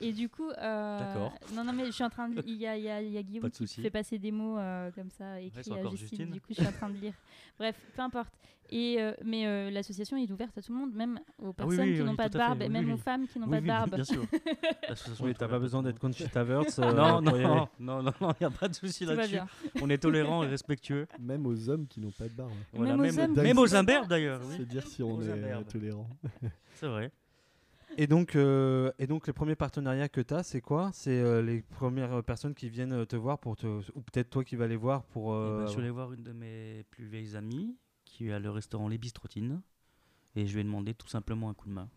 et 0.00 0.12
du 0.12 0.28
coup 0.28 0.48
euh, 0.50 0.98
D'accord. 0.98 1.32
non 1.54 1.64
non 1.64 1.72
mais 1.72 1.86
je 1.86 1.90
suis 1.92 2.04
en 2.04 2.10
train 2.10 2.28
de 2.28 2.42
il 2.46 2.56
y 2.56 2.66
a, 2.66 2.76
il 2.76 2.84
y 2.84 2.88
a, 2.90 3.00
il 3.02 3.10
y 3.12 3.18
a 3.18 3.22
Guillaume 3.22 3.42
Pas 3.42 3.48
de 3.48 3.52
qui 3.52 3.58
souci. 3.58 3.80
fait 3.82 3.90
passer 3.90 4.18
des 4.18 4.30
mots 4.32 4.58
euh, 4.58 4.90
comme 4.92 5.10
ça 5.10 5.40
écrits 5.40 5.62
c'est 5.64 5.72
à 5.72 5.76
encore 5.76 5.90
Justine, 5.92 6.08
Justine. 6.18 6.30
du 6.30 6.40
coup 6.40 6.46
je 6.50 6.54
suis 6.54 6.66
en 6.66 6.72
train 6.72 6.90
de 6.90 6.96
lire 6.98 7.14
bref 7.58 7.76
peu 7.94 8.02
importe 8.02 8.32
et 8.72 8.96
euh, 9.00 9.12
mais 9.24 9.46
euh, 9.46 9.68
l'association 9.70 10.16
est 10.16 10.30
ouverte 10.30 10.56
à 10.56 10.62
tout 10.62 10.72
le 10.72 10.78
monde 10.78 10.94
même 10.94 11.18
aux 11.38 11.48
Ah 11.58 11.64
oui, 11.66 11.76
personnes 11.76 11.80
oui, 11.88 11.94
qui 11.94 12.00
oui, 12.02 12.06
n'ont 12.06 12.16
pas 12.16 12.28
tout 12.28 12.38
de 12.38 12.42
à 12.42 12.42
fait, 12.42 12.48
barbe 12.48 12.62
et 12.62 12.66
oui, 12.66 12.70
même 12.72 12.86
oui. 12.86 12.92
aux 12.92 12.96
femmes 12.98 13.26
qui 13.26 13.38
n'ont 13.40 13.46
Oui, 13.46 13.50
pas 13.50 13.56
de 13.56 13.62
oui, 13.62 13.66
barbe 13.68 13.94
bien 13.96 14.04
sûr. 14.04 14.22
L'association 14.88 15.24
Oui, 15.24 15.30
est 15.32 15.34
t'as 15.34 15.38
pas 15.40 15.46
ouverte 15.46 15.62
besoin 15.62 15.82
d'être. 15.82 15.98
Conchita 15.98 16.44
Wurst. 16.44 16.78
euh, 16.78 16.92
Non, 16.92 17.20
pour 17.22 17.36
y 17.36 17.44
aller. 17.44 17.48
non, 17.48 17.68
non, 17.80 18.02
non, 18.04 18.12
non, 18.20 18.32
il 18.40 18.46
n'y 18.46 18.46
a 18.46 18.50
pas 18.56 18.68
de 18.68 18.74
souci 18.74 19.00
tout 19.04 19.10
va 19.10 19.16
là-dessus. 19.16 19.32
bien 19.34 19.46
On 19.82 19.90
est 19.90 19.98
tolérant 19.98 20.44
et 20.44 20.46
respectueux. 20.46 21.08
Même 21.18 21.46
aux 21.46 21.68
hommes 21.68 21.88
qui 21.88 21.98
n'ont 22.00 22.12
pas 22.12 22.28
de 22.28 22.34
barbe. 22.34 22.52
Voilà, 22.72 22.96
Même 22.96 23.00
aux 23.16 23.18
hommes 23.18 23.34
même 23.42 23.58
aux 23.58 23.74
imberbes 23.74 24.06
d'ailleurs. 24.08 24.40
oui. 24.44 24.54
C'est 24.58 24.66
dire 24.68 24.86
si 24.86 25.02
on 25.02 25.14
Aux 25.16 25.22
est 25.22 25.64
tolérant. 25.64 26.08
C'est 26.74 26.86
vrai. 26.86 27.10
Et 27.96 28.06
donc, 28.06 28.36
euh, 28.36 28.92
et 28.98 29.06
donc, 29.06 29.26
les 29.26 29.32
premiers 29.32 29.56
partenariats 29.56 30.08
que 30.08 30.20
tu 30.20 30.34
as, 30.34 30.42
c'est 30.42 30.60
quoi? 30.60 30.90
C'est 30.92 31.20
euh, 31.20 31.42
les 31.42 31.62
premières 31.62 32.22
personnes 32.22 32.54
qui 32.54 32.68
viennent 32.68 32.92
euh, 32.92 33.04
te 33.04 33.16
voir 33.16 33.38
pour 33.38 33.56
te. 33.56 33.66
Ou 33.66 34.02
peut-être 34.02 34.30
toi 34.30 34.44
qui 34.44 34.56
vas 34.56 34.66
les 34.66 34.76
voir 34.76 35.04
pour. 35.04 35.34
Eh 35.34 35.58
ben, 35.58 35.66
je 35.66 35.72
suis 35.72 35.80
allé 35.80 35.90
voir 35.90 36.12
une 36.12 36.22
de 36.22 36.32
mes 36.32 36.84
plus 36.90 37.06
vieilles 37.06 37.36
amies 37.36 37.76
qui 38.04 38.30
à 38.32 38.38
le 38.38 38.50
restaurant 38.50 38.88
Les 38.88 38.98
Bistrotines 38.98 39.62
et 40.34 40.46
je 40.46 40.54
lui 40.54 40.60
ai 40.60 40.64
demandé 40.64 40.94
tout 40.94 41.08
simplement 41.08 41.48
un 41.48 41.54
coup 41.54 41.68
de 41.68 41.72
main 41.72 41.88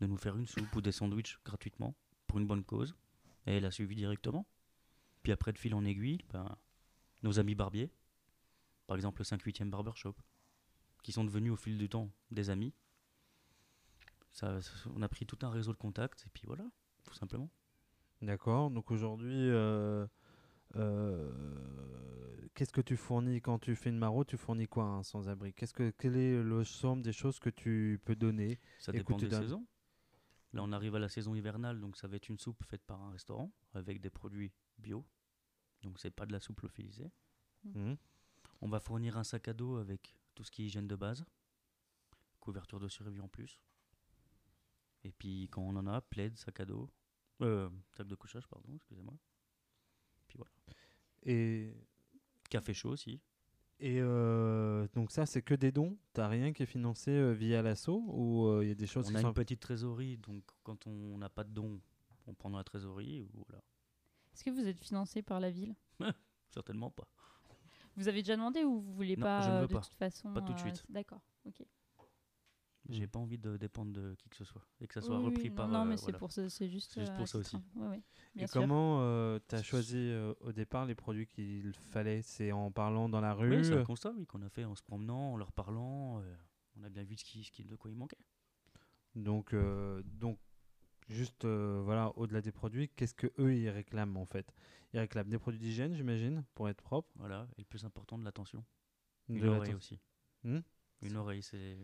de 0.00 0.06
nous 0.06 0.16
faire 0.16 0.36
une 0.36 0.46
soupe 0.46 0.74
ou 0.76 0.80
des 0.80 0.92
sandwichs 0.92 1.38
gratuitement 1.44 1.94
pour 2.26 2.38
une 2.38 2.46
bonne 2.46 2.64
cause 2.64 2.94
et 3.46 3.56
elle 3.56 3.64
a 3.64 3.70
suivi 3.70 3.96
directement. 3.96 4.46
Puis 5.22 5.32
après 5.32 5.52
de 5.52 5.58
fil 5.58 5.74
en 5.74 5.84
aiguille, 5.84 6.24
ben, 6.32 6.56
nos 7.22 7.38
amis 7.38 7.54
barbiers, 7.54 7.90
par 8.86 8.96
exemple 8.96 9.20
le 9.20 9.24
5-8e 9.24 9.70
Barbershop, 9.70 10.14
qui 11.02 11.12
sont 11.12 11.24
devenus 11.24 11.52
au 11.52 11.56
fil 11.56 11.78
du 11.78 11.88
temps 11.88 12.10
des 12.30 12.50
amis. 12.50 12.72
Ça, 14.38 14.60
on 14.94 15.02
a 15.02 15.08
pris 15.08 15.26
tout 15.26 15.38
un 15.42 15.50
réseau 15.50 15.72
de 15.72 15.78
contacts 15.78 16.24
et 16.24 16.30
puis 16.32 16.44
voilà, 16.46 16.64
tout 17.02 17.14
simplement. 17.14 17.50
D'accord. 18.22 18.70
Donc 18.70 18.92
aujourd'hui, 18.92 19.50
euh, 19.50 20.06
euh, 20.76 22.48
qu'est-ce 22.54 22.72
que 22.72 22.80
tu 22.80 22.96
fournis 22.96 23.40
quand 23.40 23.58
tu 23.58 23.74
fais 23.74 23.90
une 23.90 23.98
maraude 23.98 24.28
Tu 24.28 24.36
fournis 24.36 24.68
quoi 24.68 24.84
un 24.84 25.02
sans-abri? 25.02 25.52
Qu'est-ce 25.54 25.74
que 25.74 25.90
quel 25.90 26.16
est 26.16 26.40
le 26.40 26.62
somme 26.62 27.02
des 27.02 27.12
choses 27.12 27.40
que 27.40 27.50
tu 27.50 28.00
peux 28.04 28.14
donner 28.14 28.60
Ça 28.78 28.92
dépend 28.92 29.16
des 29.16 29.28
saisons. 29.28 29.66
Là, 30.52 30.62
on 30.62 30.70
arrive 30.70 30.94
à 30.94 31.00
la 31.00 31.08
saison 31.08 31.34
hivernale, 31.34 31.80
donc 31.80 31.96
ça 31.96 32.06
va 32.06 32.14
être 32.14 32.28
une 32.28 32.38
soupe 32.38 32.62
faite 32.62 32.84
par 32.84 33.02
un 33.02 33.10
restaurant 33.10 33.50
avec 33.74 34.00
des 34.00 34.08
produits 34.08 34.52
bio. 34.78 35.04
Donc 35.82 35.98
c'est 35.98 36.12
pas 36.12 36.26
de 36.26 36.32
la 36.32 36.38
soupe 36.38 36.60
lyophilisée. 36.60 37.10
Mhm. 37.64 37.96
On 38.60 38.68
va 38.68 38.78
fournir 38.78 39.16
un 39.18 39.24
sac 39.24 39.48
à 39.48 39.52
dos 39.52 39.78
avec 39.78 40.14
tout 40.36 40.44
ce 40.44 40.52
qui 40.52 40.62
est 40.62 40.66
hygiène 40.66 40.86
de 40.86 40.94
base, 40.94 41.24
couverture 42.38 42.78
de 42.78 42.86
survie 42.86 43.20
en 43.20 43.28
plus. 43.28 43.58
Et 45.04 45.12
puis 45.12 45.48
quand 45.50 45.62
on 45.62 45.76
en 45.76 45.86
a, 45.86 46.00
plaid, 46.00 46.36
sac 46.36 46.60
à 46.60 46.64
dos, 46.64 46.90
euh, 47.42 47.68
sac 47.92 48.06
de 48.06 48.14
couchage, 48.14 48.46
pardon, 48.48 48.68
excusez-moi. 48.74 49.14
Puis 50.26 50.38
voilà. 50.38 50.52
Et 51.22 51.74
Café 52.50 52.74
chaud 52.74 52.90
aussi. 52.90 53.20
Et 53.80 53.98
euh, 54.00 54.88
donc 54.94 55.12
ça, 55.12 55.24
c'est 55.24 55.42
que 55.42 55.54
des 55.54 55.70
dons? 55.70 55.96
T'as 56.12 56.26
rien 56.26 56.52
qui 56.52 56.64
est 56.64 56.66
financé 56.66 57.12
euh, 57.12 57.32
via 57.32 57.62
l'assaut 57.62 58.02
Ou 58.08 58.60
il 58.62 58.68
y 58.68 58.72
a 58.72 58.74
des 58.74 58.86
choses 58.88 59.06
On 59.06 59.10
qui 59.10 59.16
a 59.16 59.20
sont... 59.20 59.28
une 59.28 59.34
petite 59.34 59.60
trésorerie, 59.60 60.16
donc 60.16 60.42
quand 60.64 60.86
on 60.86 61.16
n'a 61.18 61.28
pas 61.28 61.44
de 61.44 61.50
dons, 61.50 61.80
on 62.26 62.34
prend 62.34 62.50
dans 62.50 62.58
la 62.58 62.64
trésorerie. 62.64 63.20
Ou 63.22 63.44
voilà. 63.46 63.62
est-ce 64.34 64.42
que 64.42 64.50
vous 64.50 64.66
êtes 64.66 64.80
financé 64.80 65.22
par 65.22 65.38
la 65.38 65.50
ville? 65.50 65.74
Certainement 66.50 66.90
pas. 66.90 67.06
vous 67.96 68.08
avez 68.08 68.22
déjà 68.22 68.34
demandé 68.36 68.64
ou 68.64 68.80
vous 68.80 68.92
voulez 68.94 69.16
Non, 69.16 69.22
pas 69.26 69.42
je 69.42 69.48
ne 69.50 69.54
euh, 69.54 69.60
veux 69.62 69.68
de 69.68 69.74
pas. 69.74 69.80
toute 69.80 69.94
façon 69.94 70.32
Pas 70.32 70.40
tout 70.42 70.52
de 70.54 70.58
euh, 70.58 70.62
suite. 70.62 70.84
d'accord 70.88 71.20
ok 71.46 71.62
J'ai 72.88 73.06
pas 73.06 73.18
envie 73.18 73.36
de 73.38 73.56
dépendre 73.58 73.92
de 73.92 74.14
qui 74.14 74.28
que 74.30 74.36
ce 74.36 74.44
soit 74.44 74.62
et 74.80 74.86
que 74.86 74.94
ça 74.94 75.02
soit 75.02 75.18
Oui, 75.18 75.24
repris 75.26 75.48
oui, 75.50 75.54
par. 75.54 75.66
non, 75.68 75.72
non 75.72 75.84
euh, 75.84 75.88
mais 75.90 75.96
c'est 75.98 76.04
voilà. 76.04 76.18
pour 76.18 76.32
ça 76.32 76.48
c'est 76.48 76.68
juste 76.68 76.98
juste 76.98 77.12
euh, 77.12 77.16
pour 77.16 77.28
ça 77.28 77.38
aussi. 77.38 77.56
ouais, 77.76 78.02
Et 78.36 78.46
sûr. 78.46 78.50
comment 78.52 79.38
tu 79.48 79.54
as 79.54 79.62
choisi 79.62 79.96
euh, 79.96 80.32
au 80.40 80.52
départ 80.52 80.86
les 80.86 80.94
produits 80.94 81.26
qu'il 81.26 81.72
fallait? 81.90 82.22
C'est 82.22 82.50
en 82.52 82.70
parlant 82.70 83.08
dans 83.08 83.20
la 83.20 83.34
rue? 83.34 83.50
Oui, 83.50 83.64
c'est 83.64 83.74
euh, 83.74 83.82
un 83.82 83.84
constat 83.84 84.12
oui, 84.16 84.26
qu'on 84.26 84.40
a 84.42 84.48
fait 84.48 84.64
en 84.64 84.74
se 84.74 84.82
promenant, 84.82 85.32
en 85.34 85.36
leur 85.36 85.52
parlant. 85.52 86.20
euh, 86.20 86.36
on 86.80 86.84
a 86.84 86.88
bien 86.88 87.04
vu 87.04 87.16
ce 87.16 87.24
qui, 87.24 87.44
ce 87.44 87.50
qui- 87.52 87.64
de 87.64 87.76
quoi 87.76 87.90
il 87.90 87.96
manquait. 87.96 88.16
Donc, 89.14 89.52
euh, 89.52 90.02
donc 90.04 90.38
juste 91.08 91.44
euh, 91.44 91.80
voilà, 91.84 92.12
au-delà 92.16 92.40
des 92.40 92.52
produits, 92.52 92.88
qu'est-ce 92.90 93.14
que 93.14 93.26
eux 93.38 93.54
ils 93.54 93.68
réclament 93.68 94.16
en 94.16 94.26
fait? 94.26 94.54
Ils 94.94 95.00
réclament 95.00 95.28
des 95.28 95.38
produits 95.38 95.60
d'hygiène, 95.60 95.94
j'imagine, 95.94 96.44
pour 96.54 96.68
être 96.68 96.82
propre. 96.82 97.10
Voilà. 97.16 97.46
Et 97.56 97.60
le 97.60 97.64
plus 97.64 97.84
important, 97.84 98.16
de 98.18 98.24
l'attention. 98.24 98.64
de 99.28 99.34
Une 99.38 99.48
oreille 99.48 99.74
aussi. 99.74 99.98
Hmm? 100.44 100.60
Une 101.02 101.16
oreille, 101.16 101.42
c'est 101.42 101.76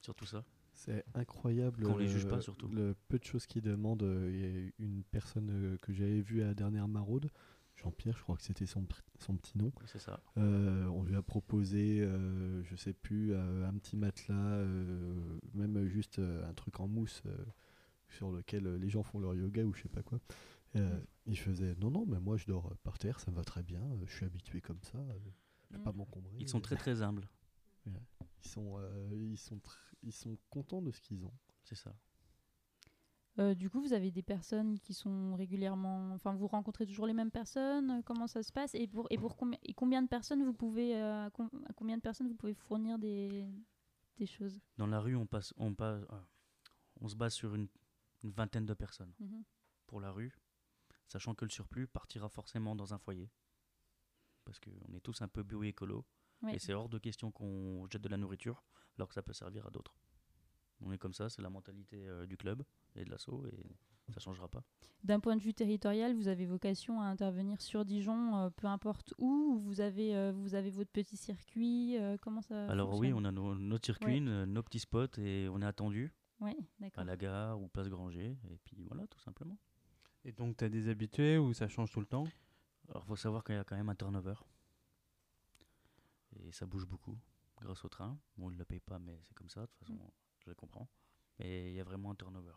surtout 0.00 0.26
ça. 0.26 0.44
C'est 0.72 1.04
incroyable 1.14 1.84
Qu'on 1.84 1.98
les 1.98 2.08
juge 2.08 2.24
euh, 2.26 2.28
pas, 2.30 2.40
surtout. 2.40 2.68
le 2.68 2.94
peu 3.08 3.18
de 3.18 3.24
choses 3.24 3.46
qu'ils 3.46 3.62
demandent. 3.62 4.02
euh, 4.02 4.30
Il 4.32 4.40
y 4.40 4.68
a 4.68 4.70
une 4.78 5.02
personne 5.04 5.50
euh, 5.50 5.76
que 5.78 5.92
j'avais 5.92 6.20
vue 6.20 6.42
à 6.42 6.46
la 6.46 6.54
dernière 6.54 6.88
maraude, 6.88 7.30
Jean-Pierre, 7.76 8.16
je 8.16 8.22
crois 8.22 8.36
que 8.36 8.42
c'était 8.42 8.66
son, 8.66 8.86
son 9.18 9.36
petit 9.36 9.58
nom. 9.58 9.72
C'est 9.86 9.98
ça. 9.98 10.20
Euh, 10.38 10.86
on 10.86 11.02
lui 11.02 11.16
a 11.16 11.22
proposé, 11.22 12.00
euh, 12.02 12.62
je 12.64 12.76
sais 12.76 12.92
plus, 12.92 13.32
euh, 13.32 13.66
un 13.68 13.72
petit 13.78 13.96
matelas, 13.96 14.34
euh, 14.34 15.38
même 15.54 15.86
juste 15.86 16.18
euh, 16.18 16.48
un 16.48 16.54
truc 16.54 16.78
en 16.80 16.88
mousse 16.88 17.22
euh, 17.26 17.36
sur 18.08 18.30
lequel 18.30 18.66
euh, 18.66 18.78
les 18.78 18.88
gens 18.88 19.02
font 19.02 19.18
leur 19.18 19.34
yoga 19.34 19.64
ou 19.64 19.74
je 19.74 19.82
sais 19.82 19.88
pas 19.88 20.02
quoi. 20.02 20.18
Euh, 20.76 20.98
Il 21.26 21.36
faisait 21.38 21.74
non, 21.80 21.90
non, 21.90 22.06
mais 22.06 22.20
moi 22.20 22.36
je 22.36 22.46
dors 22.46 22.74
par 22.84 22.98
terre, 22.98 23.18
ça 23.20 23.30
me 23.30 23.36
va 23.36 23.44
très 23.44 23.62
bien, 23.62 23.80
euh, 23.82 24.04
je 24.06 24.14
suis 24.14 24.24
habitué 24.26 24.60
comme 24.60 24.80
ça, 24.82 24.98
euh, 24.98 25.18
je 25.70 25.76
vais 25.76 25.82
pas 25.82 25.92
Mm. 25.92 25.96
m'encombrer. 25.96 26.36
Ils 26.38 26.48
sont 26.48 26.60
très 26.60 26.76
très 26.76 27.02
humbles. 27.02 27.28
Ils 27.86 28.48
sont, 28.48 28.76
euh, 28.78 29.08
ils, 29.12 29.38
sont 29.38 29.56
tr- 29.56 29.76
ils 30.02 30.12
sont 30.12 30.36
contents 30.50 30.82
de 30.82 30.90
ce 30.90 31.00
qu'ils 31.00 31.24
ont. 31.24 31.32
C'est 31.62 31.74
ça. 31.74 31.94
Euh, 33.38 33.54
du 33.54 33.70
coup, 33.70 33.80
vous 33.80 33.92
avez 33.92 34.10
des 34.10 34.22
personnes 34.22 34.78
qui 34.80 34.92
sont 34.92 35.34
régulièrement. 35.36 36.12
Enfin, 36.12 36.34
vous 36.34 36.46
rencontrez 36.48 36.84
toujours 36.86 37.06
les 37.06 37.12
mêmes 37.14 37.30
personnes 37.30 37.90
euh, 37.90 38.02
Comment 38.04 38.26
ça 38.26 38.42
se 38.42 38.52
passe? 38.52 38.74
Et 38.74 38.86
pour, 38.88 39.06
et 39.10 39.16
pour 39.18 39.36
combien, 39.36 39.58
et 39.62 39.72
combien 39.72 40.02
de 40.02 40.08
personnes 40.08 40.44
vous 40.44 40.52
pouvez. 40.52 40.96
euh, 40.96 41.26
à 41.26 41.30
com- 41.30 41.48
à 41.68 41.72
combien 41.72 41.96
de 41.96 42.02
personnes 42.02 42.28
vous 42.28 42.34
pouvez 42.34 42.54
fournir 42.54 42.98
des, 42.98 43.46
des 44.16 44.26
choses? 44.26 44.60
Dans 44.76 44.86
la 44.88 45.00
rue, 45.00 45.14
on 45.16 45.26
passe, 45.26 45.54
on 45.56 45.74
passe, 45.74 46.02
euh, 46.10 46.20
on 47.00 47.08
se 47.08 47.14
base 47.14 47.32
sur 47.34 47.54
une, 47.54 47.68
une 48.24 48.30
vingtaine 48.32 48.66
de 48.66 48.74
personnes 48.74 49.14
Mhm. 49.20 49.44
pour 49.86 50.00
la 50.00 50.10
rue, 50.10 50.32
sachant 51.06 51.34
que 51.34 51.44
le 51.44 51.50
surplus 51.50 51.86
partira 51.86 52.28
forcément 52.28 52.74
dans 52.74 52.92
un 52.94 52.98
foyer, 52.98 53.30
parce 54.44 54.58
qu'on 54.58 54.92
est 54.94 55.00
tous 55.00 55.22
un 55.22 55.28
peu 55.28 55.42
bio 55.44 55.62
et 55.62 55.68
écolo, 55.68 56.04
Ouais. 56.42 56.56
et 56.56 56.58
c'est 56.58 56.74
hors 56.74 56.88
de 56.88 56.98
question 56.98 57.30
qu'on 57.30 57.86
jette 57.90 58.02
de 58.02 58.08
la 58.08 58.16
nourriture, 58.16 58.64
alors 59.00 59.08
que 59.08 59.14
ça 59.14 59.22
peut 59.22 59.32
servir 59.32 59.66
à 59.66 59.70
d'autres. 59.70 59.96
On 60.82 60.92
est 60.92 60.98
comme 60.98 61.14
ça, 61.14 61.30
c'est 61.30 61.40
la 61.40 61.48
mentalité 61.48 62.06
euh, 62.06 62.26
du 62.26 62.36
club 62.36 62.62
et 62.94 63.04
de 63.04 63.10
l'assaut, 63.10 63.46
et 63.46 63.66
ça 64.12 64.20
changera 64.20 64.46
pas. 64.48 64.62
D'un 65.04 65.20
point 65.20 65.36
de 65.36 65.40
vue 65.40 65.54
territorial, 65.54 66.14
vous 66.14 66.28
avez 66.28 66.44
vocation 66.44 67.00
à 67.00 67.06
intervenir 67.06 67.62
sur 67.62 67.86
Dijon, 67.86 68.36
euh, 68.36 68.50
peu 68.50 68.66
importe 68.66 69.14
où, 69.18 69.52
ou 69.54 69.58
vous 69.58 69.80
avez, 69.80 70.14
euh, 70.14 70.32
vous 70.32 70.54
avez 70.54 70.70
votre 70.70 70.90
petit 70.90 71.16
circuit 71.16 71.96
euh, 71.96 72.18
Comment 72.20 72.42
ça 72.42 72.66
alors 72.68 72.98
oui, 72.98 73.12
on 73.14 73.24
a 73.24 73.32
nos, 73.32 73.54
notre 73.54 73.86
circuit, 73.86 74.20
Ouais. 74.20 74.46
nos, 74.46 74.62
petits 74.62 74.80
spots, 74.80 75.18
et 75.18 75.48
on 75.48 75.62
est 75.62 75.66
attendu 75.66 76.12
à 76.96 77.04
la 77.04 77.16
gare 77.16 77.58
ou 77.58 77.68
place 77.68 77.88
Granger, 77.88 78.36
et 78.50 78.58
puis 78.64 78.84
voilà, 78.86 79.06
tout 79.06 79.20
simplement. 79.20 79.56
Et 80.24 80.32
donc, 80.32 80.58
tu 80.58 80.64
as 80.64 80.68
des 80.68 80.88
habitués 80.88 81.38
ou 81.38 81.54
ça 81.54 81.68
change 81.68 81.90
tout 81.90 82.00
le 82.00 82.06
temps? 82.06 82.26
Alors, 82.90 83.04
faut 83.06 83.16
savoir 83.16 83.44
qu'il 83.44 83.54
y 83.54 83.58
a 83.58 83.64
quand 83.64 83.76
même 83.76 83.88
un 83.88 83.94
turnover. 83.94 84.34
Et 86.36 86.52
ça 86.52 86.66
bouge 86.66 86.86
beaucoup 86.86 87.16
grâce 87.60 87.84
au 87.84 87.88
train. 87.88 88.18
Bon, 88.36 88.46
on 88.48 88.50
ne 88.50 88.56
le 88.58 88.64
paye 88.64 88.80
pas, 88.80 88.98
mais 88.98 89.18
c'est 89.24 89.34
comme 89.34 89.48
ça, 89.50 89.62
de 89.62 89.66
toute 89.66 89.78
façon, 89.88 89.98
je 90.44 90.48
le 90.50 90.54
comprends. 90.54 90.88
Mais 91.38 91.70
il 91.70 91.74
y 91.74 91.80
a 91.80 91.84
vraiment 91.84 92.10
un 92.10 92.14
turnover. 92.14 92.52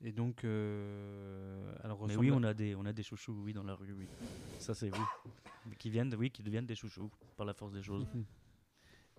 Et 0.00 0.12
donc, 0.12 0.44
euh, 0.44 1.74
alors 1.82 1.98
Mais 1.98 2.04
ressemble 2.04 2.20
oui, 2.26 2.30
on 2.32 2.42
a 2.42 2.52
des, 2.54 2.74
on 2.74 2.84
a 2.84 2.92
des 2.92 3.02
chouchous, 3.02 3.32
oui, 3.42 3.52
dans 3.52 3.62
la 3.62 3.74
rue, 3.74 3.92
oui. 3.92 4.06
Ça, 4.58 4.74
c'est 4.74 4.90
oui. 4.90 4.98
Mais 5.66 5.76
Qui 5.76 5.88
viennent, 5.90 6.14
oui, 6.14 6.30
qui 6.30 6.42
deviennent 6.42 6.66
des 6.66 6.74
chouchous 6.74 7.10
par 7.36 7.46
la 7.46 7.54
force 7.54 7.72
des 7.72 7.82
choses. 7.82 8.06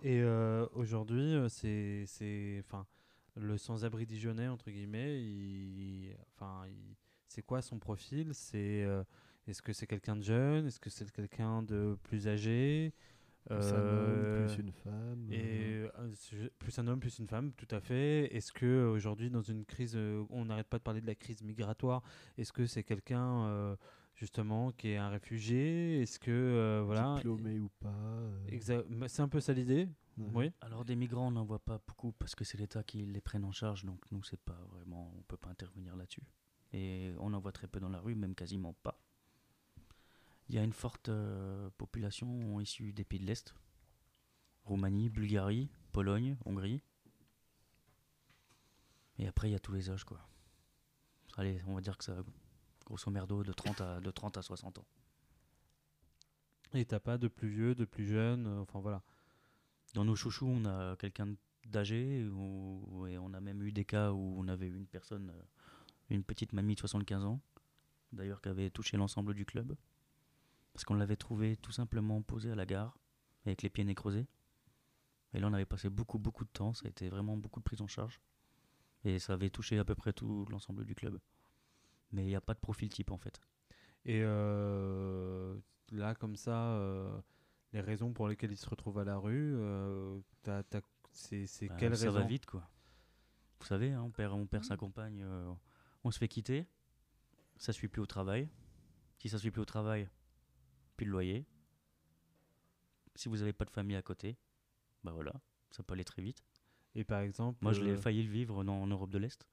Et 0.02 0.20
euh, 0.20 0.66
aujourd'hui, 0.74 1.34
euh, 1.34 1.48
c'est, 1.48 2.04
c'est, 2.06 2.62
enfin, 2.64 2.86
le 3.34 3.58
sans-abri 3.58 4.06
dijonnais 4.06 4.46
entre 4.48 4.70
guillemets. 4.70 5.20
il- 5.22 6.16
enfin, 6.34 6.66
il- 6.68 6.94
c'est 7.26 7.42
quoi 7.42 7.62
son 7.62 7.78
profil? 7.78 8.32
C'est, 8.34 8.84
euh, 8.84 9.02
est-ce 9.46 9.62
que 9.62 9.72
c'est 9.72 9.86
quelqu'un 9.86 10.14
de 10.16 10.22
jeune? 10.22 10.66
Est-ce 10.66 10.78
que 10.78 10.90
c'est 10.90 11.10
quelqu'un 11.10 11.62
de 11.62 11.98
plus 12.04 12.28
âgé? 12.28 12.92
Plus 13.46 13.56
un 13.56 13.76
homme, 13.76 13.86
Euh, 13.88 14.46
plus 14.46 14.58
une 14.62 14.72
femme. 14.72 15.28
Et 15.32 15.84
euh, 15.84 15.88
euh, 16.00 16.48
plus 16.58 16.78
un 16.78 16.86
homme, 16.88 17.00
plus 17.00 17.18
une 17.18 17.28
femme, 17.28 17.52
tout 17.52 17.68
à 17.70 17.80
fait. 17.80 18.34
Est-ce 18.34 18.52
que 18.52 18.66
euh, 18.66 18.90
aujourd'hui, 18.90 19.30
dans 19.30 19.42
une 19.42 19.64
crise, 19.64 19.94
euh, 19.96 20.24
on 20.30 20.46
n'arrête 20.46 20.66
pas 20.68 20.78
de 20.78 20.82
parler 20.82 21.00
de 21.00 21.06
la 21.06 21.14
crise 21.14 21.42
migratoire 21.42 22.02
Est-ce 22.38 22.52
que 22.52 22.66
c'est 22.66 22.82
quelqu'un 22.82 23.46
euh, 23.46 23.76
justement 24.16 24.72
qui 24.72 24.88
est 24.88 24.96
un 24.96 25.08
réfugié? 25.10 26.02
Est-ce 26.02 26.18
que 26.18 26.30
euh, 26.32 26.82
voilà 26.84 27.14
diplômé 27.16 27.58
ou 27.60 27.68
pas. 27.80 27.88
euh, 27.88 29.04
C'est 29.08 29.22
un 29.22 29.28
peu 29.28 29.40
ça 29.40 29.52
l'idée. 29.52 29.88
ouais. 30.18 30.26
Oui. 30.34 30.52
Alors 30.60 30.84
des 30.84 30.96
migrants, 30.96 31.28
on 31.28 31.32
n'en 31.32 31.44
voit 31.44 31.58
pas 31.64 31.80
beaucoup 31.86 32.12
parce 32.12 32.34
que 32.34 32.42
c'est 32.44 32.58
l'État 32.58 32.82
qui 32.82 33.04
les 33.06 33.20
prenne 33.20 33.44
en 33.44 33.52
charge, 33.52 33.84
donc 33.84 34.00
nous 34.10 34.22
c'est 34.24 34.40
pas 34.40 34.58
vraiment, 34.72 35.12
on 35.16 35.22
peut 35.22 35.36
pas 35.36 35.50
intervenir 35.50 35.94
là-dessus. 35.96 36.22
Et 36.72 37.12
on 37.20 37.32
en 37.32 37.38
voit 37.38 37.52
très 37.52 37.68
peu 37.68 37.78
dans 37.78 37.88
la 37.90 38.00
rue, 38.00 38.14
même 38.16 38.34
quasiment 38.34 38.74
pas. 38.82 38.98
Il 40.48 40.54
y 40.54 40.58
a 40.58 40.62
une 40.62 40.72
forte 40.72 41.08
euh, 41.08 41.70
population 41.76 42.60
issue 42.60 42.92
des 42.92 43.04
pays 43.04 43.18
de 43.18 43.26
l'Est, 43.26 43.54
Roumanie, 44.64 45.08
Bulgarie, 45.08 45.68
Pologne, 45.92 46.36
Hongrie. 46.44 46.82
Et 49.18 49.26
après 49.26 49.48
il 49.48 49.52
y 49.52 49.56
a 49.56 49.60
tous 49.60 49.72
les 49.72 49.90
âges 49.90 50.04
quoi. 50.04 50.20
Allez, 51.36 51.60
on 51.66 51.74
va 51.74 51.80
dire 51.80 51.98
que 51.98 52.04
ça, 52.04 52.16
grosso 52.84 53.10
merdo, 53.10 53.42
de 53.42 53.52
30 53.52 53.80
à, 53.80 54.00
de 54.00 54.10
30 54.10 54.38
à 54.38 54.42
60 54.42 54.78
ans. 54.78 54.86
Et 56.74 56.84
t'as 56.84 57.00
pas 57.00 57.18
de 57.18 57.28
plus 57.28 57.48
vieux, 57.48 57.74
de 57.74 57.84
plus 57.84 58.06
jeune, 58.06 58.46
euh, 58.46 58.60
enfin 58.60 58.80
voilà. 58.80 59.02
Dans 59.94 60.04
nos 60.04 60.16
chouchous, 60.16 60.46
on 60.46 60.64
a 60.64 60.96
quelqu'un 60.96 61.34
d'âgé, 61.66 62.20
et 62.20 62.28
on 62.28 63.32
a 63.34 63.40
même 63.40 63.62
eu 63.62 63.72
des 63.72 63.84
cas 63.84 64.12
où 64.12 64.36
on 64.38 64.46
avait 64.48 64.68
une 64.68 64.86
personne, 64.86 65.30
euh, 65.30 65.42
une 66.10 66.22
petite 66.22 66.52
mamie 66.52 66.74
de 66.74 66.80
75 66.80 67.24
ans, 67.24 67.40
d'ailleurs 68.12 68.40
qui 68.40 68.48
avait 68.48 68.70
touché 68.70 68.96
l'ensemble 68.96 69.34
du 69.34 69.44
club, 69.44 69.76
parce 70.76 70.84
qu'on 70.84 70.94
l'avait 70.94 71.16
trouvé 71.16 71.56
tout 71.56 71.72
simplement 71.72 72.20
posé 72.20 72.50
à 72.50 72.54
la 72.54 72.66
gare, 72.66 72.98
avec 73.46 73.62
les 73.62 73.70
pieds 73.70 73.82
nécrosés. 73.82 74.26
Et 75.32 75.40
là, 75.40 75.46
on 75.48 75.54
avait 75.54 75.64
passé 75.64 75.88
beaucoup, 75.88 76.18
beaucoup 76.18 76.44
de 76.44 76.50
temps, 76.50 76.74
ça 76.74 76.84
a 76.84 76.90
été 76.90 77.08
vraiment 77.08 77.34
beaucoup 77.34 77.60
de 77.60 77.64
prise 77.64 77.80
en 77.80 77.86
charge, 77.86 78.20
et 79.02 79.18
ça 79.18 79.32
avait 79.32 79.48
touché 79.48 79.78
à 79.78 79.86
peu 79.86 79.94
près 79.94 80.12
tout 80.12 80.44
l'ensemble 80.50 80.84
du 80.84 80.94
club. 80.94 81.18
Mais 82.12 82.24
il 82.24 82.26
n'y 82.26 82.36
a 82.36 82.42
pas 82.42 82.52
de 82.52 82.58
profil 82.58 82.90
type 82.90 83.10
en 83.10 83.16
fait. 83.16 83.40
Et 84.04 84.20
euh, 84.22 85.56
là, 85.92 86.14
comme 86.14 86.36
ça, 86.36 86.72
euh, 86.72 87.18
les 87.72 87.80
raisons 87.80 88.12
pour 88.12 88.28
lesquelles 88.28 88.52
ils 88.52 88.58
se 88.58 88.68
retrouvent 88.68 88.98
à 88.98 89.04
la 89.04 89.16
rue, 89.16 89.54
euh, 89.56 90.20
c'est 91.10 91.68
Bah, 91.68 91.76
quelles 91.78 91.96
ça 91.96 92.04
raisons 92.04 92.20
va 92.20 92.26
vite 92.26 92.44
quoi. 92.44 92.68
Vous 93.60 93.66
savez, 93.66 93.92
hein, 93.92 94.02
on 94.02 94.10
perd, 94.10 94.34
on 94.34 94.46
perd 94.46 94.64
sa 94.64 94.76
compagne, 94.76 95.24
on 96.04 96.10
se 96.10 96.18
fait 96.18 96.28
quitter, 96.28 96.66
ça 97.56 97.72
suit 97.72 97.88
plus 97.88 98.02
au 98.02 98.06
travail. 98.06 98.50
Si 99.16 99.30
ça 99.30 99.38
suit 99.38 99.50
plus 99.50 99.62
au 99.62 99.64
travail, 99.64 100.06
plus 100.96 101.06
le 101.06 101.12
loyer. 101.12 101.46
Si 103.16 103.28
vous 103.28 103.38
n'avez 103.38 103.52
pas 103.52 103.64
de 103.64 103.70
famille 103.70 103.96
à 103.96 104.02
côté, 104.02 104.36
bah 105.04 105.12
voilà, 105.12 105.32
ça 105.70 105.82
peut 105.82 105.94
aller 105.94 106.04
très 106.04 106.22
vite. 106.22 106.44
Et 106.94 107.04
par 107.04 107.20
exemple, 107.20 107.60
Moi, 107.60 107.74
je 107.74 107.82
l'ai 107.82 107.96
euh, 107.96 107.96
failli 107.96 108.22
le 108.22 108.30
vivre 108.30 108.56
en, 108.64 108.68
en 108.68 108.86
Europe 108.86 109.10
de 109.10 109.18
l'Est. 109.18 109.46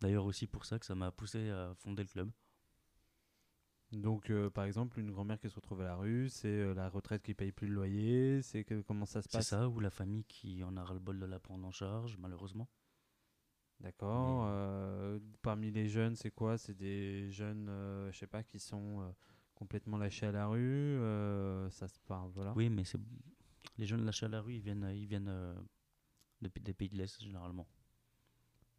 D'ailleurs 0.00 0.24
aussi 0.26 0.46
pour 0.46 0.64
ça 0.66 0.78
que 0.78 0.84
ça 0.86 0.94
m'a 0.94 1.10
poussé 1.12 1.48
à 1.50 1.74
fonder 1.76 2.02
le 2.02 2.08
club. 2.08 2.30
Donc, 3.92 4.30
euh, 4.30 4.50
par 4.50 4.64
exemple, 4.64 4.98
une 5.00 5.10
grand-mère 5.12 5.38
qui 5.40 5.48
se 5.48 5.54
retrouve 5.54 5.80
à 5.82 5.84
la 5.84 5.94
rue, 5.96 6.28
c'est 6.28 6.48
euh, 6.48 6.74
la 6.74 6.88
retraite 6.88 7.22
qui 7.22 7.34
paye 7.34 7.52
plus 7.52 7.66
le 7.68 7.74
loyer, 7.74 8.42
c'est 8.42 8.64
que, 8.64 8.80
comment 8.82 9.06
ça 9.06 9.22
se 9.22 9.28
C'est 9.28 9.28
passe? 9.28 9.56
ça, 9.56 9.66
ou 9.66 9.80
la 9.80 9.88
famille 9.88 10.24
qui 10.24 10.62
en 10.62 10.76
a 10.76 10.84
ras-le-bol 10.84 11.18
de 11.18 11.24
la 11.24 11.38
prendre 11.40 11.66
en 11.66 11.70
charge, 11.70 12.18
malheureusement. 12.18 12.68
D'accord. 13.80 14.42
Mais- 14.42 14.46
euh, 14.46 15.18
parmi 15.42 15.70
les 15.70 15.88
jeunes, 15.88 16.14
c'est 16.16 16.30
quoi? 16.30 16.58
C'est 16.58 16.74
des 16.74 17.30
jeunes, 17.30 17.66
je 18.12 18.18
sais 18.18 18.26
pas, 18.26 18.42
qui 18.42 18.58
sont 18.58 19.12
complètement 19.60 19.98
lâchés 19.98 20.26
à 20.26 20.32
la 20.32 20.46
rue. 20.48 20.58
euh, 20.98 21.70
ça 21.70 21.86
se 21.86 21.98
parle, 22.00 22.30
voilà. 22.32 22.52
Oui, 22.56 22.68
mais 22.70 22.82
c'est 22.84 22.98
les 23.78 23.86
jeunes 23.86 24.04
lâchés 24.04 24.26
à 24.26 24.28
la 24.30 24.40
rue, 24.40 24.54
ils 24.54 24.60
viennent, 24.62 24.90
ils 24.94 25.06
viennent 25.06 25.28
euh, 25.28 25.54
de 26.42 26.50
des 26.60 26.72
pays 26.72 26.88
de 26.88 26.96
l'Est 26.96 27.20
généralement. 27.22 27.68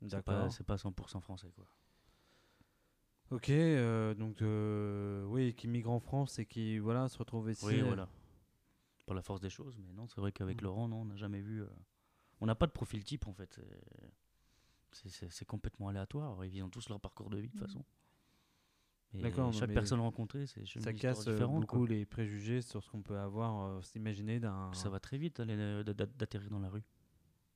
C'est 0.01 0.21
pas, 0.23 0.34
D'accord. 0.34 0.51
c'est 0.53 0.63
pas 0.63 0.75
100% 0.77 1.21
français 1.21 1.51
quoi. 1.55 1.65
Ok, 3.29 3.49
euh, 3.49 4.13
donc 4.15 4.41
euh, 4.41 5.23
oui, 5.25 5.53
qui 5.53 5.67
migrent 5.67 5.91
en 5.91 5.99
France 5.99 6.39
et 6.39 6.45
qui 6.45 6.79
voilà 6.79 7.07
se 7.07 7.17
retrouvent 7.17 7.49
ici. 7.51 7.63
Oui, 7.65 7.82
voilà. 7.82 8.09
Par 9.05 9.15
la 9.15 9.21
force 9.21 9.39
des 9.39 9.49
choses, 9.49 9.77
mais 9.77 9.93
non, 9.93 10.07
c'est 10.07 10.19
vrai 10.19 10.32
qu'avec 10.32 10.61
Mm. 10.61 10.63
Laurent, 10.65 10.88
non, 10.88 11.01
on 11.01 11.05
n'a 11.05 11.15
jamais 11.15 11.41
vu. 11.41 11.61
euh, 11.61 11.67
On 12.41 12.47
n'a 12.47 12.55
pas 12.55 12.65
de 12.67 12.71
profil 12.71 13.03
type 13.03 13.27
en 13.27 13.34
fait. 13.34 13.59
c'est- 14.91 15.45
complètement 15.45 15.88
aléatoire. 15.88 16.43
Ils 16.43 16.51
vivent 16.51 16.69
tous 16.69 16.89
leur 16.89 16.99
parcours 16.99 17.29
de 17.29 17.38
vie 17.38 17.47
de 17.47 17.53
toute 17.53 17.61
Mm. 17.61 17.65
façon. 17.67 17.86
Non, 19.14 19.51
chaque 19.51 19.68
mais 19.70 19.74
personne 19.76 19.99
rencontrée, 19.99 20.47
c'est 20.47 20.62
une 20.76 20.82
Ça 20.82 20.93
casse 20.93 21.28
euh, 21.28 21.38
quoi. 21.38 21.47
beaucoup 21.47 21.86
les 21.86 22.05
préjugés 22.05 22.62
sur 22.62 22.82
ce 22.82 22.89
qu'on 22.89 23.01
peut 23.01 23.18
avoir, 23.18 23.66
euh, 23.66 23.82
s'imaginer 23.82 24.39
d'un. 24.39 24.72
Ça 24.74 24.89
va 24.89 24.99
très 24.99 25.18
vite 25.18 25.38
d'aller, 25.38 25.55
euh, 25.57 25.84
d'a- 25.84 25.93
d'a- 25.93 26.05
d'atterrir 26.05 26.49
dans 26.49 26.59
la 26.59 26.70
rue. 26.70 26.84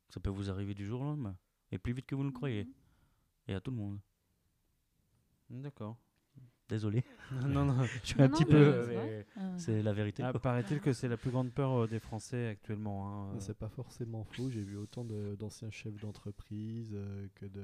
Ça 0.10 0.20
peut 0.20 0.30
vous 0.30 0.50
arriver 0.50 0.74
du 0.74 0.86
jour 0.86 1.02
au 1.02 1.04
lendemain. 1.06 1.38
Et 1.72 1.78
plus 1.78 1.94
vite 1.94 2.06
que 2.06 2.16
vous 2.16 2.24
ne 2.24 2.28
le 2.30 2.34
croyez. 2.34 2.66
Mhm. 2.66 2.74
Et 3.48 3.54
à 3.54 3.62
tout 3.62 3.72
le 3.72 3.78
monde. 3.78 4.00
D'accord. 5.50 5.98
Désolé. 6.68 7.04
non, 7.46 7.66
non. 7.66 7.84
Je 8.04 8.08
suis 8.08 8.18
Non, 8.18 8.26
un 8.26 8.28
non, 8.28 8.34
petit 8.38 8.46
mais 8.46 8.52
peu. 8.52 8.84
c'est 8.84 8.88
mais. 8.96 9.26
Euh, 9.38 9.58
C'est 9.58 9.84
la 9.84 9.94
vérité. 9.94 10.24
Ah. 10.24 10.34
Paraît-il 10.34 10.82
que 10.82 10.94
c'est 10.94 11.08
la 11.08 11.16
plus 11.18 11.30
grande 11.32 11.52
peur 11.54 11.72
euh, 11.84 11.88
des 11.88 12.00
Français 12.00 12.48
actuellement. 12.48 13.08
hein, 13.08 13.30
Mais 13.34 13.38
euh. 13.38 13.40
C'est 13.40 13.58
pas 13.58 13.70
forcément 13.70 14.24
faux. 14.24 14.50
J'ai 14.50 14.64
vu 14.64 14.76
autant 14.78 15.06
de- 15.06 15.36
d'anciens 15.36 15.70
chefs 15.72 15.98
d'entreprise 16.00 16.92
euh, 16.96 17.28
que 17.36 17.46
de 17.46 17.64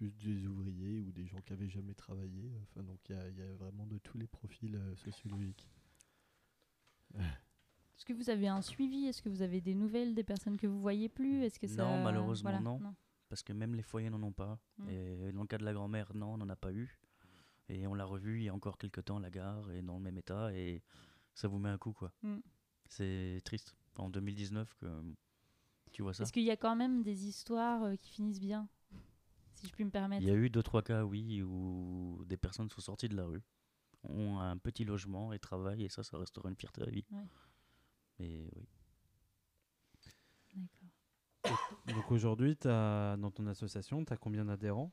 juste 0.00 0.16
des 0.24 0.46
ouvriers 0.46 1.00
ou 1.00 1.10
des 1.12 1.26
gens 1.26 1.40
qui 1.42 1.52
avaient 1.52 1.68
jamais 1.68 1.94
travaillé. 1.94 2.52
Enfin, 2.62 2.82
donc 2.82 2.98
il 3.08 3.14
y, 3.14 3.18
a- 3.18 3.28
il 3.28 3.36
y 3.38 3.42
a 3.42 3.54
vraiment 3.54 3.86
de 3.86 3.98
tous 3.98 4.18
les 4.18 4.26
profils 4.26 4.74
euh, 4.74 4.94
sociologiques. 4.96 5.68
Est-ce 7.18 8.04
que 8.04 8.12
vous 8.12 8.28
avez 8.30 8.48
un 8.48 8.60
suivi? 8.62 9.06
Est-ce 9.06 9.22
que 9.22 9.28
vous 9.30 9.40
avez 9.42 9.60
des 9.60 9.74
nouvelles 9.74 10.14
des 10.14 10.24
personnes 10.24 10.58
que 10.58 10.66
vous 10.66 10.80
voyez 10.80 11.08
plus? 11.08 11.42
Est-ce 11.44 11.58
que 11.58 11.66
Non, 11.66 11.74
ça... 11.96 12.02
malheureusement, 12.02 12.50
voilà, 12.50 12.62
non. 12.62 12.80
Parce 13.28 13.42
que 13.42 13.52
même 13.52 13.74
les 13.74 13.82
foyers 13.82 14.10
n'en 14.10 14.22
ont 14.22 14.32
pas. 14.32 14.58
Mm. 14.78 14.88
Et 14.90 15.32
dans 15.32 15.40
le 15.40 15.46
cas 15.46 15.58
de 15.58 15.64
la 15.64 15.72
grand-mère, 15.72 16.14
non, 16.14 16.34
on 16.34 16.36
n'en 16.36 16.48
a 16.50 16.56
pas 16.56 16.72
eu. 16.72 16.98
Et 17.68 17.86
on 17.86 17.94
l'a 17.94 18.04
revu 18.04 18.40
il 18.40 18.44
y 18.44 18.48
a 18.48 18.54
encore 18.54 18.76
quelques 18.78 19.04
temps 19.04 19.16
à 19.16 19.20
la 19.20 19.30
gare 19.30 19.70
et 19.72 19.82
dans 19.82 19.94
le 19.96 20.02
même 20.02 20.18
état. 20.18 20.52
Et 20.54 20.82
ça 21.34 21.48
vous 21.48 21.58
met 21.58 21.70
un 21.70 21.78
coup, 21.78 21.92
quoi. 21.92 22.12
Mm. 22.22 22.36
C'est 22.88 23.40
triste. 23.44 23.74
En 23.96 24.10
2019, 24.10 24.74
que 24.74 25.02
tu 25.90 26.02
vois 26.02 26.12
ça. 26.12 26.24
Est-ce 26.24 26.32
qu'il 26.32 26.42
y 26.44 26.50
a 26.50 26.56
quand 26.56 26.76
même 26.76 27.02
des 27.02 27.26
histoires 27.26 27.82
euh, 27.84 27.96
qui 27.96 28.10
finissent 28.10 28.40
bien 28.40 28.68
Si 29.56 29.66
je 29.66 29.72
puis 29.72 29.84
me 29.84 29.90
permettre. 29.90 30.22
Il 30.22 30.28
y 30.28 30.30
a 30.30 30.34
eu 30.34 30.48
deux, 30.50 30.62
trois 30.62 30.82
cas, 30.82 31.04
oui, 31.04 31.42
où 31.42 32.22
des 32.26 32.36
personnes 32.36 32.70
sont 32.70 32.80
sorties 32.80 33.08
de 33.08 33.16
la 33.16 33.24
rue, 33.24 33.42
ont 34.04 34.38
un 34.38 34.56
petit 34.56 34.84
logement 34.84 35.32
et 35.32 35.38
travaillent. 35.38 35.84
Et 35.84 35.88
ça, 35.88 36.04
ça 36.04 36.18
restera 36.18 36.48
une 36.48 36.56
fierté 36.56 36.82
à 36.82 36.90
vie. 36.90 37.04
Ouais. 37.10 37.26
Mais 38.18 38.48
oui. 38.54 38.68
D'accord. 41.44 41.58
Donc 41.86 42.10
aujourd'hui, 42.12 42.56
t'as- 42.56 43.16
dans 43.16 43.30
ton 43.30 43.46
association, 43.46 44.04
tu 44.04 44.12
as 44.12 44.16
combien 44.16 44.44
d'adhérents? 44.44 44.92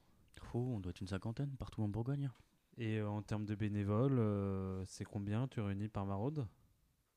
Oh, 0.55 0.74
on 0.76 0.80
doit 0.80 0.91
être 0.91 1.01
une 1.01 1.07
cinquantaine 1.07 1.49
partout 1.57 1.82
en 1.82 1.88
Bourgogne. 1.88 2.30
Et 2.78 2.99
euh, 2.99 3.09
en 3.09 3.24
termes 3.24 3.45
de 3.45 3.55
bénévoles, 3.55 4.20
euh, 4.20 4.86
c'est 4.86 5.03
combien? 5.03 5.47
Tu 5.47 5.59
réunis 5.61 5.89
par 5.89 6.05
maraude? 6.05 6.47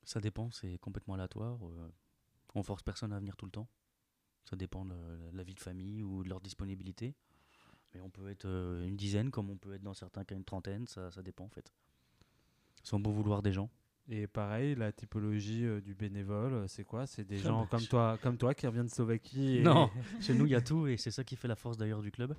Ça 0.03 0.19
dépend, 0.19 0.49
c'est 0.49 0.79
complètement 0.79 1.13
aléatoire. 1.13 1.59
euh, 1.67 1.91
on 2.55 2.63
force 2.63 2.81
personne 2.81 3.13
à 3.13 3.19
venir 3.19 3.35
tout 3.37 3.45
le 3.45 3.51
temps. 3.51 3.67
Ça 4.43 4.55
dépend 4.55 4.85
de 4.85 4.89
la, 4.93 5.31
la 5.33 5.43
vie 5.43 5.53
de 5.53 5.59
famille 5.59 6.01
ou 6.01 6.23
de 6.23 6.29
leur 6.29 6.41
disponibilité. 6.41 7.15
Mais 7.97 8.03
on 8.03 8.09
peut 8.11 8.29
être 8.29 8.45
euh, 8.45 8.85
une 8.85 8.95
dizaine, 8.95 9.31
comme 9.31 9.49
on 9.49 9.57
peut 9.57 9.73
être 9.73 9.81
dans 9.81 9.95
certains 9.95 10.23
cas 10.23 10.35
une 10.35 10.43
trentaine, 10.43 10.85
ça, 10.85 11.09
ça 11.09 11.23
dépend 11.23 11.45
en 11.45 11.49
fait. 11.49 11.73
Sans 12.83 12.99
bon 12.99 13.11
vouloir 13.11 13.41
des 13.41 13.51
gens. 13.51 13.71
Et 14.07 14.27
pareil, 14.27 14.75
la 14.75 14.91
typologie 14.91 15.65
euh, 15.65 15.81
du 15.81 15.95
bénévole, 15.95 16.53
euh, 16.53 16.67
c'est 16.67 16.83
quoi? 16.83 17.07
C'est 17.07 17.25
des 17.25 17.39
gens 17.39 17.65
comme 17.65 17.85
toi, 17.87 18.19
comme 18.21 18.37
toi 18.37 18.53
qui 18.53 18.67
reviennent 18.67 18.85
de 18.85 18.91
Slovaquie. 18.91 19.57
Et... 19.57 19.63
Non, 19.63 19.89
chez 20.21 20.35
nous 20.35 20.45
il 20.45 20.51
y 20.51 20.55
a 20.55 20.61
tout 20.61 20.85
et 20.85 20.97
c'est 20.97 21.09
ça 21.09 21.23
qui 21.23 21.35
fait 21.35 21.47
la 21.47 21.55
force 21.55 21.77
d'ailleurs 21.77 22.03
du 22.03 22.11
club. 22.11 22.35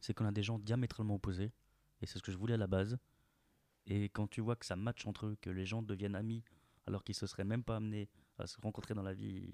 C'est 0.00 0.14
qu'on 0.14 0.26
a 0.26 0.32
des 0.32 0.44
gens 0.44 0.58
diamétralement 0.58 1.16
opposés. 1.16 1.50
Et 2.02 2.06
c'est 2.06 2.18
ce 2.18 2.22
que 2.22 2.30
je 2.30 2.38
voulais 2.38 2.54
à 2.54 2.58
la 2.58 2.68
base. 2.68 2.96
Et 3.86 4.04
quand 4.10 4.28
tu 4.28 4.40
vois 4.40 4.54
que 4.54 4.64
ça 4.64 4.76
match 4.76 5.06
entre 5.06 5.26
eux, 5.26 5.36
que 5.40 5.50
les 5.50 5.66
gens 5.66 5.82
deviennent 5.82 6.14
amis 6.14 6.44
alors 6.86 7.02
qu'ils 7.02 7.16
se 7.16 7.26
seraient 7.26 7.44
même 7.44 7.64
pas 7.64 7.76
amenés 7.76 8.08
à 8.38 8.46
se 8.46 8.58
rencontrer 8.60 8.94
dans 8.94 9.02
la 9.02 9.12
vie 9.12 9.50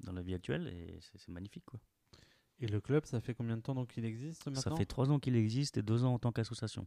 dans 0.00 0.12
la 0.12 0.22
vie 0.22 0.34
actuelle, 0.34 0.68
et 0.68 0.98
c'est 1.00 1.28
magnifique 1.28 1.64
quoi. 1.64 1.80
Et 2.60 2.66
le 2.66 2.80
club, 2.80 3.04
ça 3.04 3.20
fait 3.20 3.34
combien 3.34 3.56
de 3.56 3.62
temps 3.62 3.74
donc 3.74 3.88
qu'il 3.88 4.04
existe 4.04 4.46
maintenant 4.46 4.60
Ça 4.60 4.76
fait 4.76 4.86
trois 4.86 5.10
ans 5.10 5.18
qu'il 5.18 5.36
existe 5.36 5.76
et 5.76 5.82
deux 5.82 6.04
ans 6.04 6.14
en 6.14 6.18
tant 6.18 6.32
qu'association. 6.32 6.86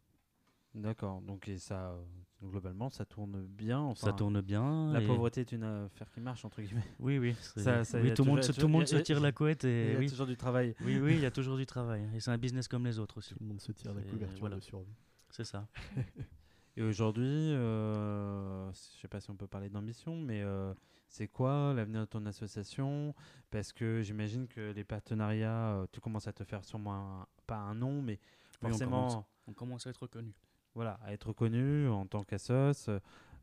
D'accord. 0.73 1.21
Donc 1.21 1.47
et 1.47 1.57
ça, 1.57 1.91
euh, 1.91 2.03
globalement, 2.43 2.89
ça 2.89 3.03
tourne 3.05 3.45
bien. 3.45 3.79
Enfin, 3.79 4.07
ça 4.07 4.13
tourne 4.13 4.41
bien. 4.41 4.91
La 4.93 5.01
et- 5.01 5.05
pauvreté 5.07 5.41
est 5.41 5.51
une 5.51 5.63
affaire 5.63 6.09
qui 6.11 6.21
marche 6.21 6.45
entre 6.45 6.61
guillemets. 6.61 6.83
Oui, 6.99 7.17
oui. 7.17 7.33
Ça- 7.55 7.83
ça, 7.83 7.99
oui, 7.99 8.13
tout 8.13 8.23
le 8.23 8.29
monde, 8.29 8.39
toujours- 8.39 8.55
se, 8.55 8.61
tout 8.61 8.67
le 8.67 8.71
monde 8.73 8.83
y 8.83 8.87
se 8.87 8.95
a- 8.95 9.01
tire 9.01 9.19
la 9.19 9.31
couette 9.31 9.63
Il 9.63 9.69
et 9.69 9.93
y 9.93 9.95
a 9.95 9.99
oui. 9.99 10.09
toujours 10.09 10.27
du 10.27 10.37
travail. 10.37 10.75
oui, 10.85 10.99
oui, 10.99 11.13
il 11.15 11.19
y 11.21 11.25
a 11.25 11.31
toujours 11.31 11.57
du 11.57 11.65
travail. 11.65 12.07
Et 12.15 12.19
c'est 12.19 12.31
un 12.31 12.37
business 12.37 12.67
comme 12.67 12.85
les 12.85 12.99
autres 12.99 13.17
aussi. 13.17 13.33
Tout 13.33 13.39
le 13.41 13.47
monde 13.47 13.61
se 13.61 13.71
tire 13.71 13.93
la 13.93 14.01
couverture 14.03 14.39
voilà. 14.39 14.55
de 14.57 14.61
survie. 14.61 14.93
C'est 15.31 15.43
ça. 15.45 15.67
Et 16.77 16.83
aujourd'hui, 16.83 17.25
euh, 17.25 18.71
je 18.71 19.01
sais 19.01 19.07
pas 19.07 19.19
si 19.19 19.31
on 19.31 19.35
peut 19.35 19.47
parler 19.47 19.67
d'ambition, 19.69 20.15
mais 20.15 20.43
euh, 20.43 20.73
c'est 21.07 21.27
quoi 21.27 21.73
l'avenir 21.73 22.01
de 22.01 22.05
ton 22.05 22.25
association? 22.25 23.13
Parce 23.49 23.71
que 23.73 24.01
j'imagine 24.01 24.47
que 24.47 24.71
les 24.71 24.83
partenariats, 24.83 25.75
euh, 25.75 25.87
tu 25.91 25.99
commences 25.99 26.27
à 26.27 26.33
te 26.33 26.43
faire 26.43 26.63
sûrement 26.65 27.21
un- 27.21 27.27
pas 27.45 27.57
un 27.57 27.75
nom, 27.75 28.01
mais 28.01 28.19
forcément, 28.59 29.07
commence. 29.07 29.25
On 29.47 29.53
commence 29.53 29.87
à 29.87 29.89
être 29.91 30.01
reconnu. 30.03 30.33
voilà, 30.75 30.99
à 31.03 31.13
être 31.13 31.29
reconnu 31.29 31.87
en 31.89 32.05
tant 32.05 32.23
qu'assos. 32.23 32.89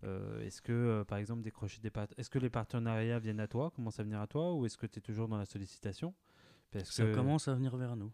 Euh, 0.04 0.40
est-ce 0.42 0.60
que, 0.60 0.72
euh, 0.72 1.04
par 1.04 1.18
exemple, 1.18 1.42
décrocher 1.42 1.80
des 1.80 1.90
est-ce 2.18 2.28
que 2.30 2.38
les 2.38 2.50
partenariats 2.50 3.18
viennent 3.18 3.40
à 3.40 3.48
toi, 3.48 3.70
commencent 3.70 3.98
à 3.98 4.02
venir 4.02 4.20
à 4.20 4.26
toi, 4.26 4.52
ou 4.54 4.66
est-ce 4.66 4.76
que 4.76 4.86
tu 4.86 4.98
es 4.98 5.02
toujours 5.02 5.26
dans 5.28 5.38
la 5.38 5.46
sollicitation? 5.46 6.14
Parce 6.70 6.90
Ça 6.90 7.04
que, 7.04 7.14
commence 7.14 7.48
à 7.48 7.54
venir 7.54 7.74
vers 7.76 7.96
nous. 7.96 8.12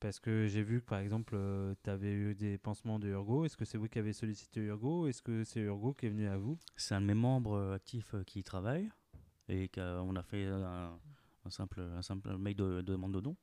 Parce 0.00 0.18
que 0.18 0.46
j'ai 0.46 0.62
vu 0.62 0.80
que, 0.80 0.86
par 0.86 0.98
exemple, 1.00 1.36
tu 1.84 1.90
avais 1.90 2.12
eu 2.12 2.34
des 2.34 2.58
pansements 2.58 2.98
de 2.98 3.08
Urgo. 3.08 3.44
Est-ce 3.44 3.56
que 3.56 3.64
c'est 3.64 3.78
vous 3.78 3.88
qui 3.88 3.98
avez 3.98 4.12
sollicité 4.12 4.60
Urgo 4.60 5.06
Est-ce 5.06 5.22
que 5.22 5.44
c'est 5.44 5.60
Urgo 5.60 5.94
qui 5.94 6.06
est 6.06 6.10
venu 6.10 6.26
à 6.26 6.36
vous? 6.38 6.58
C'est 6.76 6.94
un 6.94 7.00
de 7.00 7.06
mes 7.06 7.14
membres 7.14 7.52
euh, 7.54 7.74
actifs 7.74 8.14
euh, 8.14 8.24
qui 8.24 8.40
y 8.40 8.42
travaille 8.42 8.90
et 9.48 9.68
qu'on 9.68 10.16
a 10.16 10.22
fait 10.22 10.46
un, 10.46 10.98
un 11.44 11.50
simple, 11.50 11.80
un 11.80 12.02
simple 12.02 12.36
mail 12.36 12.54
de, 12.56 12.64
de 12.76 12.82
demande 12.82 13.12
de 13.14 13.20
don. 13.20 13.36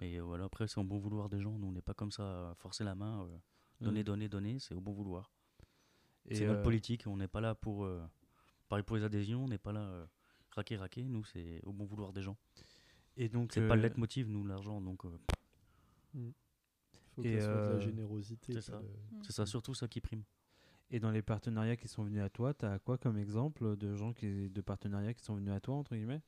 Et 0.00 0.18
euh, 0.18 0.22
voilà, 0.22 0.44
après, 0.44 0.66
c'est 0.68 0.78
au 0.80 0.84
bon 0.84 0.98
vouloir 0.98 1.28
des 1.28 1.40
gens. 1.40 1.58
Nous, 1.58 1.66
on 1.68 1.72
n'est 1.72 1.82
pas 1.82 1.94
comme 1.94 2.10
ça 2.12 2.54
forcer 2.58 2.84
la 2.84 2.94
main. 2.94 3.22
euh, 3.24 3.38
donner, 3.80 4.02
donner, 4.04 4.28
donner, 4.28 4.58
c'est 4.58 4.74
au 4.74 4.80
bon 4.80 4.92
vouloir. 4.92 5.30
C'est 6.30 6.46
notre 6.46 6.60
euh, 6.60 6.62
politique. 6.64 7.04
On 7.06 7.16
n'est 7.16 7.28
pas 7.28 7.40
là 7.40 7.54
pour. 7.54 7.84
euh, 7.84 8.02
pareil 8.68 8.84
pour 8.84 8.96
les 8.96 9.04
adhésions, 9.04 9.44
on 9.44 9.48
n'est 9.48 9.58
pas 9.58 9.72
là. 9.72 9.80
euh, 9.80 10.06
raquer, 10.50 10.76
raquer. 10.76 11.04
Nous, 11.04 11.24
c'est 11.24 11.60
au 11.64 11.72
bon 11.72 11.84
vouloir 11.84 12.12
des 12.12 12.22
gens. 12.22 12.36
Et 13.16 13.28
donc, 13.28 13.52
C'est 13.52 13.66
pas 13.66 13.74
le 13.76 13.80
euh, 13.80 13.82
leitmotiv, 13.84 14.28
nous, 14.28 14.44
l'argent. 14.44 14.80
Donc, 14.80 15.04
euh, 16.16 16.30
faut 17.14 17.22
Et, 17.22 17.34
que 17.34 17.40
ça 17.40 17.46
soit 17.46 17.54
de 17.54 17.60
euh, 17.60 17.72
la 17.74 17.80
générosité. 17.80 18.52
c'est 18.54 18.60
ça. 18.60 18.80
c'est 19.22 19.32
ça, 19.32 19.46
surtout 19.46 19.74
ça 19.74 19.88
qui 19.88 20.00
prime. 20.00 20.24
Et 20.90 21.00
dans 21.00 21.10
les 21.10 21.22
partenariats 21.22 21.76
qui 21.76 21.88
sont 21.88 22.04
venus 22.04 22.22
à 22.22 22.30
toi, 22.30 22.54
tu 22.54 22.64
as 22.64 22.78
quoi 22.78 22.96
comme 22.96 23.18
exemple 23.18 23.76
de 23.76 23.94
gens 23.94 24.14
qui, 24.14 24.48
de 24.48 24.60
partenariats 24.62 25.12
qui 25.12 25.22
sont 25.22 25.34
venus 25.34 25.52
à 25.52 25.60
toi, 25.60 25.74
entre 25.74 25.94
guillemets? 25.94 26.22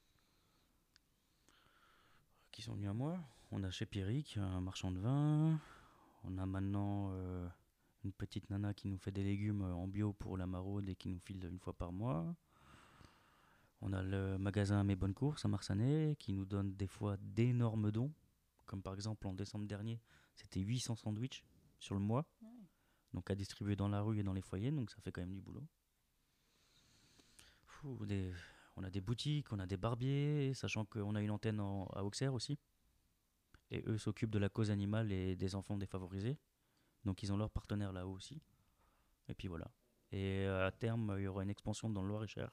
Qui 2.51 2.61
sont 2.63 2.75
venus 2.75 2.91
à 2.91 2.93
moi? 2.93 3.19
On 3.53 3.65
a 3.65 3.71
chez 3.71 3.87
Pierrick, 3.87 4.37
un 4.37 4.61
marchand 4.61 4.93
de 4.93 4.99
vin. 4.99 5.59
On 6.25 6.37
a 6.37 6.45
maintenant 6.45 7.11
euh, 7.13 7.49
une 8.05 8.13
petite 8.13 8.51
nana 8.51 8.75
qui 8.75 8.89
nous 8.89 8.99
fait 8.99 9.11
des 9.11 9.25
légumes 9.25 9.63
euh, 9.63 9.75
en 9.75 9.89
bio 9.89 10.13
pour 10.13 10.37
la 10.37 10.47
maraude 10.47 10.89
et 10.89 10.95
qui 10.95 11.09
nous 11.09 11.19
file 11.19 11.43
une 11.45 11.59
fois 11.59 11.73
par 11.73 11.91
mois. 11.91 12.37
On 13.81 13.95
a 13.95 14.03
le 14.03 14.37
magasin 14.37 14.85
Mes 14.85 14.95
Bonnes 14.95 15.15
Courses 15.15 15.45
à 15.47 15.49
Marsanet 15.49 16.17
qui 16.19 16.35
nous 16.35 16.45
donne 16.45 16.75
des 16.75 16.87
fois 16.87 17.17
d'énormes 17.19 17.91
dons. 17.91 18.13
Comme 18.71 18.83
par 18.85 18.95
exemple 18.95 19.27
en 19.27 19.33
décembre 19.35 19.67
dernier, 19.67 20.01
c'était 20.37 20.61
800 20.61 20.95
sandwichs 20.95 21.43
sur 21.81 21.97
le 21.97 22.01
mois. 22.01 22.25
Donc 23.13 23.29
à 23.29 23.35
distribuer 23.35 23.75
dans 23.75 23.89
la 23.89 24.01
rue 24.01 24.21
et 24.21 24.23
dans 24.23 24.33
les 24.33 24.43
foyers, 24.43 24.71
donc 24.71 24.93
ça 24.93 25.01
fait 25.01 25.11
quand 25.11 25.23
même 25.23 25.35
du 25.35 25.41
boulot. 25.41 25.67
Fou, 27.65 28.07
des- 28.07 28.33
on 28.77 28.85
a 28.85 28.91
des 28.91 29.01
boutiques, 29.01 29.53
on 29.53 29.59
a 29.59 29.67
des 29.67 29.77
barbiers, 29.77 30.53
sachant 30.55 30.85
qu'on 30.85 31.17
a 31.17 31.21
une 31.21 31.33
antenne 31.33 31.59
en- 31.59 31.87
à 31.87 32.05
Auxerre 32.05 32.33
aussi. 32.33 32.61
Et 33.73 33.83
eux 33.89 33.99
s'occupent 33.99 34.31
de 34.31 34.39
la 34.39 34.49
cause 34.49 34.71
animale 34.71 35.11
et 35.11 35.35
des 35.35 35.57
enfants 35.57 35.77
défavorisés. 35.77 36.39
Donc 37.05 37.25
ils 37.25 37.33
ont 37.33 37.37
leur 37.37 37.51
partenaire 37.51 37.93
là-haut 37.93 38.13
aussi. 38.15 38.41
Et 39.29 39.35
puis 39.35 39.49
voilà. 39.49 39.69
Et 40.13 40.47
euh, 40.47 40.65
à 40.67 40.71
terme, 40.71 41.17
il 41.19 41.25
y 41.25 41.27
aura 41.27 41.43
une 41.43 41.51
expansion 41.51 41.91
dans 41.91 42.03
le 42.03 42.09
Loir-et-Cher. 42.09 42.53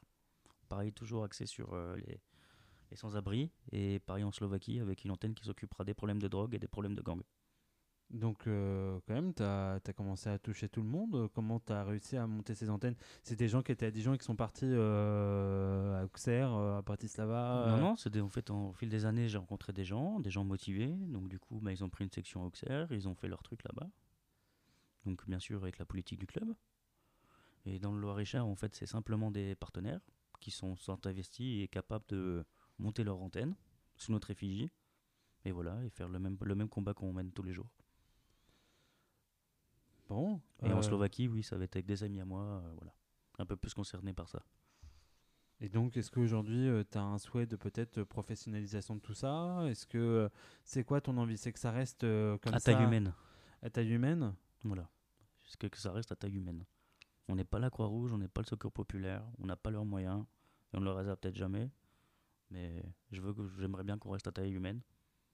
Pareil, 0.68 0.92
toujours 0.94 1.24
axé 1.24 1.46
sur 1.46 1.74
euh, 1.74 1.96
les, 1.98 2.20
les 2.92 2.98
sans-abri. 2.98 3.52
Et 3.72 4.00
pareil 4.00 4.24
en 4.24 4.32
Slovaquie, 4.32 4.80
avec 4.80 5.04
une 5.04 5.12
antenne 5.12 5.34
qui 5.34 5.44
s'occupera 5.46 5.84
des 5.84 5.94
problèmes 5.94 6.22
de 6.22 6.28
drogue 6.28 6.56
et 6.56 6.60
des 6.60 6.68
problèmes 6.68 6.96
de 6.96 7.02
gang. 7.02 7.22
Donc, 8.10 8.48
euh, 8.48 9.00
quand 9.06 9.14
même, 9.16 9.34
tu 9.34 9.44
as, 9.44 9.82
commencé 9.96 10.30
à 10.30 10.40
toucher 10.40 10.70
tout 10.70 10.82
le 10.82 10.88
monde. 10.88 11.30
Comment 11.34 11.60
tu 11.60 11.74
as 11.74 11.84
réussi 11.84 12.16
à 12.16 12.26
monter 12.26 12.56
ces 12.56 12.70
antennes? 12.70 12.96
C'est 13.22 13.36
des 13.36 13.50
gens 13.50 13.62
qui 13.62 13.74
étaient 13.74 13.88
à 13.88 13.92
Dijon 13.92 14.14
et 14.14 14.18
qui 14.18 14.24
sont 14.24 14.36
partis 14.36 14.66
euh, 14.66 16.02
à 16.02 16.06
Auxerre, 16.06 16.54
euh, 16.54 16.78
à 16.78 16.82
Bratislava 16.82 17.66
Non, 17.68 17.74
euh, 17.74 17.80
non, 17.82 17.96
des- 18.10 18.22
en 18.22 18.30
fait, 18.30 18.50
en- 18.50 18.70
au 18.70 18.74
fil 18.74 18.88
des 18.88 19.04
années, 19.06 19.28
j'ai 19.28 19.38
rencontré 19.38 19.74
des 19.74 19.84
gens, 19.84 20.22
des 20.22 20.30
gens 20.30 20.46
motivés. 20.46 20.88
Donc, 20.88 21.28
du 21.28 21.38
coup, 21.38 21.60
bah, 21.62 21.74
ils 21.74 21.84
ont 21.84 21.90
pris 21.90 22.06
une 22.06 22.12
section 22.12 22.44
à 22.44 22.48
Auxerre, 22.48 22.88
ils 22.92 23.10
ont 23.10 23.16
fait 23.16 23.28
leur 23.28 23.44
truc 23.44 23.62
là-bas. 23.66 23.90
Donc, 25.06 25.28
bien 25.28 25.40
sûr, 25.40 25.62
avec 25.62 25.78
la 25.78 25.86
politique 25.86 26.20
du 26.20 26.28
club. 26.28 26.54
Et 27.66 27.80
dans 27.80 27.92
le 27.92 28.00
Loir-et-Cher, 28.00 28.46
en 28.46 28.56
fait, 28.56 28.74
c'est 28.74 28.86
simplement 28.86 29.32
des 29.32 29.56
partenaires 29.56 30.00
qui 30.40 30.52
sont, 30.52 30.78
sont 30.78 31.06
investis 31.08 31.64
et 31.64 31.68
capables 31.68 32.06
de 32.08 32.46
monter 32.80 33.04
leur 33.04 33.22
antenne 33.22 33.56
sous 33.96 34.12
notre 34.12 34.32
effigie. 34.32 34.72
Et 35.46 35.52
voilà, 35.52 35.84
et 35.84 35.90
faire 35.90 36.10
le 36.10 36.20
même, 36.20 36.38
le 36.42 36.56
même 36.56 36.70
combat 36.70 36.94
qu'on 36.94 37.14
mène 37.14 37.32
tous 37.32 37.44
les 37.44 37.54
jours. 37.54 37.70
Bon. 40.10 40.42
Et 40.64 40.72
en 40.72 40.80
euh, 40.80 40.82
Slovaquie, 40.82 41.28
oui, 41.28 41.44
ça 41.44 41.58
va 41.58 41.64
être 41.64 41.76
avec 41.76 41.86
des 41.86 42.04
amis 42.04 42.20
à 42.20 42.26
moi, 42.26 42.42
euh, 42.42 42.74
voilà. 42.76 42.94
Un 43.40 43.46
peu 43.46 43.56
plus 43.56 43.74
concerné 43.74 44.14
par 44.14 44.28
ça. 44.28 44.44
Et 45.60 45.70
donc, 45.70 45.98
est-ce 45.98 46.12
qu'aujourd'hui, 46.12 46.70
tu 46.92 46.98
as 46.98 47.04
un 47.04 47.18
souhait 47.18 47.48
de 47.48 47.56
peut-être 47.56 48.00
euh, 48.00 48.06
professionnalisation 48.06 48.96
de 48.96 49.02
tout 49.02 49.16
ça? 49.16 49.64
Est-ce 49.68 49.88
que 49.88 49.98
euh, 49.98 50.30
c'est 50.64 50.84
quoi 50.84 51.02
ton 51.02 51.18
envie? 51.18 51.38
C'est 51.38 51.52
que 51.52 51.60
ça 51.60 51.72
reste 51.72 52.04
euh, 52.04 52.38
comme 52.38 52.54
à 52.54 52.60
ça 52.60 52.74
taille 52.74 52.84
humaine. 52.84 53.14
À 53.62 53.70
taille 53.70 53.92
humaine? 53.92 54.36
Voilà. 54.64 54.88
Jusqu'à 55.46 55.70
que 55.70 55.78
ça 55.78 55.92
reste 55.92 56.12
à 56.12 56.16
taille 56.16 56.36
humaine. 56.36 56.64
On 57.28 57.36
n'est 57.36 57.44
pas 57.44 57.60
la 57.60 57.70
Croix-Rouge, 57.70 58.14
on 58.14 58.20
n'est 58.20 58.28
pas 58.28 58.42
le 58.42 58.48
Secours 58.48 58.72
Populaire, 58.72 59.26
on 59.40 59.48
n'a 59.48 59.56
pas 59.56 59.72
leurs 59.72 59.86
moyens, 59.86 60.26
et 60.74 60.78
on 60.78 60.80
ne 60.80 60.86
le 60.86 60.92
réserve 60.92 61.18
peut-être 61.18 61.36
jamais. 61.36 61.70
Mais 62.50 62.84
je 63.12 63.22
veux 63.22 63.34
que 63.34 63.48
j'aimerais 63.60 63.84
bien 63.84 63.98
qu'on 63.98 64.12
reste 64.12 64.28
à 64.28 64.32
taille 64.32 64.54
humaine, 64.54 64.82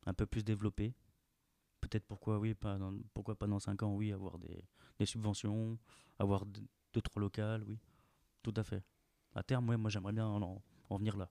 un 0.06 0.14
peu 0.14 0.26
plus 0.26 0.44
développé. 0.44 0.94
Peut-être 1.82 2.06
pourquoi 2.06 2.40
oui, 2.40 2.54
pas 2.54 2.78
dans, 2.78 2.94
pourquoi 3.14 3.36
pas 3.36 3.48
dans 3.48 3.60
5 3.60 3.84
ans, 3.84 3.96
oui, 3.96 4.12
avoir 4.14 4.40
des, 4.40 4.64
des 5.00 5.06
subventions, 5.06 5.78
avoir 6.20 6.46
2 6.46 6.62
deux, 6.94 7.02
trois 7.02 7.20
locales, 7.22 7.64
oui. 7.64 7.80
Tout 8.44 8.54
à 8.56 8.64
fait. 8.64 8.84
À 9.36 9.44
terme, 9.44 9.70
ouais, 9.70 9.78
moi 9.78 9.90
j'aimerais 9.90 10.14
bien 10.14 10.28
en, 10.28 10.62
en 10.90 10.98
venir 10.98 11.18
là. 11.18 11.30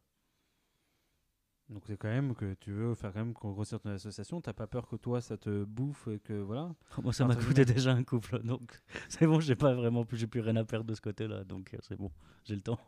Donc, 1.69 1.85
c'est 1.87 1.97
quand 1.97 2.09
même 2.09 2.35
que 2.35 2.55
tu 2.55 2.73
veux 2.73 2.95
faire 2.95 3.13
quand 3.13 3.21
même 3.21 3.33
qu'on 3.33 3.53
grossir 3.53 3.81
ton 3.81 3.91
association. 3.91 4.41
T'as 4.41 4.53
pas 4.53 4.67
peur 4.67 4.87
que 4.89 4.97
toi, 4.97 5.21
ça 5.21 5.39
te 5.39 5.65
bouffe 5.65 6.09
et 6.09 6.19
que 6.19 6.35
voilà? 6.35 6.75
Moi 7.03 7.13
ça 7.13 7.25
m'a 7.25 7.37
coûté 7.37 7.65
déjà 7.65 7.93
un 7.93 8.03
couple, 8.05 8.43
donc 8.43 8.83
c'est 9.09 9.27
bon, 9.27 9.41
j'ai 9.41 9.57
pas 9.57 9.73
vraiment 9.73 10.05
plus, 10.05 10.19
j'ai 10.19 10.27
plus 10.27 10.41
rien 10.41 10.57
à 10.57 10.65
perdre 10.65 10.87
de 10.87 10.95
ce 10.95 11.01
côté-là, 11.01 11.45
donc 11.45 11.73
euh, 11.73 11.79
c'est 11.81 11.97
bon, 11.97 12.11
j'ai 12.45 12.57
le 12.57 12.61
temps. 12.61 12.79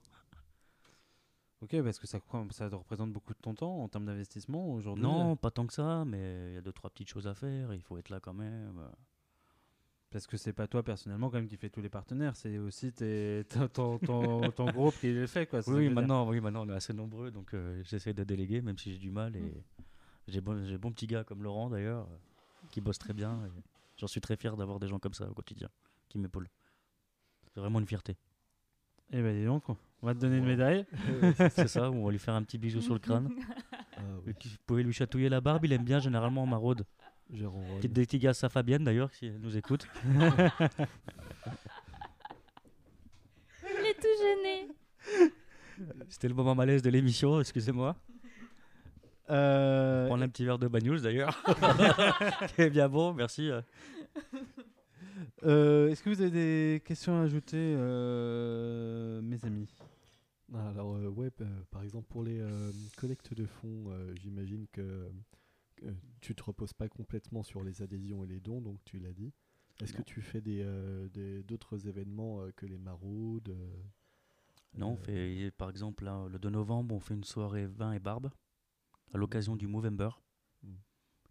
Ok, 1.65 1.83
parce 1.83 1.99
que 1.99 2.07
ça, 2.07 2.21
te 2.21 2.75
représente 2.75 3.13
beaucoup 3.13 3.33
de 3.33 3.39
ton 3.39 3.55
temps 3.55 3.79
en 3.83 3.89
termes 3.89 4.05
d'investissement 4.07 4.73
aujourd'hui. 4.73 5.03
Non, 5.03 5.35
pas 5.37 5.51
tant 5.51 5.67
que 5.67 5.73
ça, 5.73 6.05
mais 6.05 6.51
il 6.51 6.55
y 6.55 6.59
a 6.59 6.61
deux, 6.61 6.73
trois 6.73 6.91
petites 6.91 7.09
choses 7.09 7.27
à 7.27 7.35
faire. 7.35 7.73
Il 7.73 7.81
faut 7.83 7.97
être 7.99 8.11
là 8.11 8.21
quand 8.21 8.35
même. 8.35 8.81
Parce 10.11 10.27
que 10.29 10.37
c'est 10.37 10.53
pas 10.53 10.69
toi 10.69 10.83
personnellement 10.85 11.29
quand 11.29 11.39
même 11.39 11.49
qui 11.49 11.57
fait 11.57 11.71
tous 11.71 11.81
les 11.81 11.89
partenaires, 11.89 12.37
c'est 12.37 12.59
aussi 12.59 12.93
tes- 12.93 13.45
ton, 13.49 13.67
ton, 13.67 13.99
ton- 13.99 14.51
ton 14.53 14.67
groupe 14.71 14.95
qui 15.01 15.11
le 15.13 15.27
fait. 15.27 15.47
Quoi, 15.47 15.61
Oui, 15.67 15.89
maintenant, 15.89 16.29
oui, 16.29 16.41
maintenant 16.41 16.65
on 16.65 16.69
est 16.71 16.75
assez 16.77 16.93
nombreux, 16.93 17.33
donc 17.33 17.53
euh, 17.55 17.83
j'essaie 17.83 18.15
de 18.15 18.23
déléguer, 18.23 18.63
même 18.63 18.79
si 18.79 18.93
j'ai 18.93 18.99
du 18.99 19.11
mal. 19.11 19.35
Et 19.35 19.65
j'ai 20.29 20.41
bon, 20.41 20.65
j'ai 20.67 20.79
bon 20.79 20.93
petit 20.93 21.09
gars 21.09 21.25
comme 21.25 21.43
Laurent 21.43 21.69
d'ailleurs, 21.71 22.07
qui 22.71 22.81
bosse 22.81 22.99
très 22.99 23.13
bien. 23.13 23.41
J'en 23.97 24.07
suis 24.07 24.21
très 24.21 24.37
fier 24.37 24.57
d'avoir 24.57 24.79
des 24.79 24.87
gens 24.87 24.99
comme 25.01 25.15
ça 25.15 25.29
au 25.29 25.35
quotidien, 25.35 25.69
qui 26.09 26.19
m'épaulent. 26.19 26.49
C'est 27.53 27.61
vraiment 27.61 27.81
une 27.81 27.87
fierté. 27.87 28.17
Eh 29.11 29.21
ben 29.21 29.37
dis 29.37 29.45
donc, 29.45 29.65
on 30.05 30.09
va 30.09 30.15
te 30.15 30.19
donner 30.21 30.37
une 30.37 30.45
médaille. 30.45 30.85
C'est 31.55 31.67
ça, 31.67 31.91
on 31.91 32.05
va 32.05 32.13
lui 32.13 32.19
faire 32.19 32.35
un 32.35 32.43
petit 32.43 32.59
bisou 32.59 32.83
sur 32.83 32.93
le 32.93 33.01
crâne. 33.01 33.31
Ah 33.97 34.01
oui, 34.27 34.33
Vous 34.45 34.51
pouvez 34.67 34.83
lui 34.83 34.93
chatouiller 34.93 35.29
la 35.29 35.41
barbe, 35.41 35.65
il 35.65 35.73
aime 35.73 35.85
bien 35.85 35.99
généralement 36.01 36.43
en 36.43 36.47
maraude. 36.47 36.85
Petite 37.77 37.93
dédicace 37.93 38.43
à 38.45 38.49
Fabienne 38.51 38.83
d'ailleurs, 38.85 39.09
si 39.15 39.27
elle 39.27 39.39
nous 39.41 39.57
écoute. 39.57 39.87
Il 43.63 43.87
est 43.87 43.95
tout 43.95 44.09
gêné. 44.21 44.69
C'était 46.09 46.29
le 46.29 46.35
moment 46.35 46.55
malaise 46.57 46.83
de 46.83 46.91
l'émission, 46.91 47.41
excusez-moi. 47.41 47.97
Euh, 49.31 50.07
Prendre 50.09 50.23
un 50.25 50.29
petit 50.29 50.45
verre 50.45 50.59
de 50.59 50.67
bagnoul 50.69 51.01
d'ailleurs. 51.01 51.43
qui 52.57 52.63
est 52.63 52.71
bien 52.71 52.89
bon, 52.89 53.15
merci. 53.15 53.49
euh. 53.51 53.63
euh, 55.45 55.89
Est-ce 55.89 56.03
que 56.03 56.11
vous 56.11 56.21
avez 56.21 56.31
des 56.31 56.83
questions 56.85 57.21
à 57.21 57.23
ajouter, 57.25 57.57
euh, 57.79 59.21
mes 59.23 59.43
amis? 59.45 59.69
Ah, 59.81 59.85
Alors, 60.55 60.95
euh, 60.97 61.09
ouais, 61.09 61.31
euh, 61.41 61.63
par 61.71 61.83
exemple, 61.83 62.07
pour 62.09 62.23
les 62.23 62.39
euh, 62.39 62.71
collectes 62.97 63.35
de 63.35 63.45
fonds, 63.47 63.91
euh, 63.91 64.15
j'imagine 64.17 64.67
que, 64.73 65.11
tu 66.21 66.35
te 66.35 66.43
reposes 66.43 66.73
pas 66.73 66.89
complètement 66.89 67.43
sur 67.43 67.63
les 67.63 67.83
adhésions 67.83 68.25
et 68.25 68.27
les 68.29 68.41
dons, 68.41 68.61
donc 68.63 68.79
tu 68.85 68.99
l'as 69.01 69.13
dit. 69.13 69.33
Est-ce 69.83 69.93
que 69.93 70.03
tu 70.03 70.23
fais 70.23 70.41
des, 70.41 70.65
des- 71.13 71.43
d'autres 71.43 71.89
événements 71.89 72.47
que 72.57 72.65
les 72.65 72.79
maraudes 72.79 73.55
Non, 74.75 74.93
on 74.93 74.97
fait, 74.97 75.51
par 75.59 75.69
exemple, 75.69 76.05
là, 76.05 76.27
le 76.31 76.39
2 76.39 76.49
novembre, 76.51 76.95
on 76.95 77.01
fait 77.01 77.15
une 77.15 77.25
soirée 77.25 77.67
vin 77.67 77.93
et 77.93 77.99
barbe 77.99 78.31
à 79.13 79.19
l'occasion 79.19 79.57
du 79.57 79.67
Movember, 79.67 80.11
Mm. 80.63 80.75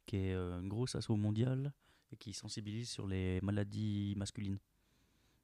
qui 0.06 0.18
est 0.18 0.34
une 0.36 0.68
grosse 0.68 0.94
asso 0.96 1.10
mondiale 1.16 1.74
et 2.12 2.18
qui 2.18 2.34
sensibilise 2.34 2.90
sur 2.90 3.08
les 3.08 3.40
maladies 3.42 4.14
masculines, 4.18 4.60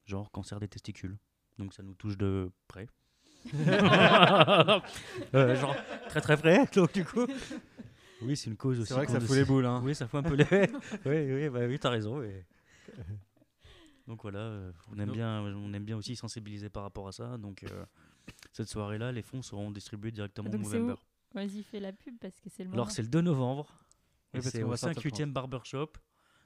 genre 0.05 0.29
cancer 0.29 0.59
des 0.59 0.67
testicules. 0.67 1.17
Donc 1.57 1.73
ça 1.73 1.81
nous 1.81 1.95
touche 1.95 2.17
de 2.17 2.51
près. 2.67 2.87
Euh, 5.35 5.55
genre 5.55 5.75
très 6.09 6.21
très 6.21 6.37
près, 6.37 6.65
donc 6.73 6.93
du 6.93 7.05
coup. 7.05 7.25
Oui, 8.21 8.35
c'est 8.35 8.49
une 8.49 8.57
cause 8.57 8.79
aussi. 8.79 8.89
C'est 8.89 8.93
vrai 8.95 9.05
que 9.05 9.11
ça 9.11 9.19
fout 9.19 9.35
les 9.35 9.45
boules. 9.45 9.65
Hein. 9.65 9.81
Oui, 9.83 9.95
ça 9.95 10.07
fout 10.07 10.25
un 10.25 10.29
peu 10.29 10.35
les. 10.35 10.45
oui, 11.05 11.33
oui, 11.33 11.49
bah 11.49 11.61
oui, 11.67 11.79
t'as 11.79 11.89
raison. 11.89 12.21
Donc 14.07 14.23
voilà, 14.23 14.39
euh, 14.39 14.71
on 14.91 14.99
aime 14.99 15.11
bien, 15.11 15.41
on 15.41 15.71
aime 15.73 15.83
bien 15.83 15.95
aussi 15.95 16.15
sensibiliser 16.15 16.69
par 16.69 16.83
rapport 16.83 17.07
à 17.07 17.11
ça. 17.11 17.37
Donc 17.37 17.63
euh, 17.63 17.85
cette 18.51 18.67
soirée-là, 18.67 19.11
les 19.11 19.21
fonds 19.21 19.41
seront 19.41 19.69
distribués 19.69 20.11
directement 20.11 20.49
au 20.49 20.51
Donc 20.51 20.65
c'est 20.65 20.79
où 20.79 20.87
Movember. 20.87 21.01
Vas-y, 21.35 21.61
fais 21.63 21.79
la 21.79 21.93
pub 21.93 22.17
parce 22.19 22.41
que 22.41 22.49
c'est 22.49 22.63
le 22.63 22.69
moment. 22.69 22.81
Alors 22.81 22.91
c'est 22.91 23.03
le 23.03 23.07
2 23.07 23.21
novembre. 23.21 23.71
Oui, 24.33 24.41
c'est 24.41 24.63
au 24.63 24.69
va 24.69 24.77
sortir 24.77 25.11
5-8e 25.11 25.31
Barbershop. 25.31 25.91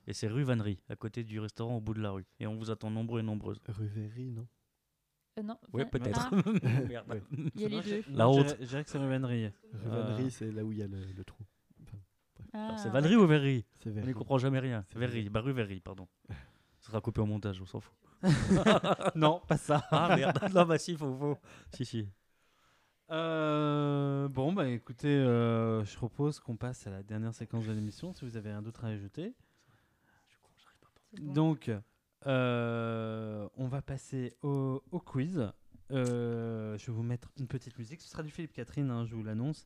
Et 0.05 0.13
c'est 0.13 0.27
rue 0.27 0.43
Vannerie, 0.43 0.79
à 0.89 0.97
côté 0.97 1.23
du 1.23 1.39
restaurant 1.39 1.77
au 1.77 1.81
bout 1.81 1.93
de 1.93 2.01
la 2.01 2.11
rue. 2.11 2.25
Et 2.39 2.47
on 2.47 2.57
vous 2.57 2.69
attend 2.69 2.91
nombreux 2.91 3.21
et 3.21 3.23
nombreuses. 3.23 3.61
Rue 3.69 3.87
Véry, 3.87 4.31
non? 4.31 4.45
Euh, 5.39 5.43
non. 5.43 5.57
Oui, 5.73 5.83
peut-être. 5.85 6.29
Ah, 6.31 6.31
Merde. 6.87 7.21
Il 7.55 7.61
y 7.61 7.65
a 7.65 7.67
les 7.69 7.81
deux. 7.81 8.01
je- 8.01 8.11
La 8.11 8.25
je 8.25 8.29
honte. 8.29 8.45
dirais- 8.45 8.57
Je 8.61 8.65
dirais 8.67 8.83
que 8.83 8.89
c'est 8.89 8.97
Ruvennerie. 8.99 9.51
Ruvanerie, 9.83 10.31
c'est 10.31 10.51
là 10.51 10.63
où 10.63 10.71
il 10.71 10.77
y 10.79 10.83
a 10.83 10.87
le, 10.87 10.97
le 11.15 11.23
trou. 11.23 11.43
Ah, 12.55 12.75
C'est 12.77 12.89
Valérie 12.89 13.15
ou 13.15 13.25
Verry 13.25 13.65
C'est 13.83 13.89
On 13.89 14.05
n'y 14.05 14.13
comprend 14.13 14.37
jamais 14.37 14.59
rien. 14.59 14.85
C'est 14.89 14.99
Verry, 14.99 15.27
bah 15.29 15.41
rue 15.41 15.53
Verry, 15.53 15.79
pardon. 15.79 16.07
Ça 16.79 16.87
sera 16.89 17.01
coupé 17.01 17.19
au 17.21 17.25
montage, 17.25 17.59
on 17.61 17.65
s'en 17.65 17.79
fout. 17.79 17.93
non, 19.15 19.41
pas 19.47 19.57
ça. 19.57 19.83
Ah 19.89 20.15
merde, 20.15 20.37
non 20.53 20.65
bah 20.65 20.77
si, 20.77 20.95
faut, 20.95 21.13
faut. 21.17 21.37
Si, 21.73 21.83
si. 21.83 22.07
Euh, 23.09 24.27
bon, 24.29 24.53
bah 24.53 24.67
écoutez, 24.69 25.07
euh, 25.15 25.83
je 25.83 25.95
propose 25.95 26.39
qu'on 26.39 26.55
passe 26.55 26.85
à 26.87 26.91
la 26.91 27.01
dernière 27.03 27.33
séquence 27.33 27.65
de 27.65 27.71
l'émission, 27.73 28.13
si 28.13 28.23
vous 28.23 28.37
avez 28.37 28.49
rien 28.51 28.61
d'autre 28.61 28.85
à 28.85 28.89
ajouter. 28.89 29.33
Donc, 31.19 31.71
euh, 32.27 33.47
on 33.57 33.67
va 33.67 33.81
passer 33.81 34.35
au, 34.41 34.81
au 34.91 34.99
quiz. 34.99 35.51
Euh, 35.91 36.77
je 36.77 36.85
vais 36.87 36.93
vous 36.93 37.03
mettre 37.03 37.29
une 37.39 37.47
petite 37.47 37.77
musique. 37.77 38.01
Ce 38.01 38.09
sera 38.09 38.23
du 38.23 38.31
Philippe 38.31 38.53
Catherine, 38.53 38.89
hein, 38.89 39.05
je 39.05 39.15
vous 39.15 39.23
l'annonce. 39.23 39.65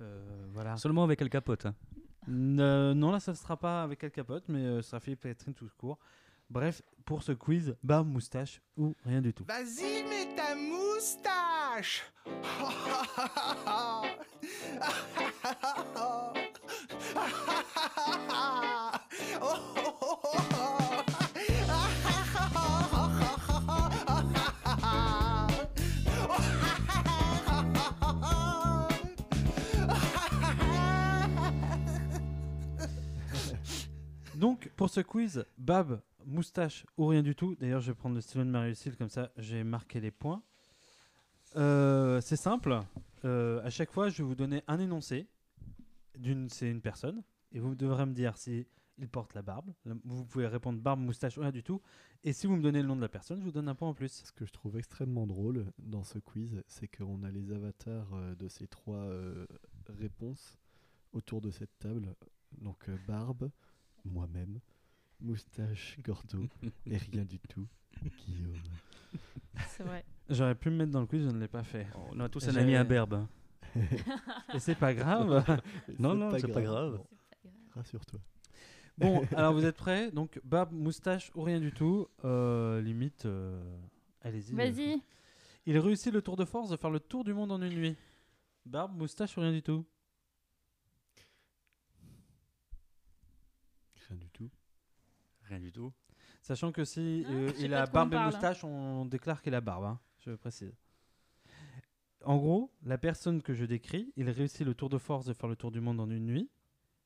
Euh, 0.00 0.46
voilà. 0.52 0.76
Seulement 0.76 1.04
avec 1.04 1.20
El 1.22 1.30
Capote. 1.30 1.66
hein. 1.66 1.74
Non, 2.26 3.12
là, 3.12 3.20
ça 3.20 3.32
ne 3.32 3.36
sera 3.36 3.56
pas 3.56 3.82
avec 3.82 4.02
Al 4.04 4.10
Capote, 4.10 4.44
mais 4.48 4.64
euh, 4.64 4.82
ce 4.82 4.90
sera 4.90 5.00
Philippe 5.00 5.22
Catherine 5.22 5.54
tout 5.54 5.68
court. 5.78 5.98
Bref, 6.50 6.82
pour 7.04 7.22
ce 7.22 7.32
quiz, 7.32 7.76
barbe, 7.82 8.08
moustache 8.08 8.60
ou 8.76 8.94
rien 9.04 9.22
du 9.22 9.32
tout. 9.32 9.44
Vas-y, 9.46 10.02
mets 10.04 10.34
ta 10.34 10.54
moustache 10.54 12.02
Donc, 34.44 34.70
pour 34.76 34.90
ce 34.90 35.00
quiz, 35.00 35.46
Bab, 35.56 36.02
moustache 36.26 36.84
ou 36.98 37.06
rien 37.06 37.22
du 37.22 37.34
tout. 37.34 37.54
D'ailleurs, 37.54 37.80
je 37.80 37.92
vais 37.92 37.94
prendre 37.94 38.14
le 38.14 38.20
stylo 38.20 38.44
de 38.44 38.50
Marie-Lucille, 38.50 38.94
comme 38.94 39.08
ça, 39.08 39.32
j'ai 39.38 39.64
marqué 39.64 40.00
les 40.00 40.10
points. 40.10 40.42
Euh, 41.56 42.20
c'est 42.20 42.36
simple. 42.36 42.78
Euh, 43.24 43.64
à 43.64 43.70
chaque 43.70 43.90
fois, 43.90 44.10
je 44.10 44.18
vais 44.18 44.28
vous 44.28 44.34
donner 44.34 44.62
un 44.68 44.78
énoncé. 44.78 45.26
D'une, 46.18 46.50
c'est 46.50 46.70
une 46.70 46.82
personne. 46.82 47.22
Et 47.52 47.58
vous 47.58 47.74
devrez 47.74 48.04
me 48.04 48.12
dire 48.12 48.36
si 48.36 48.66
il 48.98 49.08
porte 49.08 49.32
la 49.32 49.40
barbe. 49.40 49.72
Vous 50.04 50.26
pouvez 50.26 50.46
répondre 50.46 50.78
barbe, 50.78 51.00
moustache 51.00 51.38
ou 51.38 51.40
rien 51.40 51.50
du 51.50 51.62
tout. 51.62 51.80
Et 52.22 52.34
si 52.34 52.46
vous 52.46 52.56
me 52.56 52.62
donnez 52.62 52.82
le 52.82 52.88
nom 52.88 52.96
de 52.96 53.00
la 53.00 53.08
personne, 53.08 53.40
je 53.40 53.44
vous 53.44 53.50
donne 53.50 53.68
un 53.68 53.74
point 53.74 53.88
en 53.88 53.94
plus. 53.94 54.24
Ce 54.26 54.32
que 54.32 54.44
je 54.44 54.52
trouve 54.52 54.76
extrêmement 54.76 55.26
drôle 55.26 55.64
dans 55.78 56.04
ce 56.04 56.18
quiz, 56.18 56.62
c'est 56.66 56.86
qu'on 56.86 57.22
a 57.22 57.30
les 57.30 57.50
avatars 57.50 58.12
euh, 58.12 58.34
de 58.34 58.48
ces 58.48 58.66
trois 58.66 59.08
réponses 59.88 60.58
autour 61.14 61.40
de 61.40 61.50
cette 61.50 61.78
table. 61.78 62.14
Donc 62.60 62.90
barbe, 63.08 63.50
moi-même, 64.04 64.60
moustache, 65.20 65.98
Gordo, 66.04 66.46
et 66.86 66.96
rien 66.96 67.24
du 67.24 67.38
tout, 67.38 67.66
Guillaume. 68.26 68.60
C'est 69.68 69.82
vrai. 69.84 70.04
J'aurais 70.28 70.54
pu 70.54 70.70
me 70.70 70.76
mettre 70.76 70.90
dans 70.92 71.00
le 71.00 71.06
quiz, 71.06 71.22
je 71.24 71.28
ne 71.30 71.38
l'ai 71.38 71.48
pas 71.48 71.62
fait. 71.62 71.86
On 72.12 72.20
a 72.20 72.28
tous 72.28 72.48
un 72.48 72.56
ami 72.56 72.74
imberbe. 72.74 73.14
hein. 73.14 73.28
Et 74.54 74.58
c'est 74.58 74.74
pas 74.74 74.94
grave. 74.94 75.44
Non, 75.98 76.14
non, 76.14 76.30
c'est 76.38 76.48
pas 76.48 76.62
grave. 76.62 77.00
Rassure-toi. 77.74 78.20
Bon, 78.96 79.24
alors 79.36 79.52
vous 79.52 79.64
êtes 79.64 79.76
prêts? 79.76 80.10
Donc, 80.12 80.40
barbe, 80.44 80.72
moustache 80.72 81.32
ou 81.34 81.42
rien 81.42 81.58
du 81.60 81.72
tout. 81.72 82.06
Euh, 82.24 82.80
limite, 82.80 83.26
euh, 83.26 83.60
allez-y. 84.22 84.52
Vas-y. 84.54 85.00
Il 85.66 85.78
réussit 85.78 86.12
le 86.12 86.22
tour 86.22 86.36
de 86.36 86.44
force 86.44 86.70
de 86.70 86.76
faire 86.76 86.90
le 86.90 87.00
tour 87.00 87.24
du 87.24 87.32
monde 87.34 87.50
en 87.50 87.60
une 87.60 87.74
nuit. 87.74 87.96
Barbe, 88.64 88.96
moustache 88.96 89.36
ou 89.36 89.40
rien 89.40 89.50
du 89.52 89.62
tout? 89.62 89.84
Rien 94.08 94.16
du 94.16 94.28
tout. 94.30 94.50
Rien 95.48 95.60
du 95.60 95.72
tout. 95.72 95.92
Sachant 96.42 96.72
que 96.72 96.84
si 96.84 97.24
Ah, 97.26 97.32
euh, 97.32 97.52
il 97.58 97.72
a 97.74 97.86
barbe 97.86 98.14
et 98.14 98.18
moustache, 98.18 98.64
on 98.64 99.04
déclare 99.06 99.40
qu'il 99.42 99.54
a 99.54 99.60
barbe. 99.60 99.84
hein, 99.84 100.00
je 100.18 100.32
précise. 100.32 100.74
En 102.24 102.36
gros, 102.38 102.72
la 102.84 102.96
personne 102.96 103.42
que 103.42 103.52
je 103.54 103.64
décris, 103.64 104.12
il 104.16 104.30
réussit 104.30 104.66
le 104.66 104.74
tour 104.74 104.88
de 104.88 104.98
force 104.98 105.26
de 105.26 105.34
faire 105.34 105.48
le 105.48 105.56
tour 105.56 105.70
du 105.70 105.80
monde 105.80 106.00
en 106.00 106.08
une 106.10 106.24
nuit. 106.24 106.50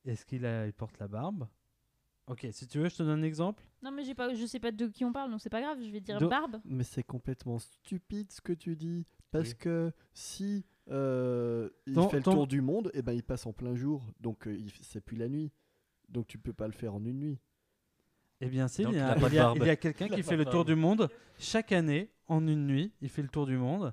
Est-ce 0.05 0.24
qu'il 0.24 0.46
a, 0.46 0.66
il 0.66 0.72
porte 0.72 0.99
la 1.01 1.09
barbe? 1.09 1.49
Ok, 2.28 2.46
si 2.53 2.66
tu 2.68 2.78
veux, 2.78 2.88
je 2.88 2.96
te 2.96 3.03
donne 3.03 3.20
un 3.20 3.22
exemple. 3.22 3.64
Non, 3.82 3.90
mais 3.90 4.05
j'ai 4.05 4.14
pas, 4.14 4.32
je 4.34 4.46
sais 4.46 4.61
pas 4.61 4.70
de 4.70 4.86
qui 4.86 5.05
on 5.05 5.12
parle, 5.12 5.30
donc 5.30 5.40
c'est 5.40 5.51
pas 5.51 5.61
grave. 5.62 5.78
Je 5.82 5.90
vais 5.90 6.01
dire 6.01 6.18
De- 6.20 6.26
barbe. 6.26 6.61
Mais 6.64 6.84
c'est 6.84 7.03
complètement 7.03 7.59
stupide 7.59 8.30
ce 8.30 8.40
que 8.40 8.53
tu 8.53 8.76
dis. 8.76 9.07
Parce 9.30 9.51
Oui. 9.51 9.57
que 9.57 9.92
si 10.12 10.64
euh, 10.90 11.68
il 11.86 11.94
Ton- 11.94 12.09
fait 12.09 12.18
le 12.18 12.22
ton- 12.22 12.32
tour 12.32 12.46
du 12.46 12.61
monde, 12.61 12.90
et 12.94 13.03
ben 13.03 13.12
il 13.12 13.22
passe 13.22 13.44
en 13.46 13.53
plein 13.53 13.74
jour. 13.74 14.03
Donc 14.20 14.46
euh, 14.46 14.55
il 14.57 14.66
f- 14.68 14.78
c'est 14.82 15.01
plus 15.01 15.16
la 15.16 15.28
nuit. 15.28 15.51
Donc 16.09 16.26
tu 16.26 16.38
peux 16.38 16.52
pas 16.52 16.66
le 16.66 16.72
faire 16.72 16.94
en 16.94 17.04
une 17.04 17.18
nuit. 17.18 17.38
Eh 18.40 18.46
bien, 18.48 18.68
si, 18.68 18.82
Donc, 18.84 18.92
il 18.92 18.96
y 18.96 18.98
il 18.98 19.02
a, 19.02 19.16
il 19.16 19.34
y 19.34 19.38
a- 19.38 19.42
barbe. 19.44 19.59
il 19.61 19.66
y 19.66 19.70
a 19.70 19.76
quelqu'un 19.76 20.09
qui 20.09 20.22
fait 20.22 20.36
le 20.36 20.44
tour 20.44 20.64
du 20.64 20.74
monde 20.76 21.09
chaque 21.38 21.72
année 21.72 22.11
en 22.28 22.46
une 22.46 22.66
nuit. 22.66 22.92
Il 23.00 23.09
fait 23.09 23.22
le 23.22 23.28
tour 23.28 23.46
du 23.46 23.56
monde 23.56 23.92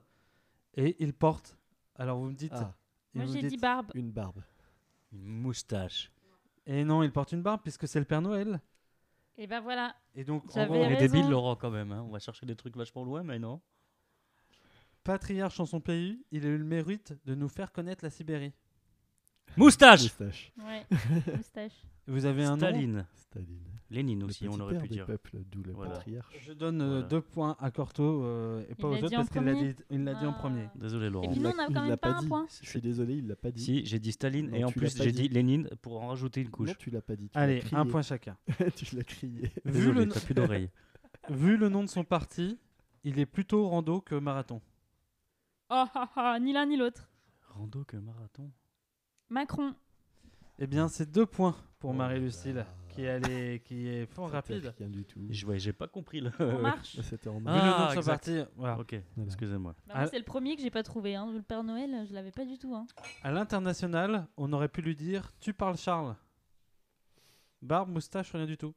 et 0.75 0.95
il 1.03 1.13
porte. 1.13 1.57
Alors 1.95 2.19
vous 2.19 2.29
me 2.29 2.35
dites. 2.35 2.51
Ah, 2.53 2.75
Moi, 3.13 3.25
j'ai 3.25 3.41
dit 3.43 3.57
barbe. 3.57 3.89
une 3.95 4.11
barbe. 4.11 4.41
Une 5.11 5.23
moustache. 5.25 6.11
Et 6.67 6.83
non, 6.83 7.01
il 7.03 7.11
porte 7.11 7.31
une 7.31 7.41
barbe 7.41 7.61
puisque 7.63 7.87
c'est 7.87 7.99
le 7.99 8.05
Père 8.05 8.21
Noël. 8.21 8.59
Et 9.37 9.47
ben 9.47 9.61
voilà. 9.61 9.95
Et 10.13 10.23
donc, 10.23 10.45
en 10.51 10.53
J'avais 10.53 10.67
gros, 10.67 10.83
On 10.85 10.89
est 10.89 10.95
débile, 10.97 11.29
Laurent, 11.29 11.55
quand 11.55 11.69
même. 11.71 11.91
hein. 11.91 12.03
On 12.07 12.11
va 12.11 12.19
chercher 12.19 12.45
des 12.45 12.55
trucs 12.55 12.75
vachement 12.77 13.03
loin, 13.03 13.23
mais 13.23 13.37
non. 13.39 13.61
patriarche 15.03 15.59
en 15.59 15.65
son 15.65 15.79
pays, 15.81 16.23
il 16.31 16.45
a 16.45 16.49
eu 16.49 16.57
le 16.57 16.63
mérite 16.63 17.13
de 17.25 17.35
nous 17.35 17.49
faire 17.49 17.71
connaître 17.71 18.03
la 18.03 18.09
Sibérie. 18.09 18.53
Moustache 19.57 20.03
Moustache. 20.03 20.51
Ouais. 20.63 20.85
Moustache. 21.37 21.83
Vous 22.07 22.25
avez 22.25 22.43
un 22.43 22.51
nom 22.51 22.57
Staline. 22.57 23.05
Staline. 23.15 23.59
Lénine 23.91 24.19
Le 24.21 24.25
aussi, 24.25 24.47
on 24.49 24.59
aurait 24.59 24.79
pu 24.79 24.87
dire. 24.87 25.05
peuples, 25.05 25.37
d'où 25.51 25.61
le 25.61 25.71
Voilà. 25.71 25.91
patriarche. 25.93 26.35
Je 26.41 26.53
donne 26.53 26.81
euh, 26.81 26.87
Voilà. 26.87 27.07
deux 27.07 27.21
points 27.21 27.55
à 27.59 27.69
Corto 27.69 28.23
euh, 28.23 28.63
et 28.67 28.73
pas 28.75 28.89
Il 28.89 28.93
aux 29.03 29.05
autres 29.05 29.15
parce 29.15 29.29
qu'il 29.29 29.43
l'a 29.43 29.53
dit, 29.53 29.75
il 29.91 30.03
l'a 30.03 30.15
dit 30.15 30.25
en 30.25 30.31
Ah. 30.31 30.39
premier. 30.39 30.67
Désolé, 30.75 31.09
Laurent. 31.09 31.27
Et 31.29 31.31
puis 31.31 31.39
nous, 31.39 31.49
on 31.49 31.59
a 31.59 31.67
quand 31.67 31.71
même 31.87 31.89
pas 31.91 31.97
pas 31.97 32.17
un 32.17 32.21
dit. 32.21 32.27
point. 32.27 32.47
Je 32.63 32.67
suis 32.67 32.81
désolé, 32.81 33.13
il 33.17 33.27
l'a 33.27 33.35
pas 33.35 33.51
dit. 33.51 33.63
Si, 33.63 33.85
j'ai 33.85 33.99
dit 33.99 34.11
Staline 34.11 34.49
Non, 34.49 34.55
et 34.57 34.63
en 34.63 34.71
plus 34.71 34.95
j'ai 34.97 35.11
dit. 35.11 35.23
dit 35.23 35.29
Lénine 35.29 35.69
pour 35.83 36.01
en 36.01 36.07
rajouter 36.07 36.41
une 36.41 36.49
couche. 36.49 36.69
Non, 36.69 36.75
tu 36.79 36.89
l'as 36.89 37.01
pas 37.03 37.15
dit. 37.15 37.29
tu 37.29 37.37
Allez, 37.37 37.61
un 37.73 37.85
point 37.85 38.01
chacun. 38.01 38.35
tu 38.75 38.95
l'as 38.95 39.03
crié. 39.03 39.51
Vu 39.65 39.71
Désolé, 39.71 40.05
le, 40.05 40.11
t'as 40.11 40.19
plus 40.19 40.33
d'oreilles. 40.33 40.69
vu 41.29 41.55
le 41.55 41.69
nom 41.69 41.83
de 41.83 41.89
son 41.89 42.03
parti, 42.03 42.57
il 43.03 43.19
est 43.19 43.25
plutôt 43.27 43.67
rando 43.69 44.01
que 44.01 44.15
marathon. 44.15 44.61
Oh, 45.69 45.85
ah, 45.93 46.09
ah, 46.15 46.39
ni 46.39 46.53
l'un 46.53 46.65
ni 46.65 46.75
l'autre. 46.75 47.07
Rando 47.49 47.83
que 47.83 47.97
marathon. 47.97 48.51
Macron. 49.29 49.75
Eh 50.59 50.67
bien, 50.67 50.87
c'est 50.87 51.11
deux 51.11 51.25
points 51.25 51.55
pour 51.79 51.89
Oh 51.89 51.93
là 51.93 51.97
Marie-Lucille, 51.99 52.55
là. 52.55 52.65
qui, 52.89 53.03
est 53.03 53.09
allée- 53.09 53.61
qui 53.65 53.87
est 53.87 54.05
fort 54.05 54.29
rapide. 54.31 54.73
Rien 54.79 54.87
du 54.89 55.03
tout. 55.03 55.19
Je 55.29 55.45
ouais, 55.45 55.59
j'ai 55.59 55.73
pas 55.73 55.87
compris 55.87 56.21
le. 56.21 56.31
En 56.39 56.59
marche. 56.59 56.97
C'était 57.03 57.27
en 57.29 57.41
Ah, 57.45 57.87
de 57.89 57.93
son 57.93 57.99
exact. 57.99 58.05
parti, 58.25 58.39
voilà. 58.55 58.79
Ok, 58.79 58.95
Voilà. 59.15 59.27
excusez-moi. 59.27 59.75
Bah, 59.87 59.93
moi, 59.95 60.03
Ah. 60.05 60.07
c'est 60.07 60.17
le 60.17 60.23
premier 60.23 60.55
que 60.55 60.61
j'ai 60.61 60.71
pas 60.71 60.83
trouvé. 60.83 61.15
Hein. 61.15 61.29
Le 61.33 61.41
Père 61.41 61.63
Noël, 61.63 62.05
je 62.07 62.13
l'avais 62.13 62.31
pas 62.31 62.45
du 62.45 62.57
tout. 62.57 62.73
Hein. 62.73 62.87
À 63.23 63.31
l'international, 63.31 64.27
on 64.37 64.51
aurait 64.53 64.69
pu 64.69 64.81
lui 64.81 64.95
dire 64.95 65.33
Tu 65.41 65.53
parles 65.53 65.77
Charles. 65.77 66.15
Barbe, 67.61 67.89
moustache, 67.89 68.31
rien 68.31 68.45
du 68.45 68.57
tout. 68.57 68.73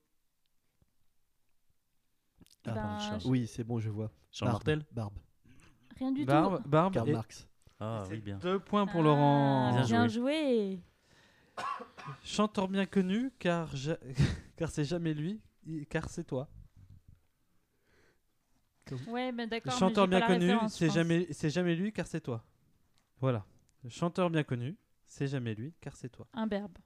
Ah, 2.67 2.73
ben, 2.73 2.99
Charles. 2.99 3.21
je- 3.21 3.29
Oui, 3.29 3.47
c'est 3.47 3.65
bon, 3.65 3.79
je 3.79 3.89
vois. 3.91 4.11
Charles 4.31 4.51
Barbe. 4.51 4.67
Martel 4.67 4.85
Barbe. 4.93 5.19
Rien 5.99 6.13
du 6.13 6.25
Barbe, 6.25 6.63
tout. 6.63 6.69
barbe 6.69 6.95
Karl 6.95 7.09
et- 7.09 7.13
Marx. 7.13 7.49
Ah 7.81 8.03
c'est 8.07 8.15
oui, 8.15 8.21
bien. 8.21 8.39
Deux 8.39 8.59
points 8.59 8.87
pour 8.87 9.01
Ah, 9.01 9.05
Laurent. 9.05 9.73
Bien 9.75 9.85
Bien 9.85 10.09
joué. 10.09 10.81
Chanteur 12.25 12.69
bien 12.69 12.87
connu, 12.87 13.31
car, 13.39 13.75
ja- 13.77 13.99
car 14.57 14.71
c'est 14.71 14.85
jamais 14.85 15.15
lui, 15.15 15.41
car 15.91 16.09
c'est 16.09 16.25
toi. 16.25 16.49
Ouais, 19.07 19.33
ben 19.33 19.49
d'accord. 19.49 19.73
mais 19.75 19.79
Chanteur 19.79 20.05
j'ai 20.07 20.11
pas 20.11 20.27
bien 20.27 20.27
connu, 20.27 20.69
c'est 20.71 20.91
jamais, 20.91 21.27
c'est 21.31 21.51
jamais 21.51 21.75
lui, 21.75 21.93
car 21.93 22.07
c'est 22.07 22.21
toi. 22.23 22.43
Voilà. 23.21 23.45
Chanteur 23.89 24.31
bien 24.31 24.45
connu, 24.45 24.77
c'est 25.07 25.27
jamais 25.29 25.55
lui, 25.55 25.75
car 25.81 25.95
c'est 25.97 26.09
toi. 26.09 26.27
Un 26.33 26.47
berbe. 26.47 26.79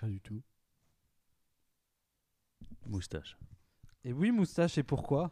Rien 0.00 0.10
du 0.10 0.20
tout. 0.20 0.42
Moustache. 2.86 3.36
Et 4.04 4.12
oui, 4.12 4.30
moustache, 4.30 4.78
et 4.78 4.82
pourquoi? 4.82 5.30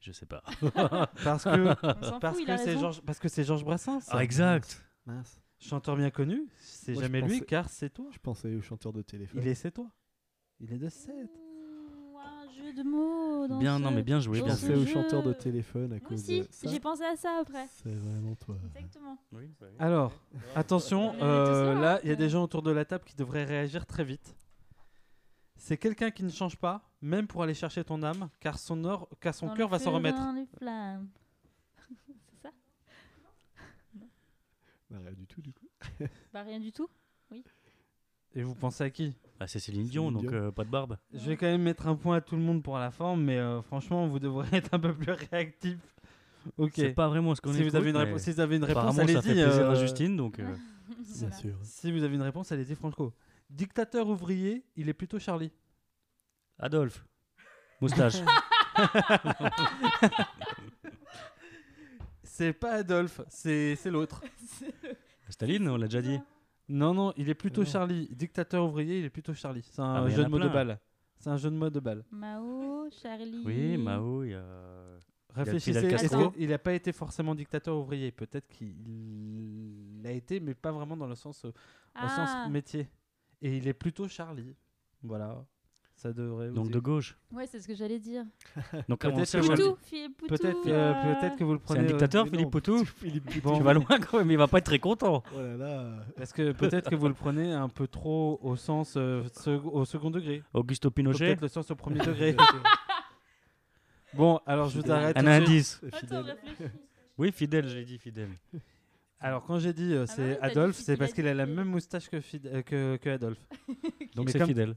Je 0.00 0.12
sais 0.12 0.26
pas. 0.26 0.42
Parce 1.24 1.44
que 1.44 1.74
parce 2.18 2.36
fout, 2.36 2.46
que 2.46 3.00
parce 3.02 3.18
que 3.20 3.28
c'est 3.28 3.44
Georges 3.44 3.64
Brassens. 3.64 4.00
Ah, 4.08 4.22
exact. 4.24 4.84
Mince. 5.06 5.40
Chanteur 5.62 5.96
bien 5.96 6.10
connu, 6.10 6.48
c'est 6.58 6.92
Moi, 6.92 7.02
je 7.02 7.06
jamais 7.06 7.20
lui, 7.20 7.34
pensais- 7.38 7.44
car 7.46 7.68
c'est 7.68 7.90
toi. 7.90 8.06
Je 8.10 8.18
pensais 8.18 8.54
au 8.56 8.62
chanteur 8.62 8.92
de 8.92 9.00
téléphone. 9.02 9.40
Il 9.42 9.48
est 9.48 9.54
c'est 9.54 9.70
toi. 9.70 9.88
Il 10.60 10.72
est 10.72 10.78
de 10.78 10.88
7. 10.88 11.14
Ouh, 11.14 12.18
un 12.18 12.50
jeu 12.50 12.72
de 12.72 12.82
mots. 12.82 13.46
Dans 13.46 13.58
Bien, 13.58 13.78
ce- 13.78 13.82
non, 13.82 13.90
mais 13.92 14.02
bien 14.02 14.18
joué. 14.18 14.36
Je 14.38 14.40
dans 14.40 14.46
Bien 14.48 14.56
ce 14.56 14.66
pensais 14.66 14.74
joué. 14.74 14.82
au 14.82 14.86
chanteur 14.92 15.22
de 15.22 15.32
téléphone 15.32 15.92
à 15.92 15.98
Moi 15.98 16.08
cause 16.08 16.20
aussi, 16.20 16.40
de 16.40 16.48
ça. 16.50 16.68
j'ai 16.68 16.80
pensé 16.80 17.04
à 17.04 17.14
ça 17.16 17.38
après. 17.40 17.66
C'est 17.68 17.94
vraiment 17.94 18.34
toi. 18.34 18.56
Exactement. 18.74 19.16
Oui, 19.32 19.50
bah. 19.60 19.66
Alors, 19.78 20.12
attention, 20.56 21.14
euh, 21.22 21.74
là, 21.74 21.80
là, 21.80 22.00
il 22.02 22.08
y 22.08 22.12
a 22.12 22.16
des 22.16 22.28
gens 22.28 22.42
autour 22.42 22.62
de 22.62 22.70
la 22.72 22.84
table 22.84 23.04
qui 23.04 23.14
devraient 23.14 23.44
réagir 23.44 23.86
très 23.86 24.02
vite. 24.04 24.34
C'est 25.56 25.76
quelqu'un 25.78 26.10
qui 26.10 26.24
ne 26.24 26.30
change 26.30 26.56
pas, 26.56 26.82
même 27.02 27.28
pour 27.28 27.44
aller 27.44 27.54
chercher 27.54 27.84
ton 27.84 28.02
âme, 28.02 28.28
car 28.40 28.58
son, 28.58 28.84
or, 28.84 29.08
car 29.20 29.32
son 29.32 29.46
Dans 29.46 29.54
cœur 29.54 29.68
va 29.68 29.78
s'en 29.78 29.90
feu, 29.90 29.96
remettre. 29.96 30.18
dans 30.18 30.32
les 30.32 30.46
flammes. 30.58 31.08
Bah, 34.92 34.98
rien 35.02 35.12
du 35.12 35.26
tout, 35.26 35.40
du 35.40 35.52
coup. 35.52 35.68
Bah 36.32 36.42
rien 36.42 36.60
du 36.60 36.70
tout. 36.72 36.88
Et 38.34 38.42
vous 38.42 38.54
pensez 38.54 38.84
à 38.84 38.90
qui? 38.90 39.14
Ah, 39.40 39.46
c'est 39.46 39.58
Céline 39.58 39.82
Céline 39.86 39.90
Dion, 39.90 40.12
donc 40.12 40.22
Dion. 40.22 40.32
euh, 40.32 40.50
pas 40.52 40.64
de 40.64 40.70
barbe. 40.70 40.96
Je 41.12 41.18
vais 41.30 41.36
quand 41.36 41.46
même 41.46 41.62
mettre 41.62 41.86
un 41.86 41.96
point 41.96 42.16
à 42.16 42.20
tout 42.20 42.36
le 42.36 42.42
monde 42.42 42.62
pour 42.62 42.78
la 42.78 42.90
forme, 42.90 43.22
mais 43.24 43.38
euh, 43.38 43.60
franchement, 43.62 44.06
vous 44.06 44.18
devrez 44.18 44.48
être 44.56 44.72
un 44.74 44.78
peu 44.78 44.94
plus 44.94 45.12
réactif. 45.30 45.78
Ok. 46.58 46.72
C'est 46.74 46.92
pas 46.94 47.08
vraiment 47.08 47.34
ce 47.34 47.40
qu'on 47.40 47.52
Si 47.52 47.62
vous, 47.62 47.74
avez 47.76 47.90
une 47.90 47.96
écoute, 47.96 48.06
réponse, 48.06 48.20
mais 48.26 48.32
si 48.32 48.32
vous 48.32 48.40
avez 48.40 48.56
une 48.56 48.64
réponse, 48.64 48.98
allez-y. 48.98 49.14
ça 49.16 49.22
fait 49.22 49.32
plaisir 49.34 49.68
à 49.68 49.72
euh, 49.72 49.80
Justine, 49.80 50.16
donc. 50.16 50.38
euh, 50.40 50.54
Bien 50.88 51.28
Voilà. 51.28 51.36
sûr. 51.36 51.56
Si 51.62 51.92
vous 51.92 52.02
avez 52.02 52.14
une 52.16 52.22
réponse, 52.22 52.50
allez-y, 52.52 52.74
Franco. 52.74 53.12
Dictateur 53.50 54.08
ouvrier, 54.08 54.64
il 54.76 54.88
est 54.88 54.94
plutôt 54.94 55.18
Charlie. 55.18 55.52
Adolphe. 56.58 57.04
Moustache. 57.80 58.16
C'est 62.34 62.54
pas 62.54 62.72
Adolphe, 62.76 63.20
c'est 63.28 63.76
c'est 63.76 63.90
l'autre. 63.90 64.22
Staline, 65.28 65.68
on 65.68 65.76
l'a 65.76 65.86
déjà 65.86 66.00
dit. 66.00 66.18
Non, 66.70 66.94
non, 66.94 67.12
il 67.18 67.28
est 67.28 67.34
plutôt 67.34 67.60
Non. 67.60 67.66
Charlie. 67.66 68.08
Dictateur 68.10 68.64
ouvrier, 68.64 69.00
il 69.00 69.04
est 69.04 69.10
plutôt 69.10 69.34
Charlie. 69.34 69.62
C'est 69.70 69.82
un 69.82 69.96
Ah, 69.96 70.02
mais 70.02 70.10
y 70.10 70.14
en 70.14 70.16
jeu 70.16 70.22
a 70.22 70.24
de 70.24 70.30
mots 70.30 70.38
de 70.38 70.44
plein. 70.44 70.52
balle. 70.54 70.80
C'est 71.18 71.28
un 71.28 71.36
jeu 71.36 71.50
de 71.50 71.56
mots 71.56 71.68
de 71.68 71.78
balle. 71.78 72.04
Mao, 72.10 72.88
Charlie. 73.02 73.42
Oui, 73.44 73.76
Mao, 73.76 74.24
il 74.24 74.30
y 74.30 74.34
a. 74.34 74.42
Réfléchissez, 75.34 75.74
Fidel 75.80 75.92
est-ce 75.94 76.02
Castro. 76.08 76.30
qu'il 76.30 76.48
n'a 76.48 76.58
pas 76.58 76.72
été 76.72 76.92
forcément 76.92 77.34
dictateur 77.34 77.76
ouvrier? 77.76 78.10
Peut-être 78.12 78.48
qu'il 78.48 80.00
l'a 80.02 80.12
été, 80.12 80.40
mais 80.40 80.54
pas 80.54 80.72
vraiment 80.72 80.96
dans 80.96 81.06
le 81.06 81.14
sens, 81.14 81.44
au 81.44 81.52
Ah, 81.94 82.08
sens 82.08 82.50
métier. 82.50 82.88
Et 83.42 83.58
il 83.58 83.68
est 83.68 83.74
plutôt 83.74 84.08
Charlie. 84.08 84.56
Voilà. 85.02 85.44
Ça 86.02 86.12
devrait 86.12 86.48
vous 86.48 86.54
Donc 86.56 86.70
de 86.72 86.80
gauche. 86.80 87.16
ouais, 87.32 87.46
c'est 87.46 87.60
ce 87.60 87.68
que 87.68 87.76
j'allais 87.76 88.00
dire. 88.00 88.24
Donc 88.88 88.98
Peut-être 89.02 89.40
Poutou, 89.40 89.76
Philippe 89.84 90.16
Poutou. 90.16 90.34
Peut-être 90.34 90.62
que, 90.64 90.68
euh, 90.68 91.14
peut-être 91.14 91.36
que 91.36 91.44
vous 91.44 91.52
le 91.52 91.58
C'est 91.60 91.64
prenez. 91.64 91.80
un 91.80 91.84
euh, 91.84 91.86
dictateur, 91.86 92.26
Philippe 92.26 92.50
Poutou 92.50 92.84
Philippe 93.00 93.24
Poutou. 93.26 93.40
Bon. 93.42 93.56
Tu 93.58 93.62
vas 93.62 93.72
loin 93.74 93.86
quand 94.00 94.18
même, 94.18 94.28
il 94.32 94.36
va 94.36 94.48
pas 94.48 94.58
être 94.58 94.64
très 94.64 94.80
content. 94.80 95.22
Oh 95.32 95.38
là 95.38 95.56
là. 95.56 95.90
Est-ce 96.20 96.34
que 96.34 96.50
peut-être 96.50 96.90
que 96.90 96.96
vous 96.96 97.06
le 97.06 97.14
prenez 97.14 97.52
un 97.52 97.68
peu 97.68 97.86
trop 97.86 98.40
au 98.42 98.56
sens 98.56 98.94
euh, 98.96 99.22
sec- 99.32 99.60
au 99.64 99.84
second 99.84 100.10
degré? 100.10 100.42
Augusto 100.54 100.90
Pinochet 100.90 101.18
Peut-être 101.26 101.40
le 101.42 101.48
sens 101.48 101.70
au 101.70 101.76
premier 101.76 102.00
degré. 102.00 102.34
bon, 104.14 104.40
alors 104.46 104.68
je 104.70 104.80
vous 104.80 104.90
arrête. 104.90 105.16
Un 105.16 105.26
indice. 105.28 105.80
Fidèle. 106.00 106.36
Oui, 107.18 107.30
fidèle, 107.32 107.68
j'ai 107.68 107.84
dit 107.84 107.98
fidèle. 107.98 108.30
Alors 109.20 109.44
quand 109.44 109.60
j'ai 109.60 109.72
dit 109.72 109.92
euh, 109.94 110.00
bah 110.00 110.12
c'est 110.16 110.30
dit 110.32 110.38
Adolphe, 110.42 110.74
qu'il 110.76 110.84
c'est 110.84 110.92
a 110.94 110.96
parce 110.96 111.12
qu'il 111.12 111.28
a 111.28 111.34
la 111.34 111.46
même 111.46 111.68
moustache 111.68 112.08
que, 112.08 112.16
Fid- 112.20 112.46
euh, 112.46 112.62
que, 112.62 112.96
que 112.96 113.10
Adolphe. 113.10 113.46
Donc 114.16 114.30
c'est 114.30 114.38
comme- 114.40 114.48
fidèle. 114.48 114.74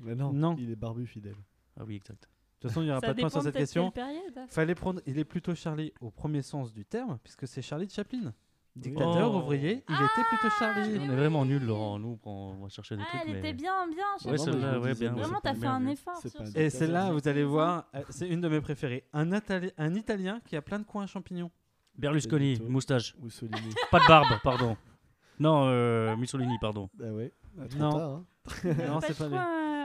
Mais 0.00 0.14
non, 0.14 0.32
Non. 0.32 0.56
il 0.58 0.70
est 0.70 0.76
barbu 0.76 1.06
fidèle. 1.06 1.36
Ah 1.78 1.84
oui, 1.86 1.96
exact. 1.96 2.22
De 2.22 2.28
toute 2.68 2.70
façon, 2.70 2.82
il 2.82 2.86
n'y 2.86 2.90
aura 2.90 3.00
Ça 3.00 3.06
pas 3.08 3.14
de 3.14 3.20
point 3.20 3.30
sur 3.30 3.42
cette 3.42 3.54
question. 3.56 3.90
période. 3.90 4.34
Fallait 4.48 4.74
prendre. 4.74 5.00
Il 5.06 5.18
est 5.18 5.24
plutôt 5.24 5.54
Charlie 5.54 5.92
au 6.00 6.10
premier 6.10 6.42
sens 6.42 6.72
du 6.72 6.84
terme, 6.84 7.18
puisque 7.22 7.46
c'est 7.48 7.62
Charlie 7.62 7.86
de 7.86 7.92
Chaplin. 7.92 8.34
Dictateur, 8.76 9.34
Oh. 9.34 9.38
ouvrier, 9.38 9.82
il 9.88 9.94
était 9.94 10.24
plutôt 10.28 10.54
Charlie. 10.58 10.98
mais 10.98 11.08
On 11.08 11.12
est 11.12 11.16
vraiment 11.16 11.44
nuls, 11.44 11.64
Laurent. 11.64 11.98
Nous, 11.98 12.18
on 12.24 12.54
va 12.62 12.68
chercher 12.68 12.96
des 12.96 13.02
Ah, 13.02 13.08
trucs. 13.08 13.22
elle 13.26 13.32
mais... 13.32 13.38
était 13.40 13.52
bien, 13.54 13.88
bien. 13.88 14.04
Ouais, 14.24 14.32
me 14.38 14.78
ouais, 14.78 14.94
bien. 14.94 15.12
Vraiment, 15.12 15.28
ouais, 15.34 15.40
t'as 15.42 15.52
bien 15.54 15.60
fait 15.60 15.66
un 15.66 15.86
effort. 15.88 16.16
C'est 16.22 16.28
sur 16.28 16.46
ce- 16.46 16.56
Et 16.58 16.70
celle-là, 16.70 17.10
vous 17.12 17.26
allez 17.26 17.42
voir, 17.44 17.88
euh, 17.94 18.02
c'est 18.10 18.28
une 18.28 18.40
de 18.40 18.48
mes 18.48 18.60
préférées. 18.60 19.04
Un, 19.12 19.30
Italien 19.96 20.40
qui 20.46 20.54
a 20.56 20.62
plein 20.62 20.78
de 20.78 20.84
coins 20.84 21.04
à 21.04 21.06
champignons. 21.06 21.50
Berlusconi, 21.98 22.54
Benito. 22.54 22.70
moustache. 22.70 23.16
Mussolini. 23.18 23.74
Pas 23.90 23.98
de 24.00 24.06
barbe, 24.06 24.38
pardon. 24.44 24.76
Non, 25.40 25.64
euh, 25.66 26.14
Mussolini, 26.16 26.56
pardon. 26.60 26.88
ah 27.02 27.12
ouais. 27.12 27.32
Ah, 27.60 27.66
trop 27.68 27.78
Non. 27.80 27.90
tard, 27.90 28.10
hein. 28.10 28.24
non, 28.86 29.00
c'est 29.00 29.18
pas 29.18 29.28
lui. 29.28 29.36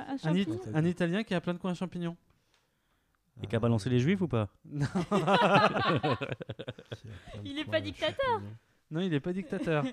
Euh, 0.07 0.17
Un, 0.23 0.35
It- 0.35 0.47
champignons 0.49 0.75
un 0.77 0.85
Italien 0.85 1.23
qui 1.23 1.33
a 1.33 1.41
plein 1.41 1.53
de 1.53 1.59
coins 1.59 1.71
à 1.71 1.75
champignons. 1.75 2.15
Et 3.43 3.47
qui 3.47 3.55
a 3.55 3.59
balancé 3.59 3.89
les 3.89 3.99
juifs 3.99 4.21
ou 4.21 4.27
pas? 4.27 4.47
Non, 4.65 4.85
Il 7.43 7.59
est 7.59 7.65
pas 7.65 7.81
dictateur. 7.81 8.41
non 8.91 9.01
il 9.01 9.09
n'est 9.09 9.19
pas 9.19 9.33
dictateur. 9.39 9.83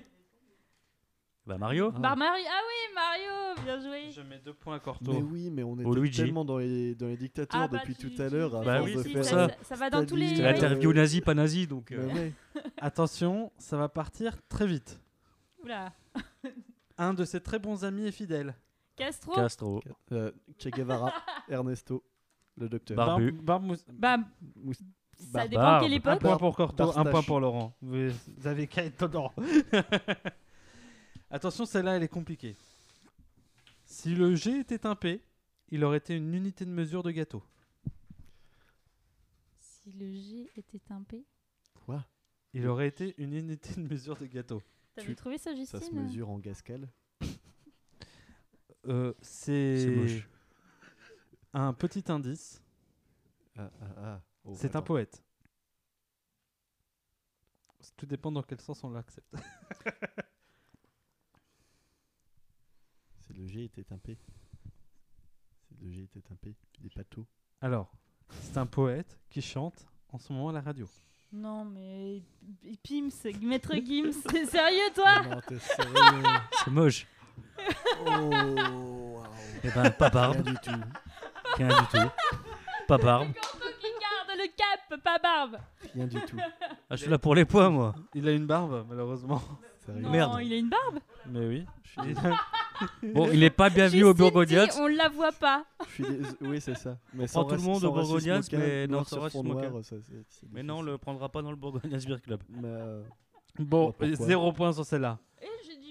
Bah 1.45 1.57
Mario. 1.57 1.91
Ah. 1.93 1.99
Bah, 1.99 2.15
Mario. 2.15 2.45
Ah 2.49 2.61
oui, 2.65 2.95
Mario, 2.95 3.65
bien 3.65 3.79
joué. 3.81 4.11
Je 4.11 4.21
mets 4.21 4.39
deux 4.39 4.53
points 4.53 4.77
à 4.77 4.79
Corto. 4.79 5.11
Mais 5.11 5.21
oui, 5.21 5.49
mais 5.51 5.61
on 5.63 5.77
était 5.77 5.89
Luigi. 5.99 6.21
tellement 6.21 6.45
dans 6.45 6.57
les, 6.57 6.95
dans 6.95 7.07
les 7.07 7.17
dictateurs 7.17 7.63
Ah, 7.63 7.67
bah, 7.67 7.79
depuis 7.79 7.95
tu- 7.95 8.13
tout 8.15 8.21
à 8.21 8.29
tu 8.29 8.35
l'heure. 8.35 8.55
à 8.55 8.63
Bah 8.63 8.77
force 8.79 8.91
oui, 8.91 8.95
de 8.95 9.09
faire- 9.09 9.25
ça. 9.25 9.49
ça. 9.49 9.55
Ça 9.63 9.75
va 9.75 9.89
dans 9.89 10.05
tous 10.05 10.15
les. 10.15 10.29
C'était 10.29 10.41
Ouais. 10.43 10.53
l'interview 10.53 10.93
nazi, 10.93 11.19
pas 11.19 11.33
nazi, 11.33 11.67
donc. 11.67 11.91
euh, 11.91 12.07
Mais 12.07 12.13
ouais. 12.13 12.33
Attention, 12.77 13.51
ça 13.57 13.75
va 13.75 13.89
partir 13.89 14.37
très 14.47 14.65
vite. 14.67 15.01
Oula. 15.61 15.91
Un 16.97 17.13
de 17.13 17.25
ses 17.25 17.41
très 17.41 17.59
bons 17.59 17.83
amis 17.83 18.05
est 18.07 18.11
fidèle. 18.13 18.55
Castro. 18.95 19.33
Castro. 19.33 19.81
Euh, 20.11 20.31
che 20.57 20.69
Guevara, 20.69 21.11
Ernesto, 21.49 22.03
le 22.57 22.69
docteur. 22.69 22.95
Bar- 22.97 23.19
Barbu. 23.19 23.31
Barbe- 23.91 24.25
Mous- 24.55 24.81
ça 25.31 25.47
dépend 25.47 25.61
Barbe. 25.61 25.83
quelle 25.83 25.93
Un 25.93 25.95
époque. 25.97 26.19
point 26.19 26.37
pour 26.37 26.55
Corto, 26.55 26.97
un 26.97 27.03
point 27.05 27.23
pour 27.23 27.39
Laurent. 27.39 27.75
Vous, 27.81 28.09
avez 28.45 28.67
qu'à 28.67 28.83
être 28.85 29.07
dedans. 29.07 29.31
Attention, 31.29 31.65
celle-là, 31.65 31.95
elle 31.97 32.03
est 32.03 32.07
compliquée. 32.07 32.55
Si 33.85 34.15
le 34.15 34.35
G 34.35 34.59
était 34.59 34.85
un 34.85 34.95
P, 34.95 35.21
il 35.69 35.83
aurait 35.83 35.97
été 35.97 36.15
une 36.15 36.33
unité 36.33 36.65
de 36.65 36.69
mesure 36.71 37.03
de 37.03 37.11
gâteau. 37.11 37.43
Si 39.57 39.91
le 39.91 40.11
G 40.13 40.49
était 40.55 40.81
un 40.91 41.03
P. 41.03 41.25
Il 42.55 42.67
aurait 42.67 42.87
été 42.87 43.15
une 43.17 43.33
unité 43.33 43.73
de 43.73 43.81
mesure 43.81 44.15
de 44.15 44.27
gâteau. 44.27 44.61
T'avais 44.93 45.07
Tu- 45.07 45.15
trouvé 45.15 45.39
ça, 45.39 45.55
Justine 45.55 45.79
Ça 45.79 45.83
se 45.83 45.91
mesure 45.91 46.29
en 46.29 46.37
gascal. 46.37 46.87
Euh, 48.87 49.13
C'est 49.21 49.77
c'est 50.07 50.23
un 51.53 51.73
petit 51.73 52.03
indice. 52.11 52.61
Ah, 53.55 53.69
ah, 53.81 53.85
ah. 53.97 54.21
Oh, 54.45 54.53
C'est 54.55 54.75
un 54.75 54.81
poète. 54.81 55.23
Tout 57.95 58.05
dépend 58.05 58.31
dans 58.31 58.41
quel 58.43 58.59
sens 58.59 58.83
on 58.83 58.89
l'accepte. 58.89 59.33
Si 63.19 63.33
le 63.33 63.45
G 63.47 63.63
était 63.65 63.85
un 63.91 63.97
P. 63.97 64.17
Si 65.67 65.75
le 65.81 65.91
G 65.91 66.03
était 66.03 66.23
un 66.31 66.35
P. 66.35 66.55
Des 66.79 66.89
pâteaux. 66.89 67.25
Alors, 67.61 67.95
c'est 68.29 68.57
un 68.57 68.65
poète 68.65 69.19
qui 69.29 69.41
chante 69.41 69.85
en 70.09 70.17
ce 70.17 70.33
moment 70.33 70.49
à 70.49 70.53
la 70.53 70.61
radio. 70.61 70.87
Non, 71.31 71.65
mais. 71.65 72.21
Pims, 72.83 73.09
Maître 73.41 73.75
Gims, 73.75 74.11
c'est 74.29 74.45
sérieux, 74.45 74.91
toi 74.93 75.05
Ah 75.07 75.23
non, 75.35 75.41
t'es 75.47 75.59
sérieux 75.59 76.23
C'est 76.63 76.71
moche. 76.71 77.07
Oh, 78.05 78.09
wow. 78.09 79.23
Eh 79.63 79.69
ben, 79.69 79.89
pas 79.91 80.09
Rien 80.09 80.13
barbe. 80.33 80.41
du 80.43 80.53
tout. 80.55 80.71
Rien 81.57 81.67
du 81.67 81.87
tout. 81.91 82.09
Pas 82.87 82.97
barbe. 82.97 83.27
Qui 83.33 83.87
garde 83.99 84.37
le 84.37 84.47
cap, 84.57 85.01
pas 85.01 85.19
barbe 85.19 85.57
Rien 85.93 86.07
du 86.07 86.19
tout. 86.21 86.37
Ah, 86.89 86.95
je 86.95 86.95
suis 86.97 87.09
là 87.09 87.17
pour 87.17 87.35
les 87.35 87.45
points, 87.45 87.69
moi. 87.69 87.95
Il 88.13 88.27
a 88.27 88.31
une 88.31 88.45
barbe, 88.45 88.85
malheureusement. 88.89 89.41
Non, 89.87 90.09
Merde. 90.09 90.39
il 90.41 90.53
a 90.53 90.55
une 90.57 90.69
barbe 90.69 90.99
Mais 91.27 91.45
oui. 91.45 91.65
Je 91.83 92.01
suis, 92.01 92.13
dés- 92.13 92.19
Bon, 93.13 93.29
il 93.31 93.39
n'est 93.41 93.49
pas 93.49 93.69
bienvenu 93.69 94.03
au 94.03 94.07
Justine 94.07 94.23
Bourgognat. 94.23 94.65
dit, 94.67 94.77
On 94.79 94.87
la 94.87 95.09
voit 95.09 95.31
pas. 95.33 95.65
je 95.89 95.93
suis 95.93 96.03
dés- 96.03 96.21
Oui, 96.41 96.61
c'est 96.61 96.75
ça. 96.77 96.97
Mais 97.13 97.27
Prend 97.27 97.43
tout 97.43 97.55
le 97.55 97.61
monde 97.61 97.83
au 97.83 97.91
Bourgognat, 97.91 98.39
mais 98.53 98.87
non, 98.87 99.03
sans 99.03 99.19
racisme 99.21 99.51
aucun. 99.51 99.71
Mais 100.51 100.63
non, 100.63 100.79
on 100.79 100.81
le 100.81 100.97
prendra 100.97 101.29
pas 101.29 101.41
dans 101.41 101.51
le 101.51 101.57
Bourgognat 101.57 101.97
Beer 101.99 102.21
Club. 102.21 102.41
Mais, 102.49 102.67
euh, 102.67 103.01
Bon, 103.59 103.91
pourquoi 103.91 104.25
zéro 104.25 104.51
point 104.51 104.73
sur 104.73 104.83
celle-là. 104.85 105.19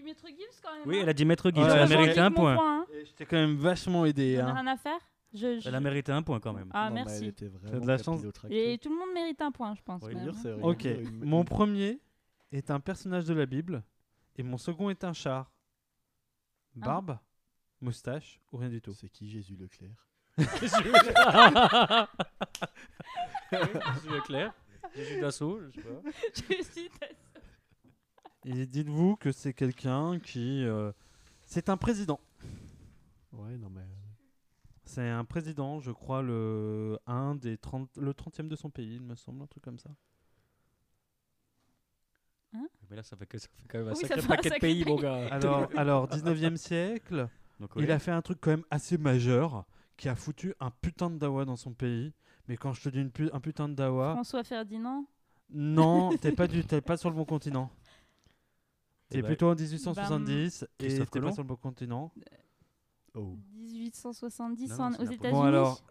Dit 0.02 0.08
Maître 0.08 0.26
Gims 0.28 0.60
quand 0.62 0.72
même. 0.72 0.82
Oui, 0.86 0.96
hein. 0.96 1.00
elle 1.02 1.08
a 1.08 1.12
dit 1.12 1.24
Maître 1.24 1.50
Ouais, 1.50 1.62
elle 1.64 1.70
a 1.70 1.86
mérité 1.86 2.20
un 2.20 2.30
Mon 2.30 2.36
point. 2.36 2.56
hein. 2.56 2.86
T'ai 3.16 3.26
quand 3.26 3.36
même 3.36 3.56
vachement 3.56 4.04
aidé. 4.04 4.38
Hein. 4.38 4.52
rien 4.52 4.66
à 4.66 4.76
faire 4.76 4.98
je, 5.32 5.60
je- 5.60 5.68
Elle 5.68 5.74
a 5.74 5.80
mérité 5.80 6.12
un 6.12 6.22
point 6.22 6.40
quand 6.40 6.52
même. 6.52 6.70
Ah, 6.74 6.90
non, 6.90 6.96
merci. 6.96 7.26
était 7.26 7.48
vraiment 7.48 7.80
de 7.80 7.86
la 7.86 7.96
chance. 7.98 8.20
Et 8.50 8.78
tout 8.78 8.90
le 8.90 8.96
monde 8.96 9.14
mérite 9.14 9.40
un 9.40 9.50
point, 9.50 9.74
je 9.74 9.80
pense. 9.82 10.02
Oui, 10.02 10.14
même, 10.14 10.24
dire, 10.24 10.34
c'est 10.34 10.52
rien 10.52 10.62
Ok, 10.62 10.86
mon 11.22 11.44
premier 11.44 12.00
est 12.50 12.70
un 12.70 12.80
personnage 12.80 13.24
de 13.24 13.32
la 13.32 13.46
Bible 13.46 13.82
et 14.36 14.42
mon 14.42 14.58
second 14.58 14.90
est 14.90 15.04
un 15.04 15.14
char. 15.14 15.50
Barbe, 16.74 17.18
moustache 17.80 18.40
ou 18.50 18.58
rien 18.58 18.68
du 18.68 18.80
tout. 18.82 18.92
C'est 18.92 19.08
qui 19.08 19.28
Jésus 19.30 19.56
Leclerc? 19.56 20.06
Jésus 23.52 24.08
Leclerc, 24.10 24.54
Jésus 24.94 25.20
Dassault, 25.20 25.60
je 25.60 25.70
sais 25.70 25.82
pas. 25.82 26.00
Suis 26.72 26.90
d'accord. 27.00 27.16
Et 28.44 28.66
dites-vous 28.66 29.16
que 29.16 29.32
c'est 29.32 29.52
quelqu'un 29.54 30.18
qui... 30.18 30.64
euh, 30.64 30.92
c'est 31.46 31.68
un 31.68 31.76
président. 31.76 32.20
Ouais, 33.32 33.56
non, 33.58 33.70
mais. 33.70 33.82
C'est 34.84 35.08
un 35.08 35.24
président, 35.24 35.80
je 35.80 35.90
crois, 35.90 36.22
le, 36.22 36.98
un 37.06 37.34
des 37.34 37.56
30, 37.56 37.96
le 37.96 38.12
30e 38.14 38.48
de 38.48 38.56
son 38.56 38.70
pays, 38.70 38.96
il 38.96 39.02
me 39.02 39.14
semble, 39.14 39.42
un 39.42 39.46
truc 39.46 39.62
comme 39.62 39.78
ça. 39.78 39.90
Mais 42.90 42.96
là, 42.96 43.02
ça 43.02 43.16
fait, 43.16 43.26
que, 43.26 43.38
ça 43.38 43.48
fait 43.56 43.68
quand 43.68 43.78
même 43.78 43.88
un 43.88 43.92
Oui, 43.92 44.02
ça 44.02 44.08
sacré 44.08 44.20
fait 44.20 44.26
un 44.26 44.28
paquet 44.28 44.48
de 44.50 44.54
sacré 44.54 44.68
pays, 44.68 44.84
mon 44.84 44.96
gars. 44.96 45.26
Alors, 45.30 45.70
alors 45.76 46.08
19e 46.08 46.56
siècle, 46.56 47.28
Donc, 47.60 47.70
il 47.76 47.90
a 47.90 47.98
fait 47.98 48.10
un 48.10 48.22
truc 48.22 48.38
quand 48.40 48.50
même 48.50 48.64
assez 48.70 48.98
majeur 48.98 49.64
qui 49.96 50.08
a 50.08 50.14
foutu 50.14 50.54
un 50.60 50.70
putain 50.70 51.10
de 51.10 51.18
dawa 51.18 51.44
dans 51.44 51.56
son 51.56 51.72
pays. 51.72 52.12
Mais 52.48 52.56
quand 52.56 52.72
je 52.72 52.82
te 52.82 52.88
dis 52.88 53.00
une 53.00 53.10
pu- 53.10 53.30
un 53.32 53.40
putain 53.40 53.68
de 53.68 53.74
dawa, 53.74 54.12
François 54.14 54.44
Ferdinand? 54.44 55.06
non, 55.50 56.12
t'es 56.20 56.32
pas, 56.32 56.46
du- 56.48 56.64
t'es 56.64 56.80
pas 56.80 56.96
sur 56.96 57.08
le 57.10 57.16
bon 57.16 57.24
continent. 57.24 57.70
Eh 59.12 59.16
T'es 59.16 59.22
ben, 59.22 59.28
plutôt 59.28 59.48
en 59.50 59.54
1870 59.54 60.62
et 60.80 60.84
Christophe 60.86 61.10
t'es 61.10 61.20
pas 61.20 61.32
sur 61.32 61.42
le 61.42 61.48
bon 61.48 61.56
continent. 61.56 62.10
Oh. 63.14 63.36
1870 63.56 64.70
Non, 64.70 64.76
non, 64.76 64.84
en- 64.84 64.92
c'est 64.92 65.00
aux 65.00 65.04
États-Unis. 65.10 65.30
Bon, 65.32 65.42
alors, 65.42 65.82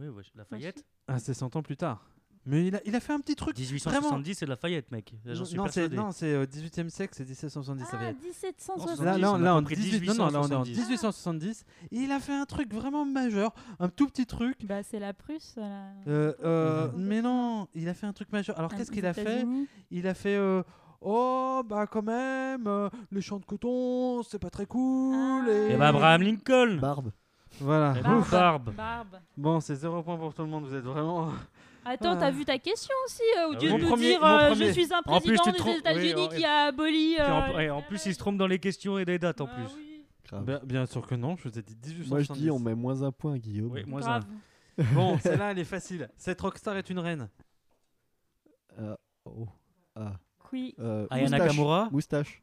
Oui, 0.00 0.08
ouais, 0.08 0.22
Lafayette. 0.34 0.84
ah, 1.08 1.18
c'est 1.18 1.34
100 1.34 1.54
ans 1.56 1.62
plus 1.62 1.76
tard. 1.76 2.04
Mais 2.46 2.66
il 2.66 2.76
a, 2.76 2.80
il 2.86 2.94
a 2.96 3.00
fait 3.00 3.12
un 3.12 3.20
petit 3.20 3.34
truc. 3.36 3.58
1870, 3.58 4.34
c'est 4.36 4.46
Lafayette, 4.46 4.90
mec. 4.90 5.12
J'en 5.26 5.44
suis 5.44 5.56
non, 5.56 5.66
c'est 5.68 5.90
c'est 6.12 6.32
euh, 6.32 6.46
18e 6.46 6.88
siècle, 6.88 7.12
c'est 7.14 7.24
1770. 7.28 7.84
ça 7.84 7.96
va 7.98 8.04
Ah, 8.06 8.10
être. 8.10 8.22
1770. 8.22 8.88
Là, 8.88 8.96
70, 8.96 9.20
là, 9.20 9.32
on 9.34 9.38
là, 9.38 9.54
en 9.54 9.58
compris 9.58 9.76
18, 9.76 10.06
non, 10.06 10.14
non, 10.14 10.30
là, 10.30 10.40
on 10.40 10.48
est 10.48 10.54
en 10.54 10.62
1870. 10.62 10.76
1870. 10.78 11.64
Et 11.90 11.96
il 11.98 12.10
a 12.12 12.20
fait 12.20 12.32
un 12.32 12.46
truc 12.46 12.72
vraiment 12.72 13.04
majeur, 13.04 13.52
un 13.80 13.90
tout 13.90 14.06
petit 14.06 14.24
truc. 14.24 14.64
Bah, 14.64 14.82
c'est 14.82 14.98
la 14.98 15.12
Prusse. 15.12 15.56
Euh, 15.58 16.32
euh, 16.42 16.90
Mhm. 16.92 17.04
mais 17.06 17.20
non, 17.20 17.68
il 17.74 17.86
a 17.88 17.92
fait 17.92 18.06
un 18.06 18.14
truc 18.14 18.32
majeur. 18.32 18.56
Alors 18.58 18.70
Ah, 18.72 18.76
qu'est-ce 18.78 18.92
qu'il 18.92 19.04
a 19.04 19.12
fait? 19.12 19.44
Il 19.90 20.06
a 20.06 20.14
fait 20.14 20.36
euh, 20.36 20.62
oh 21.00 21.62
bah 21.66 21.86
quand 21.86 22.02
même 22.02 22.66
euh, 22.66 22.88
les 23.12 23.20
champs 23.20 23.38
de 23.38 23.44
coton 23.44 24.22
c'est 24.22 24.38
pas 24.38 24.50
très 24.50 24.66
cool. 24.66 25.14
Ah. 25.48 25.50
et... 25.50 25.72
Et 25.72 25.76
bah, 25.76 25.88
Abraham 25.88 26.22
Lincoln. 26.22 26.78
Barbe. 26.80 27.10
Voilà. 27.60 27.94
Eh 27.98 28.02
Barbe. 28.02 28.22
ben, 28.24 28.30
Barbe. 28.30 28.74
Barbe. 28.74 29.16
Bon 29.36 29.60
c'est 29.60 29.74
zéro 29.76 30.02
point 30.02 30.16
pour 30.16 30.34
tout 30.34 30.42
le 30.42 30.48
monde. 30.48 30.64
Vous 30.66 30.74
êtes 30.74 30.84
vraiment. 30.84 31.30
Attends, 31.84 32.12
Ah. 32.12 32.16
t'as 32.16 32.30
vu 32.30 32.44
ta 32.44 32.58
question 32.58 32.94
aussi 33.06 33.22
euh, 33.38 33.48
Au 33.48 33.52
lieu 33.52 33.58
de 33.60 33.68
nous 33.78 33.88
premier- 33.88 34.08
dire 34.08 34.20
mon 34.20 34.26
euh, 34.26 34.48
premier. 34.50 34.66
je 34.66 34.72
suis 34.72 34.92
un 34.92 34.98
En 35.06 35.20
plus, 35.20 35.28
président 35.36 35.42
tu 35.44 35.50
te 35.50 35.50
des 35.52 35.58
trompes- 35.58 35.78
États-Unis 35.78 36.28
oui, 36.30 36.36
qui 36.36 36.44
a 36.44 36.64
aboli. 36.66 37.14
Puis 37.14 37.22
en, 37.22 37.54
euh, 37.54 37.58
et 37.60 37.70
en 37.70 37.80
plus, 37.82 38.04
il 38.06 38.12
se 38.14 38.18
trompe 38.18 38.36
dans 38.36 38.46
les 38.46 38.58
questions 38.58 38.98
et 38.98 39.04
les 39.06 39.18
dates 39.18 39.40
en 39.40 39.46
Ah 39.50 39.54
plus. 39.54 39.74
oui. 39.76 40.04
Grave. 40.28 40.44
Bien, 40.44 40.60
bien 40.62 40.84
sûr 40.86 41.06
que 41.06 41.14
non. 41.14 41.36
Je 41.36 41.48
vous 41.48 41.58
ai 41.58 41.62
dit 41.62 41.74
1870. 41.74 42.10
Moi, 42.10 42.20
je 42.22 42.32
dis, 42.34 42.50
on 42.50 42.58
met 42.58 42.74
moins 42.74 43.02
un 43.02 43.10
point, 43.12 43.38
Guillaume. 43.38 43.70
Oui, 43.72 43.82
Grave. 43.86 44.24
Bon 44.94 45.18
celle-là 45.22 45.52
elle 45.52 45.58
est 45.60 45.64
facile. 45.64 46.10
Cette 46.18 46.40
rockstar 46.42 46.76
est 46.76 46.90
une 46.90 46.98
reine. 46.98 47.28
Euh, 48.78 48.94
oh. 49.24 49.48
Ah. 49.96 50.12
Oui. 50.52 50.74
Euh, 50.78 51.06
Aya 51.10 51.22
moustache. 51.22 51.40
Nakamura. 51.40 51.88
Moustache. 51.90 52.42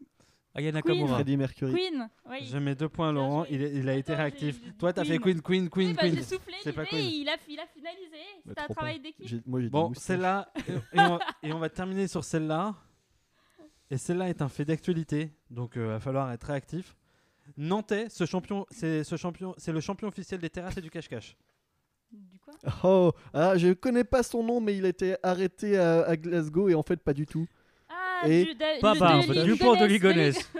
Aya. 0.53 0.71
Nakamura. 0.71 1.15
Freddie 1.15 1.37
Mercury. 1.37 1.73
Queen. 1.73 2.09
Oui. 2.29 2.45
Je 2.45 2.57
mets 2.57 2.75
deux 2.75 2.87
points 2.89 3.09
à 3.09 3.11
Laurent. 3.11 3.45
Il, 3.49 3.61
est- 3.61 3.73
il 3.75 3.89
a 3.89 3.95
été 3.95 4.13
Attends, 4.13 4.21
réactif. 4.23 4.55
j'ai- 4.59 4.65
j'ai 4.67 4.73
Toi 4.77 4.93
t'as 4.93 5.03
fait 5.03 5.17
Queen. 5.19 5.41
Queen 5.41 5.41
Queen 5.41 5.69
Queen 5.69 5.87
oui, 5.89 5.93
bah, 5.95 6.01
Queen. 6.03 6.15
j'ai 6.15 6.23
soufflé 6.23 6.53
C'est 6.63 6.73
pas 6.73 6.83
l'idée, 6.83 6.97
Queen. 6.97 7.21
il 7.21 7.29
a, 7.29 7.35
il 7.49 7.59
a 7.59 7.65
finalisé. 7.67 8.17
Bah, 8.45 8.49
C'était 8.49 8.61
un 8.61 8.63
trop 8.65 8.73
travail 8.75 8.99
d'équipe. 8.99 9.27
J'ai- 9.27 9.41
Moi, 9.45 9.59
j'ai 9.59 9.65
dit 9.67 9.71
Bon, 9.71 9.89
moustache. 9.89 10.03
celle-là, 10.05 10.49
et, 10.55 10.71
et 10.97 10.99
on, 11.01 11.19
et 11.43 11.53
on 11.53 11.59
va 11.59 11.69
terminer 11.69 12.07
sur 12.07 12.23
celle-là. 12.23 12.75
Et 13.91 13.97
celle-là 13.97 14.29
est 14.29 14.41
un 14.41 14.49
fait 14.49 14.65
d'actualité, 14.65 15.31
donc 15.51 15.73
il 15.75 15.81
va 15.83 15.99
falloir 15.99 16.31
être 16.31 16.45
réactif. 16.45 16.95
Nantais, 17.57 18.09
ce 18.09 18.25
champion, 18.25 18.65
c'est 18.71 19.03
ce 19.03 19.15
champion, 19.17 19.53
c'est 19.57 19.71
le 19.71 19.79
champion 19.79 20.07
officiel 20.07 20.39
des 20.39 20.49
terrasses 20.49 20.77
et 20.77 20.81
du 20.81 20.89
cache-cache. 20.89 21.37
Du 22.11 22.39
quoi? 22.39 22.53
Oh, 22.83 23.11
ah, 23.33 23.57
je 23.57 23.73
connais 23.73 24.03
pas 24.03 24.23
son 24.23 24.41
nom, 24.43 24.59
mais 24.59 24.75
il 24.75 24.85
a 24.85 24.89
été 24.89 25.15
arrêté 25.21 25.77
à, 25.77 26.01
à 26.03 26.15
Glasgow 26.17 26.69
et 26.69 26.73
en 26.75 26.81
fait 26.81 26.97
pas 26.97 27.13
du 27.13 27.27
tout. 27.27 27.45
Et 28.29 28.45
du, 28.45 28.55
Pas 28.81 28.93
le- 28.93 28.99
Barbe, 28.99 29.25
de 29.79 29.85
Ligonnès. 29.85 30.51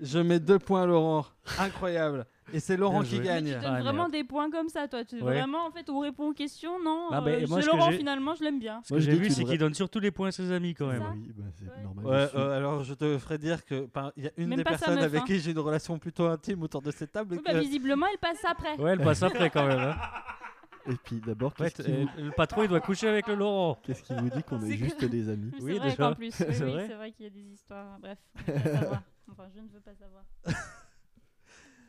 Je 0.00 0.18
mets 0.18 0.40
deux 0.40 0.58
points 0.58 0.82
à 0.82 0.86
Laurent, 0.86 1.24
incroyable. 1.58 2.26
Et 2.52 2.60
c'est 2.60 2.76
Laurent 2.76 3.02
qui 3.02 3.16
joué. 3.16 3.18
Mais 3.20 3.24
tu 3.24 3.28
gagne. 3.28 3.44
donnes 3.52 3.60
Ah, 3.64 3.80
vraiment 3.80 3.92
merde. 4.02 4.12
des 4.12 4.24
points 4.24 4.50
comme 4.50 4.68
ça, 4.68 4.86
toi. 4.88 5.04
Tu, 5.04 5.14
Ouais. 5.16 5.20
Vraiment, 5.38 5.64
en 5.66 5.70
fait, 5.70 5.88
on 5.88 6.00
répond 6.00 6.28
aux 6.30 6.32
questions, 6.34 6.72
non 6.84 7.06
Ah, 7.12 7.20
bah, 7.20 7.30
euh, 7.30 7.46
moi, 7.48 7.60
Laurent, 7.62 7.90
finalement, 7.92 8.34
je 8.34 8.42
l'aime 8.44 8.58
bien. 8.58 8.80
Ce 8.84 8.92
Moi, 8.92 8.98
que 8.98 9.04
je 9.06 9.10
j'ai 9.10 9.16
dis 9.16 9.22
vu, 9.22 9.30
c'est 9.30 9.44
qu'il 9.44 9.58
donne 9.58 9.72
surtout 9.74 10.00
les 10.00 10.10
points 10.10 10.28
à 10.28 10.32
ses 10.32 10.50
amis 10.52 10.74
quand 10.74 10.88
même. 10.88 11.00
ça 11.02 11.12
Oui, 11.14 11.32
bah, 11.36 11.44
c'est 11.56 11.64
Ouais. 11.66 11.82
normal. 11.82 12.04
Ouais, 12.06 12.22
je 12.24 12.28
suis- 12.28 12.38
euh, 12.38 12.56
alors 12.58 12.84
je 12.84 12.94
te 12.94 13.18
ferai 13.18 13.38
dire 13.38 13.64
que 13.64 13.86
par- 13.86 14.12
il 14.16 14.24
y 14.24 14.26
a 14.26 14.30
une 14.36 14.48
Même 14.48 14.58
des 14.58 14.64
personnes 14.64 14.96
meuf, 14.96 15.04
avec 15.04 15.22
hein. 15.22 15.24
qui 15.26 15.38
j'ai 15.38 15.52
une 15.52 15.58
relation 15.60 15.98
plutôt 15.98 16.26
intime 16.26 16.62
autour 16.62 16.82
de 16.82 16.90
cette 16.90 17.12
table. 17.12 17.38
bah, 17.44 17.58
visiblement, 17.60 18.06
elle 18.12 18.18
passe 18.18 18.44
après. 18.46 18.76
Ouais, 18.76 18.92
elle 18.92 19.00
passe 19.00 19.22
après 19.22 19.48
quand 19.50 19.66
même. 19.66 19.78
hein. 19.78 19.94
Et 20.86 20.96
puis 20.96 21.20
d'abord, 21.20 21.52
Ouais, 21.60 21.70
qu'est-ce 21.70 21.86
qui, 21.86 21.92
euh, 21.92 22.04
vous... 22.16 22.24
le 22.24 22.30
patron, 22.32 22.62
il 22.64 22.68
doit 22.68 22.80
coucher 22.80 23.08
avec 23.08 23.28
le 23.28 23.34
Laurent. 23.36 23.78
qu'est-ce 23.82 24.02
qui 24.02 24.14
vous 24.14 24.30
dit 24.30 24.42
qu'on 24.42 24.60
est 24.62 24.68
C'est 24.70 24.76
juste 24.76 25.04
des 25.04 25.28
amis 25.28 25.52
Oui, 25.60 25.74
c'est 25.74 25.78
vrai 25.78 25.90
déjà. 25.90 25.96
qu'en 26.08 26.14
plus, 26.14 26.26
oui, 26.40 26.46
C'est 26.54 26.64
oui, 26.64 26.70
vrai. 26.72 26.86
c'est 26.88 26.94
vrai 26.94 27.12
qu'il 27.12 27.24
y 27.24 27.28
a 27.28 27.30
des 27.30 27.52
histoires. 27.52 27.98
Bref, 28.00 28.18
je 28.46 28.52
ne 28.52 28.56
veux 28.58 28.62
pas 28.62 28.70
savoir. 28.80 29.02
Enfin, 29.30 29.48
je 29.54 29.60
ne 29.60 29.68
veux 29.68 29.80
pas 29.80 29.94
savoir. 29.94 30.24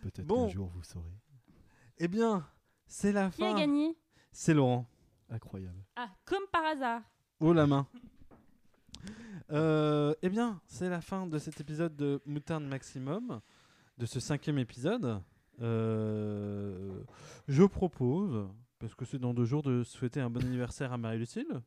Peut-être 0.02 0.26
Bon. 0.28 0.46
qu'un 0.48 0.54
jour 0.54 0.70
vous 0.76 0.84
saurez. 0.84 1.10
Eh 1.98 2.08
bien, 2.08 2.46
c'est 2.86 3.12
la 3.12 3.30
Qui 3.30 3.44
a 3.44 3.50
fin. 3.52 3.58
gagné? 3.58 3.98
C'est 4.32 4.54
Laurent. 4.54 4.86
Incroyable. 5.30 5.84
Ah, 5.96 6.10
comme 6.26 6.44
par 6.52 6.64
hasard. 6.66 7.02
Oh 7.40 7.54
la 7.54 7.66
main. 7.66 7.88
Euh, 9.52 10.14
eh 10.22 10.30
bien, 10.30 10.62
c'est 10.68 10.90
la 10.90 11.02
fin 11.02 11.28
de 11.28 11.38
cet 11.38 11.60
épisode 11.60 11.96
de 11.96 12.22
Moutarde 12.26 12.64
Maximum, 12.64 13.42
de 13.98 14.06
ce 14.06 14.20
cinquième 14.20 14.58
épisode. 14.60 15.22
Euh, 15.62 17.04
je 17.48 17.64
propose, 17.64 18.48
parce 18.84 18.96
que 18.96 19.06
c'est 19.06 19.18
dans 19.18 19.34
deux 19.34 19.46
jours, 19.46 19.64
de 19.64 19.82
souhaiter 19.84 20.20
un 20.20 20.30
bon 20.30 20.44
anniversaire 20.44 20.92
à 20.92 20.98
Marie-Lucille. 20.98 21.62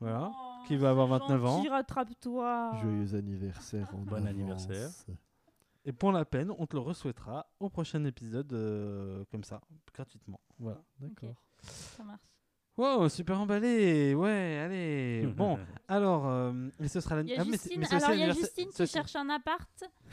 Voilà. 0.00 0.30
Oh, 0.32 0.64
Qui 0.66 0.76
va 0.76 0.90
avoir 0.90 1.08
c'est 1.08 1.32
29 1.34 1.44
ans. 1.44 1.62
rattrape-toi. 1.68 2.72
Joyeux 2.80 3.14
anniversaire 3.14 3.88
en 3.94 3.98
Bon 3.98 4.16
avance. 4.16 4.28
anniversaire. 4.28 4.90
Et 5.84 5.92
pour 5.92 6.10
la 6.12 6.24
peine, 6.24 6.50
on 6.58 6.66
te 6.66 6.74
le 6.74 6.80
re-souhaitera 6.80 7.46
au 7.60 7.68
prochain 7.68 8.02
épisode, 8.04 8.50
euh, 8.54 9.24
comme 9.30 9.44
ça, 9.44 9.60
gratuitement. 9.94 10.40
Voilà. 10.58 10.80
D'accord. 10.98 11.34
Ça 11.62 12.02
marche. 12.04 12.20
Wow, 12.78 13.08
super 13.08 13.40
emballé. 13.40 14.14
Ouais, 14.14 14.60
allez. 14.64 15.26
bon, 15.36 15.58
alors, 15.88 16.26
euh, 16.28 16.52
et 16.80 16.86
ce 16.88 17.00
sera 17.00 17.20
Il 17.20 17.28
y 17.30 17.36
l'anniversaire. 17.36 17.72
a 17.74 17.80
Justine, 17.80 17.96
alors 17.96 18.12
il 18.14 18.20
y 18.20 18.22
a 18.22 18.32
Justine 18.32 18.68
qui 18.68 18.86
cherche 18.86 19.16
un 19.16 19.28
appart, 19.30 19.68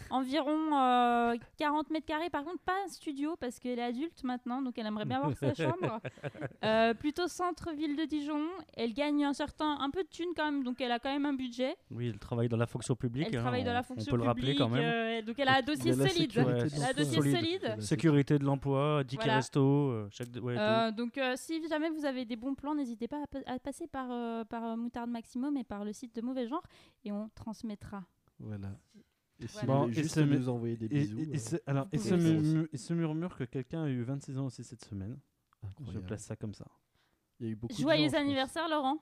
environ 0.09 0.75
euh, 0.75 1.35
40 1.59 1.91
mètres 1.91 2.07
carrés. 2.07 2.29
Par 2.31 2.43
contre, 2.43 2.59
pas 2.65 2.73
un 2.83 2.87
studio 2.87 3.35
parce 3.39 3.59
qu'elle 3.59 3.77
est 3.77 3.83
adulte 3.83 4.23
maintenant, 4.23 4.63
donc 4.63 4.77
elle 4.79 4.87
aimerait 4.87 5.05
bien 5.05 5.17
avoir 5.17 5.37
sa 5.37 5.53
chambre. 5.63 5.99
Euh, 6.63 6.93
plutôt 6.95 7.27
centre-ville 7.27 7.95
de 7.95 8.05
Dijon. 8.05 8.41
Elle 8.75 8.93
gagne 8.93 9.23
un 9.25 9.33
certain, 9.33 9.77
un 9.79 9.91
peu 9.91 10.01
de 10.03 10.09
thunes 10.09 10.33
quand 10.35 10.45
même, 10.45 10.63
donc 10.63 10.81
elle 10.81 10.91
a 10.91 10.97
quand 10.99 11.11
même 11.13 11.25
un 11.27 11.33
budget. 11.33 11.75
Oui, 11.91 12.09
elle 12.11 12.17
travaille 12.19 12.49
dans 12.49 12.57
la 12.57 12.65
fonction 12.67 12.95
publique. 12.95 13.27
Elle 13.31 13.37
hein, 13.37 13.41
travaille 13.41 13.63
dans 13.63 13.71
on- 13.71 13.73
la 13.75 13.83
fonction 13.83 14.11
On 14.11 14.15
peut 14.15 14.21
le 14.23 14.27
rappeler 14.27 14.55
quand 14.55 14.65
publique, 14.69 14.83
même. 14.85 15.19
euh, 15.19 15.21
donc 15.21 15.37
elle 15.37 15.47
a 15.49 15.57
un 15.57 15.61
dossier 15.61 15.91
Il 15.91 15.97
la 15.99 16.09
solide. 16.09 16.31
sécurité 16.31 16.35
de 16.35 16.75
Elle 16.75 16.81
a 16.81 16.85
un 16.85 16.87
l'emploi. 16.87 16.93
dossier 17.03 17.21
Solide. 17.21 17.35
solide. 17.37 17.61
La 17.77 17.81
Sécurité 17.81 18.39
de 18.39 18.43
l'emploi, 18.43 19.03
ticket 19.07 19.23
Voilà. 19.25 19.35
resto, 19.35 19.61
euh, 19.91 20.07
chaque. 20.09 20.29
ouais, 20.41 20.55
tout. 20.55 20.59
Euh, 20.59 20.91
donc, 20.91 21.17
euh, 21.19 21.33
si 21.35 21.67
jamais 21.67 21.89
vous 21.91 22.05
avez 22.05 22.25
des 22.25 22.35
bons 22.35 22.54
plans, 22.55 22.75
n'hésitez 22.75 23.07
pas 23.07 23.21
à, 23.23 23.27
pa- 23.27 23.39
à 23.45 23.59
passer 23.59 23.87
par, 23.87 24.11
euh, 24.11 24.43
par 24.45 24.63
euh, 24.63 24.75
Moutarde 24.75 25.09
Maximum 25.09 25.55
et 25.57 25.63
par 25.63 25.85
le 25.85 25.93
site 25.93 26.15
de 26.15 26.21
Mauvais 26.21 26.47
Genre 26.47 26.63
et 27.03 27.11
on 27.11 27.29
transmettra. 27.35 28.03
Voilà. 28.39 28.69
Et 29.39 29.47
si 29.47 29.65
Voilà. 29.65 29.67
Bon, 29.85 29.89
et 29.91 30.03
ce 30.03 30.19
nous 30.21 30.49
envoyer 30.49 30.77
des 30.77 30.87
bisous. 30.87 31.19
et- 31.19 31.53
euh, 31.55 31.57
alors, 31.67 31.87
murmure, 32.93 33.37
que 33.37 33.43
quelqu'un 33.43 33.83
a 33.83 33.89
eu 33.89 34.01
26 34.03 34.37
ans 34.37 34.45
aussi 34.45 34.63
cette 34.63 34.83
semaine. 34.85 35.17
Je 35.91 35.99
place 35.99 36.23
ça 36.23 36.35
comme 36.35 36.53
ça. 36.53 36.65
Il 37.39 37.45
y 37.47 37.49
a 37.49 37.51
eu 37.51 37.55
beaucoup 37.55 37.73
de 37.73 37.77
gens, 37.77 37.83
Joyeux 37.83 38.15
anniversaire, 38.15 38.69
Laurent. 38.69 38.97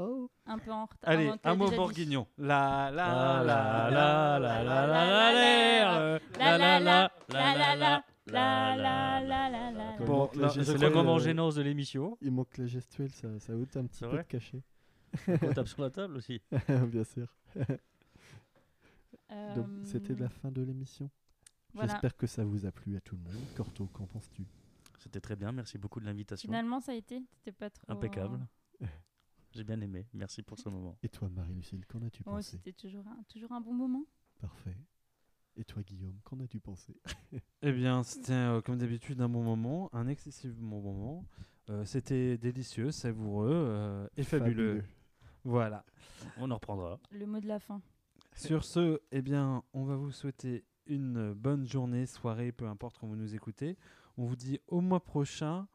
Oh, 0.00 0.30
Un 0.46 0.58
peu 0.58 0.70
en 0.70 0.82
retard. 0.84 1.10
Allez, 1.10 1.30
un 1.42 1.54
mot 1.56 1.70
bourguignon. 1.70 2.26
La 2.38 2.90
La 2.92 3.42
la 3.42 3.42
la 3.42 3.90
la 3.90 4.38
la 4.38 4.38
la 4.38 4.86
la 4.86 4.86
la 4.86 6.18
la 6.38 6.78
la 6.78 6.80
la 6.80 7.10
La 7.28 7.76
la 7.76 8.04
la 8.32 8.76
la 8.76 9.20
la 9.20 9.50
la 9.50 9.70
la. 9.70 10.48
C'est 10.50 10.78
le 10.78 10.90
moment 10.90 11.18
gênance 11.18 11.54
de 11.54 11.62
l'émission. 11.62 12.16
Il 12.20 12.32
manque 12.32 12.56
la 12.58 12.66
gestuelle, 12.66 13.10
ça, 13.12 13.38
ça 13.40 13.56
ôte 13.56 13.76
un 13.76 13.86
petit 13.86 14.04
ah 14.04 14.08
peu 14.08 14.16
de 14.18 14.22
cachet. 14.22 14.62
On 15.28 15.52
tape 15.54 15.68
sur 15.68 15.82
la 15.82 15.90
table 15.90 16.16
aussi. 16.16 16.40
Bien 16.88 17.04
sûr. 17.04 17.34
Euh, 19.30 19.54
Donc, 19.54 19.66
c'était 19.84 20.14
la 20.14 20.28
fin 20.28 20.50
de 20.50 20.62
l'émission. 20.62 21.10
J'espère 21.80 22.16
que 22.16 22.26
ça 22.26 22.44
vous 22.44 22.66
a 22.66 22.72
plu 22.72 22.96
à 22.96 23.00
tout 23.00 23.16
le 23.16 23.22
monde. 23.22 23.44
Corto, 23.54 23.86
qu'en 23.86 24.06
penses-tu? 24.06 24.44
C'était 24.98 25.20
très 25.20 25.36
bien, 25.36 25.52
merci 25.52 25.78
beaucoup 25.78 26.00
de 26.00 26.06
l'invitation. 26.06 26.48
Finalement, 26.48 26.80
ça 26.80 26.92
a 26.92 26.94
été, 26.94 27.22
c'était 27.30 27.52
pas 27.52 27.70
trop. 27.70 27.84
Impeccable. 27.92 28.46
J'ai 29.52 29.64
bien 29.64 29.80
aimé, 29.80 30.06
merci 30.12 30.42
pour 30.42 30.58
ce 30.58 30.68
moment. 30.68 30.98
Et 31.02 31.08
toi, 31.08 31.28
Marie-Lucille, 31.28 31.86
qu'en 31.86 32.02
as-tu 32.02 32.24
pensé? 32.24 32.56
C'était 32.56 32.72
toujours 32.72 33.06
un, 33.06 33.22
toujours 33.28 33.52
un 33.52 33.60
bon 33.60 33.72
moment. 33.72 34.04
Parfait. 34.40 34.76
Et 35.60 35.64
toi, 35.64 35.82
Guillaume, 35.82 36.16
qu'en 36.24 36.38
as-tu 36.40 36.60
pensé? 36.60 36.94
Eh 37.62 37.72
bien, 37.72 38.04
c'était 38.04 38.32
euh, 38.32 38.60
comme 38.60 38.78
d'habitude 38.78 39.20
un 39.20 39.28
bon 39.28 39.42
moment, 39.42 39.90
un 39.92 40.06
excessivement 40.06 40.78
bon 40.80 40.92
moment. 40.92 41.24
Euh, 41.70 41.84
c'était 41.84 42.38
délicieux, 42.38 42.92
savoureux 42.92 43.50
euh, 43.52 44.06
et 44.16 44.22
fabuleux. 44.22 44.84
Voilà. 45.44 45.84
On 46.38 46.50
en 46.50 46.54
reprendra. 46.54 47.00
Le 47.10 47.26
mot 47.26 47.40
de 47.40 47.48
la 47.48 47.58
fin. 47.58 47.80
Sur 48.36 48.64
ce, 48.64 49.00
eh 49.10 49.20
bien, 49.20 49.64
on 49.72 49.84
va 49.84 49.96
vous 49.96 50.12
souhaiter 50.12 50.64
une 50.86 51.32
bonne 51.34 51.66
journée, 51.66 52.06
soirée, 52.06 52.52
peu 52.52 52.66
importe 52.68 52.96
quand 52.98 53.08
vous 53.08 53.16
nous 53.16 53.34
écoutez. 53.34 53.76
On 54.16 54.24
vous 54.26 54.36
dit 54.36 54.60
au 54.68 54.80
mois 54.80 55.00
prochain. 55.04 55.66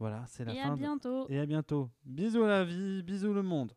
Voilà, 0.00 0.24
c'est 0.26 0.44
la 0.44 0.52
Et 0.52 0.56
fin. 0.60 0.72
à 0.72 0.74
de- 0.74 0.78
bientôt. 0.80 1.26
Et 1.28 1.38
à 1.38 1.46
bientôt. 1.46 1.88
Bisous 2.04 2.44
la 2.44 2.64
vie, 2.64 3.02
bisous 3.04 3.32
le 3.32 3.42
monde. 3.42 3.72